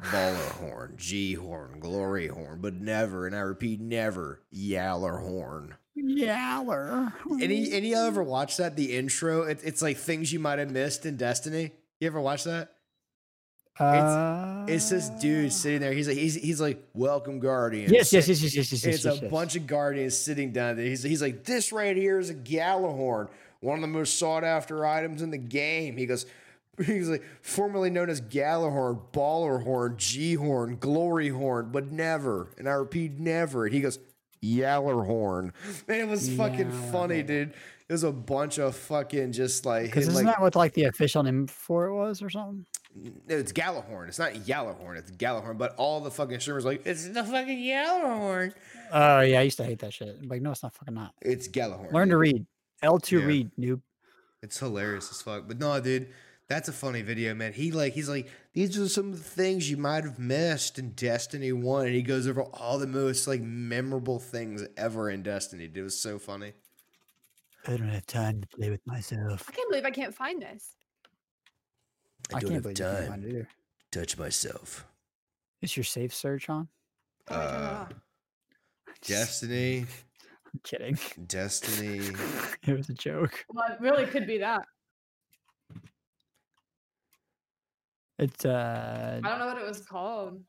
Baller 0.00 0.50
horn, 0.52 0.94
G 0.96 1.34
horn, 1.34 1.80
glory 1.80 2.28
horn, 2.28 2.60
but 2.62 2.74
never, 2.74 3.26
and 3.26 3.34
I 3.34 3.40
repeat, 3.40 3.80
never, 3.80 4.42
Yaller 4.54 5.20
horn. 5.20 5.74
Yaller. 5.96 7.12
Any 7.40 7.72
any 7.72 7.90
y'all 7.90 8.06
ever 8.06 8.22
watch 8.22 8.56
that? 8.58 8.76
The 8.76 8.96
intro, 8.96 9.42
it, 9.42 9.60
it's 9.64 9.82
like 9.82 9.96
things 9.96 10.32
you 10.32 10.38
might 10.38 10.58
have 10.58 10.70
missed 10.70 11.04
in 11.06 11.16
Destiny. 11.16 11.72
You 12.00 12.06
ever 12.06 12.20
watch 12.20 12.44
that? 12.44 12.72
Uh, 13.78 14.66
It's 14.68 14.90
this 14.90 15.08
dude 15.08 15.52
sitting 15.52 15.80
there. 15.80 15.92
He's 15.92 16.06
like 16.06 16.16
he's 16.18 16.34
he's 16.34 16.60
like, 16.60 16.82
"Welcome, 16.92 17.40
Guardians." 17.40 17.90
Yes, 17.90 18.12
yes, 18.12 18.28
yes, 18.28 18.42
yes, 18.42 18.54
yes, 18.54 18.72
yes. 18.72 18.84
And 18.84 18.92
yes, 18.92 18.96
it's 18.96 19.04
a 19.06 19.08
yes, 19.12 19.22
yes. 19.22 19.30
bunch 19.30 19.56
of 19.56 19.66
Guardians 19.66 20.16
sitting 20.16 20.52
down 20.52 20.76
there. 20.76 20.84
He's 20.84 21.02
he's 21.02 21.22
like, 21.22 21.44
"This 21.44 21.72
right 21.72 21.96
here 21.96 22.18
is 22.18 22.28
a 22.30 22.34
Gjallarhorn, 22.34 23.28
one 23.60 23.76
of 23.76 23.80
the 23.80 23.86
most 23.88 24.18
sought 24.18 24.44
after 24.44 24.84
items 24.84 25.22
in 25.22 25.30
the 25.30 25.38
game." 25.38 25.96
He 25.96 26.06
goes. 26.06 26.26
He's 26.86 27.10
like 27.10 27.22
formerly 27.42 27.90
known 27.90 28.08
as 28.08 28.22
Gjallarhorn, 28.22 29.12
Baller 29.12 29.62
Horn, 29.62 29.96
G 29.98 30.34
Horn, 30.34 30.76
Glory 30.76 31.28
Horn, 31.28 31.68
but 31.72 31.90
never, 31.92 32.48
and 32.56 32.66
I 32.66 32.72
repeat, 32.72 33.18
never. 33.18 33.66
And 33.66 33.74
he 33.74 33.82
goes, 33.82 33.98
Yaller 34.42 35.04
Horn. 35.04 35.52
Man, 35.88 36.00
it 36.00 36.08
was 36.08 36.28
fucking 36.34 36.70
funny, 36.92 37.22
dude. 37.22 37.52
It 37.88 37.92
was 37.92 38.04
a 38.04 38.12
bunch 38.12 38.58
of 38.58 38.76
fucking 38.76 39.32
just 39.32 39.66
like, 39.66 39.84
Because 39.86 40.06
isn't 40.08 40.14
like 40.14 40.34
that 40.36 40.40
what 40.40 40.54
like 40.54 40.74
the 40.74 40.84
official 40.84 41.22
name 41.22 41.46
for 41.48 41.86
it 41.86 41.94
was 41.94 42.22
or 42.22 42.30
something? 42.30 42.64
no, 42.94 43.10
it's 43.28 43.52
Gjallarhorn. 43.52 44.08
It's 44.08 44.18
not 44.18 44.32
Yellowhorn. 44.34 44.96
It's 44.98 45.10
Gjallarhorn. 45.12 45.58
But 45.58 45.74
all 45.76 46.00
the 46.00 46.10
fucking 46.10 46.40
streamers 46.40 46.64
like 46.64 46.86
it's 46.86 47.08
the 47.08 47.24
fucking 47.24 47.58
Yellowhorn. 47.58 48.52
Oh 48.92 49.20
yeah, 49.20 49.40
I 49.40 49.42
used 49.42 49.56
to 49.58 49.64
hate 49.64 49.80
that 49.80 49.92
shit. 49.92 50.26
Like, 50.26 50.40
no, 50.42 50.50
it's 50.52 50.62
not 50.62 50.72
fucking 50.74 50.94
not. 50.94 51.14
It's 51.20 51.48
Gjallarhorn. 51.48 51.92
Learn 51.92 52.08
to 52.10 52.16
read. 52.16 52.46
L 52.82 52.98
two 52.98 53.20
Yeah. 53.20 53.26
read, 53.26 53.50
noob. 53.58 53.80
It's 54.42 54.58
hilarious 54.58 55.10
as 55.10 55.20
fuck. 55.20 55.46
But 55.46 55.58
no, 55.58 55.78
dude, 55.80 56.08
that's 56.50 56.68
a 56.68 56.72
funny 56.72 57.00
video, 57.00 57.32
man. 57.32 57.52
He 57.52 57.70
like 57.70 57.92
he's 57.92 58.08
like 58.08 58.28
these 58.54 58.76
are 58.76 58.88
some 58.88 59.12
of 59.12 59.18
the 59.18 59.30
things 59.30 59.70
you 59.70 59.76
might 59.76 60.02
have 60.02 60.18
missed 60.18 60.80
in 60.80 60.90
Destiny 60.90 61.52
One, 61.52 61.86
and 61.86 61.94
he 61.94 62.02
goes 62.02 62.26
over 62.26 62.42
all 62.42 62.76
the 62.76 62.88
most 62.88 63.28
like 63.28 63.40
memorable 63.40 64.18
things 64.18 64.64
ever 64.76 65.08
in 65.08 65.22
Destiny. 65.22 65.70
It 65.72 65.80
was 65.80 65.96
so 65.96 66.18
funny. 66.18 66.52
I 67.68 67.76
don't 67.76 67.88
have 67.88 68.04
time 68.04 68.40
to 68.40 68.48
play 68.48 68.68
with 68.68 68.84
myself. 68.84 69.44
I 69.48 69.52
can't 69.52 69.70
believe 69.70 69.84
I 69.84 69.90
can't 69.92 70.12
find 70.14 70.42
this. 70.42 70.74
I, 72.34 72.40
don't 72.40 72.50
can't 72.50 72.54
have 72.54 72.62
believe 72.64 72.78
you 72.78 72.84
can't 72.84 72.98
time 72.98 73.08
find 73.08 73.24
it 73.24 73.28
either. 73.28 73.48
to 73.92 74.00
touch 74.00 74.18
myself. 74.18 74.86
Is 75.62 75.76
your 75.76 75.84
safe 75.84 76.12
search 76.12 76.48
on? 76.48 76.66
How 77.28 77.36
do 77.36 77.42
I 77.42 77.46
turn 77.46 77.62
it 77.62 77.68
Uh. 77.68 77.86
Destiny, 79.02 79.86
I'm 80.52 80.60
kidding. 80.64 80.98
Destiny. 81.28 82.00
it 82.66 82.76
was 82.76 82.88
a 82.88 82.94
joke. 82.94 83.44
Well, 83.48 83.66
it 83.70 83.80
really 83.80 84.06
could 84.06 84.26
be 84.26 84.38
that. 84.38 84.62
It's 88.20 88.44
uh, 88.44 89.18
I 89.24 89.28
don't 89.28 89.38
know 89.38 89.46
what 89.46 89.56
it 89.56 89.66
was 89.66 89.80
called. 89.80 90.42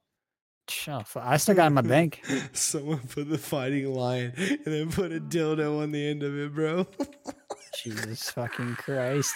shut. 0.69 1.07
I 1.15 1.37
still 1.37 1.55
got 1.55 1.67
in 1.67 1.73
my 1.73 1.81
bank. 1.81 2.21
Someone 2.51 2.99
put 2.99 3.29
the 3.29 3.37
fighting 3.37 3.93
lion 3.93 4.33
and 4.37 4.59
then 4.65 4.91
put 4.91 5.13
a 5.13 5.21
dildo 5.21 5.81
on 5.81 5.91
the 5.91 6.05
end 6.05 6.21
of 6.21 6.37
it, 6.37 6.53
bro. 6.53 6.85
Jesus 7.83 8.29
fucking 8.31 8.75
Christ. 8.75 9.33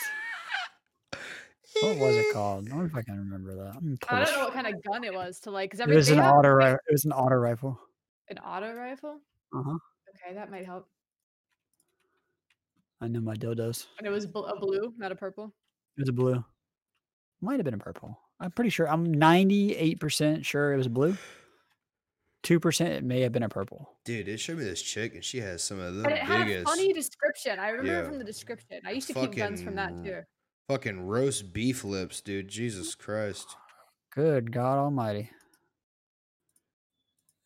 What 1.81 1.97
was 1.97 2.15
it 2.17 2.33
called? 2.33 2.67
I 2.67 2.69
don't 2.71 2.79
know 2.79 2.85
if 2.85 2.95
I 2.95 3.01
can 3.03 3.17
remember 3.17 3.55
that. 3.55 3.75
I'm 3.77 3.97
I 4.09 4.25
don't 4.25 4.33
know 4.33 4.45
what 4.45 4.53
kind 4.53 4.67
of 4.67 4.83
gun 4.83 5.05
it 5.05 5.13
was 5.13 5.39
to 5.41 5.51
like. 5.51 5.71
Cause 5.71 5.79
It 5.79 5.87
was 5.87 6.09
an 6.09 6.17
have 6.19 6.33
auto. 6.35 6.49
Ri- 6.49 6.71
it 6.71 6.79
was 6.91 7.05
an 7.05 7.13
auto 7.13 7.35
rifle. 7.35 7.79
an 8.29 8.37
auto 8.39 8.73
rifle. 8.73 9.21
Uh 9.55 9.63
huh. 9.63 9.77
Okay, 10.25 10.35
that 10.35 10.51
might 10.51 10.65
help. 10.65 10.87
I 12.99 13.07
know 13.07 13.21
my 13.21 13.35
dildos. 13.35 13.85
And 13.97 14.05
it 14.07 14.09
was 14.09 14.25
bl- 14.25 14.45
a 14.45 14.59
blue, 14.59 14.93
not 14.97 15.11
a 15.13 15.15
purple. 15.15 15.53
It 15.97 16.01
was 16.01 16.09
a 16.09 16.13
blue. 16.13 16.43
Might 17.41 17.57
have 17.57 17.65
been 17.65 17.73
a 17.73 17.77
purple. 17.77 18.17
I'm 18.39 18.51
pretty 18.51 18.69
sure. 18.69 18.87
I'm 18.89 19.07
98% 19.15 20.43
sure 20.45 20.73
it 20.73 20.77
was 20.77 20.87
blue. 20.87 21.17
2% 22.43 22.81
it 22.87 23.03
may 23.03 23.21
have 23.21 23.31
been 23.31 23.43
a 23.43 23.49
purple. 23.49 23.89
Dude, 24.05 24.27
it 24.27 24.39
showed 24.39 24.57
me 24.59 24.65
this 24.65 24.81
chick, 24.81 25.15
and 25.15 25.23
she 25.23 25.39
has 25.39 25.63
some 25.63 25.79
of 25.79 25.95
the 25.95 26.03
But 26.03 26.11
it 26.11 26.17
had 26.19 26.47
a 26.47 26.63
funny 26.63 26.93
description. 26.93 27.57
I 27.59 27.69
remember 27.69 28.01
Yeah. 28.03 28.07
from 28.07 28.19
the 28.19 28.23
description. 28.25 28.81
I 28.85 28.91
used 28.91 29.07
to 29.07 29.13
keep 29.15 29.35
guns 29.35 29.61
from 29.63 29.75
that 29.75 29.95
too. 30.03 30.21
fucking 30.67 31.05
roast 31.07 31.53
beef 31.53 31.83
lips, 31.83 32.21
dude. 32.21 32.47
Jesus 32.47 32.93
Christ. 32.95 33.55
Good 34.11 34.51
God 34.51 34.77
Almighty. 34.77 35.29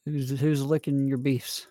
Who's 0.05 0.39
who's 0.39 0.63
licking 0.63 1.07
your 1.07 1.17
beefs? 1.17 1.67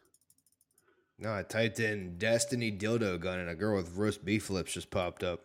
No, 1.19 1.35
I 1.35 1.43
typed 1.43 1.81
in 1.81 2.17
Destiny 2.19 2.71
dildo 2.71 3.19
gun, 3.21 3.41
and 3.41 3.51
a 3.51 3.55
girl 3.55 3.77
with 3.77 3.97
roast 3.97 4.25
beef 4.25 4.51
lips 4.51 4.73
just 4.73 4.91
popped 4.91 5.25
up. 5.25 5.41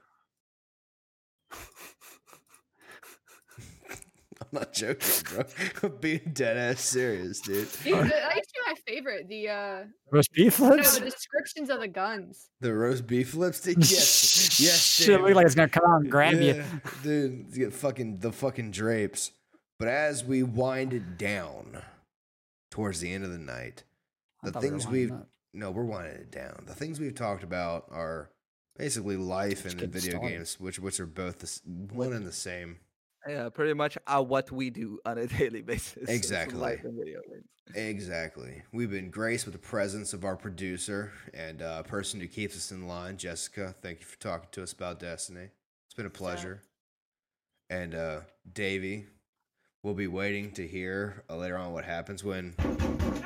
Not 4.54 4.74
joking, 4.74 5.24
bro. 5.34 5.44
I'm 5.84 5.98
being 6.02 6.32
dead 6.34 6.58
ass 6.58 6.80
serious, 6.82 7.42
dude. 7.42 7.68
Dude, 7.84 7.94
that 7.96 8.10
that 8.10 8.36
used 8.36 8.50
to 8.50 8.54
be 8.54 8.72
my 8.72 8.76
favorite. 8.88 9.28
The 9.28 9.50
uh 9.50 9.84
Roast 10.12 10.32
beef 10.34 10.60
no, 10.60 10.70
lips? 10.70 10.98
the 11.00 11.06
descriptions 11.06 11.70
of 11.70 11.80
the 11.80 11.88
guns. 11.88 12.50
The 12.62 12.74
roast 12.74 13.08
beef 13.08 13.34
lips, 13.36 13.62
dude. 13.62 13.78
Yes, 13.80 14.60
yes. 14.60 14.80
Shit, 14.80 15.22
look 15.22 15.36
like 15.36 15.46
it's 15.46 15.56
gonna 15.56 15.68
come 15.70 15.84
out 15.90 16.02
and 16.02 16.12
grab 16.12 16.34
you. 16.36 16.54
Yeah, 16.54 16.66
dude. 17.04 17.48
You 17.52 17.66
get 17.66 17.74
fucking 17.74 18.20
the 18.20 18.32
fucking 18.32 18.72
drapes. 18.72 19.32
But 19.80 19.88
as 19.88 20.24
we 20.24 20.44
wind 20.44 20.94
it 20.94 21.18
down 21.18 21.82
towards 22.72 23.00
the 23.00 23.12
end 23.12 23.24
of 23.26 23.32
the 23.32 23.40
night, 23.40 23.84
I 24.44 24.48
the 24.48 24.52
thought 24.54 24.64
we 24.64 24.70
things 24.70 24.88
we've 24.88 25.12
up. 25.12 25.28
no, 25.54 25.72
we're 25.72 25.84
winding 25.84 26.14
it 26.16 26.32
down. 26.32 26.64
The 26.68 26.76
things 26.76 27.00
we've 27.00 27.16
talked 27.16 27.44
about 27.44 27.86
are 27.92 28.30
basically 28.78 29.18
life 29.18 29.64
Just 29.64 29.74
and 29.76 29.80
the 29.82 29.88
video 29.88 30.12
started. 30.12 30.30
games, 30.30 30.60
which 30.60 30.80
which 30.80 31.00
are 31.00 31.06
both 31.08 31.40
the, 31.40 31.60
one 31.94 32.14
and 32.14 32.26
the 32.26 32.32
same. 32.32 32.78
Yeah, 33.28 33.50
pretty 33.50 33.74
much 33.74 33.98
uh, 34.08 34.22
what 34.24 34.52
we 34.52 34.70
do 34.70 35.00
on 35.06 35.18
a 35.18 35.28
daily 35.40 35.62
basis. 35.62 36.10
Exactly. 36.10 36.60
life 36.60 36.84
and 36.84 36.98
video 36.98 37.22
games. 37.30 37.46
Exactly. 37.76 38.62
We've 38.74 38.92
been 38.92 39.10
graced 39.10 39.46
with 39.46 39.54
the 39.54 39.60
presence 39.60 40.14
of 40.14 40.26
our 40.26 40.36
producer 40.36 41.14
and 41.34 41.62
uh, 41.62 41.84
person 41.84 42.20
who 42.20 42.28
keeps 42.28 42.56
us 42.56 42.72
in 42.72 42.88
line, 42.88 43.18
Jessica. 43.18 43.74
Thank 43.82 44.02
you 44.02 44.06
for 44.06 44.20
talking 44.20 44.50
to 44.52 44.64
us 44.64 44.74
about 44.74 45.00
Destiny. 45.00 45.48
It's 45.88 45.96
been 45.96 46.06
a 46.06 46.10
pleasure. 46.10 46.62
And 47.70 47.96
uh, 47.96 48.22
Davey, 48.52 49.06
we'll 49.82 49.94
be 49.94 50.08
waiting 50.08 50.52
to 50.52 50.68
hear 50.68 51.24
uh, 51.30 51.38
later 51.38 51.58
on 51.58 51.72
what 51.72 51.86
happens 51.86 52.24
when 52.24 52.54
FBI, 52.54 53.26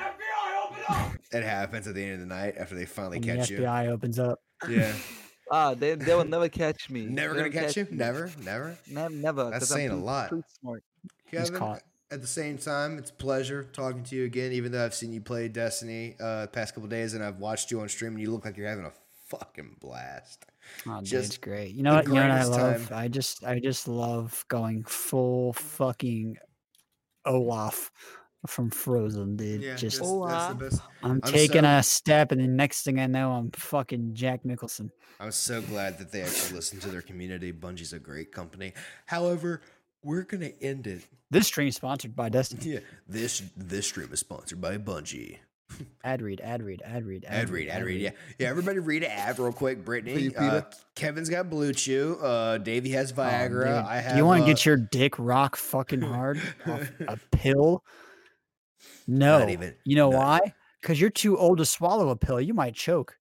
opens 0.64 0.84
up 0.88 1.12
it 1.32 1.42
happens 1.42 1.86
at 1.86 1.94
the 1.94 2.02
end 2.02 2.14
of 2.14 2.20
the 2.20 2.26
night 2.26 2.54
after 2.56 2.74
they 2.74 2.86
finally 2.86 3.18
When 3.18 3.28
the 3.28 3.36
catch 3.36 3.50
you. 3.50 3.58
FBI 3.58 3.88
opens 3.88 4.18
up. 4.18 4.40
Yeah. 4.68 4.92
Ah, 5.50 5.74
they 5.74 5.94
they 5.94 6.14
will 6.14 6.24
never 6.24 6.48
catch 6.48 6.90
me. 6.90 7.06
Never 7.06 7.34
They 7.34 7.40
gonna 7.40 7.54
won't 7.54 7.66
catch 7.66 7.76
you? 7.76 7.84
me. 7.90 7.96
Never? 7.96 8.30
Never? 8.42 8.78
Ne- 8.88 9.08
never. 9.08 9.44
That's 9.50 9.60
'cause 9.60 9.72
I'm 9.72 9.76
saying 9.78 9.90
a 9.90 9.96
lot. 9.96 10.30
too 10.30 10.42
smart. 10.60 10.82
He's 11.30 11.50
caught. 11.50 11.82
at 12.10 12.20
the 12.20 12.26
same 12.26 12.56
time, 12.58 12.98
it's 12.98 13.10
a 13.10 13.14
pleasure 13.14 13.64
talking 13.64 14.02
to 14.04 14.16
you 14.16 14.24
again, 14.24 14.52
even 14.52 14.72
though 14.72 14.84
I've 14.84 14.94
seen 14.94 15.12
you 15.12 15.20
play 15.20 15.48
Destiny 15.48 16.16
uh, 16.20 16.42
the 16.42 16.48
past 16.48 16.74
couple 16.74 16.88
days 16.88 17.14
and 17.14 17.22
I've 17.22 17.38
watched 17.38 17.70
you 17.70 17.80
on 17.80 17.88
stream 17.88 18.12
and 18.12 18.20
you 18.20 18.30
look 18.30 18.44
like 18.44 18.56
you're 18.56 18.68
having 18.68 18.86
a 18.86 18.92
fucking 19.28 19.76
blast. 19.80 20.46
Oh, 20.86 20.92
dude, 20.96 21.00
it's 21.02 21.10
Just 21.10 21.40
great. 21.42 21.74
You 21.74 21.82
know 21.82 21.94
what? 21.94 22.06
You 22.06 22.14
know 22.14 22.22
what 22.22 22.30
I 22.30 22.44
love? 22.44 22.88
time. 22.88 22.98
I 22.98 23.08
just 23.08 23.44
I 23.44 23.58
just 23.60 23.88
love 23.88 24.44
going 24.48 24.84
full 24.84 25.52
fucking 25.54 26.36
Olaf 27.24 27.90
from 28.46 28.70
Frozen, 28.70 29.36
dude. 29.36 29.76
just 29.76 29.98
that's 30.00 30.48
the 30.48 30.56
best. 30.58 30.82
I'm, 31.02 31.12
I'm 31.12 31.20
taking 31.20 31.62
so- 31.62 31.68
a 31.78 31.82
step, 31.82 32.32
and 32.32 32.40
the 32.40 32.46
next 32.46 32.82
thing 32.82 32.98
I 33.00 33.06
know, 33.06 33.32
I'm 33.32 33.50
fucking 33.50 34.14
Jack 34.14 34.44
Nicholson. 34.44 34.90
I'm 35.20 35.32
so 35.32 35.60
glad 35.60 35.98
that 35.98 36.12
they 36.12 36.22
actually 36.22 36.54
listen 36.56 36.78
to 36.80 36.88
their 36.88 37.02
community. 37.02 37.52
Bungie's 37.52 37.92
a 37.92 37.98
great 37.98 38.30
company. 38.30 38.72
However, 39.06 39.60
we're 40.04 40.22
gonna 40.22 40.50
end 40.60 40.86
it. 40.86 41.02
This 41.30 41.48
stream 41.48 41.72
sponsored 41.72 42.14
by 42.14 42.28
Destiny. 42.28 42.74
Yeah, 42.74 42.78
this 43.08 43.42
this 43.56 43.88
stream 43.88 44.08
is 44.12 44.20
sponsored 44.20 44.60
by 44.60 44.78
Bungie. 44.78 45.38
Ad 46.02 46.22
read, 46.22 46.40
ad 46.40 46.62
read, 46.62 46.80
ad 46.82 47.04
read, 47.04 47.26
Ad 47.28 47.50
read, 47.50 47.68
ad 47.68 47.84
read, 47.84 48.00
yeah, 48.00 48.10
yeah. 48.38 48.48
Everybody 48.48 48.78
read 48.78 49.02
an 49.04 49.10
ad 49.10 49.38
real 49.38 49.52
quick. 49.52 49.84
Brittany, 49.84 50.28
uh, 50.34 50.40
Peter? 50.40 50.66
Kevin's 50.94 51.28
got 51.28 51.50
Blue 51.50 51.74
Chew. 51.74 52.16
Uh, 52.22 52.56
Davey 52.56 52.90
has 52.92 53.12
Oh, 53.12 53.16
Viagra. 53.16 53.64
dude, 53.64 53.68
I 53.86 53.98
have. 54.00 54.12
Do 54.12 54.18
you 54.18 54.24
want 54.24 54.38
to 54.38 54.44
uh, 54.44 54.46
get 54.46 54.64
your 54.64 54.76
dick 54.78 55.18
rock 55.18 55.56
fucking 55.56 56.00
hard 56.00 56.40
off 56.66 56.90
a 57.08 57.18
pill? 57.32 57.84
No. 59.06 59.48
even- 59.48 59.74
you 59.84 59.96
know 59.96 60.10
not- 60.10 60.18
why? 60.42 60.54
Because 60.80 61.00
you're 61.00 61.10
too 61.10 61.36
old 61.36 61.58
to 61.58 61.64
swallow 61.64 62.08
a 62.10 62.16
pill. 62.16 62.40
You 62.40 62.54
might 62.54 62.74
choke. 62.74 63.16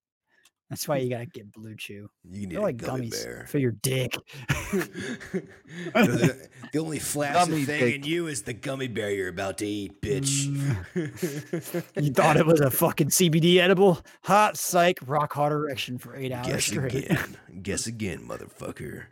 That's 0.69 0.85
why 0.85 0.97
you 0.97 1.09
gotta 1.09 1.25
get 1.25 1.49
Blue 1.53 1.75
Chew. 1.77 2.09
You 2.29 2.41
need 2.41 2.51
They're 2.51 2.59
like 2.61 2.75
gummy 2.75 3.07
gummies 3.09 3.23
bear. 3.23 3.45
for 3.47 3.57
your 3.57 3.71
dick. 3.71 4.17
the, 4.73 6.49
the 6.73 6.79
only 6.79 6.99
flaccid 6.99 7.49
Gummy 7.49 7.63
thing 7.65 7.79
dick. 7.79 7.95
in 7.95 8.03
you 8.03 8.27
is 8.27 8.43
the 8.43 8.53
gummy 8.53 8.87
bear 8.87 9.09
you're 9.11 9.29
about 9.29 9.57
to 9.59 9.65
eat, 9.65 10.01
bitch. 10.01 10.45
Mm. 10.93 11.83
you 12.03 12.11
thought 12.11 12.37
it 12.37 12.45
was 12.45 12.59
a 12.59 12.69
fucking 12.69 13.09
CBD 13.09 13.57
edible? 13.59 13.99
Hot 14.23 14.57
psych, 14.57 14.99
rock 15.05 15.33
hard 15.33 15.53
erection 15.53 15.97
for 15.97 16.15
eight 16.15 16.31
hours 16.31 16.47
Guess 16.47 16.65
straight. 16.65 16.93
again. 17.05 17.37
Guess 17.61 17.87
again, 17.87 18.19
motherfucker. 18.27 19.05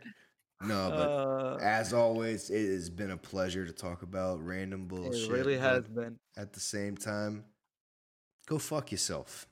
No, 0.62 0.90
but 0.90 1.08
Uh, 1.10 1.58
as 1.60 1.92
always, 1.92 2.48
it 2.50 2.70
has 2.72 2.88
been 2.90 3.10
a 3.10 3.16
pleasure 3.16 3.66
to 3.66 3.72
talk 3.72 4.02
about 4.02 4.44
random 4.44 4.86
bullshit. 4.86 5.30
it 5.30 5.32
really 5.32 5.58
has 5.58 5.86
been. 5.88 6.18
At 6.36 6.52
the 6.54 6.60
same 6.60 6.96
time, 6.96 7.44
go 8.46 8.58
fuck 8.58 8.90
yourself. 8.90 9.46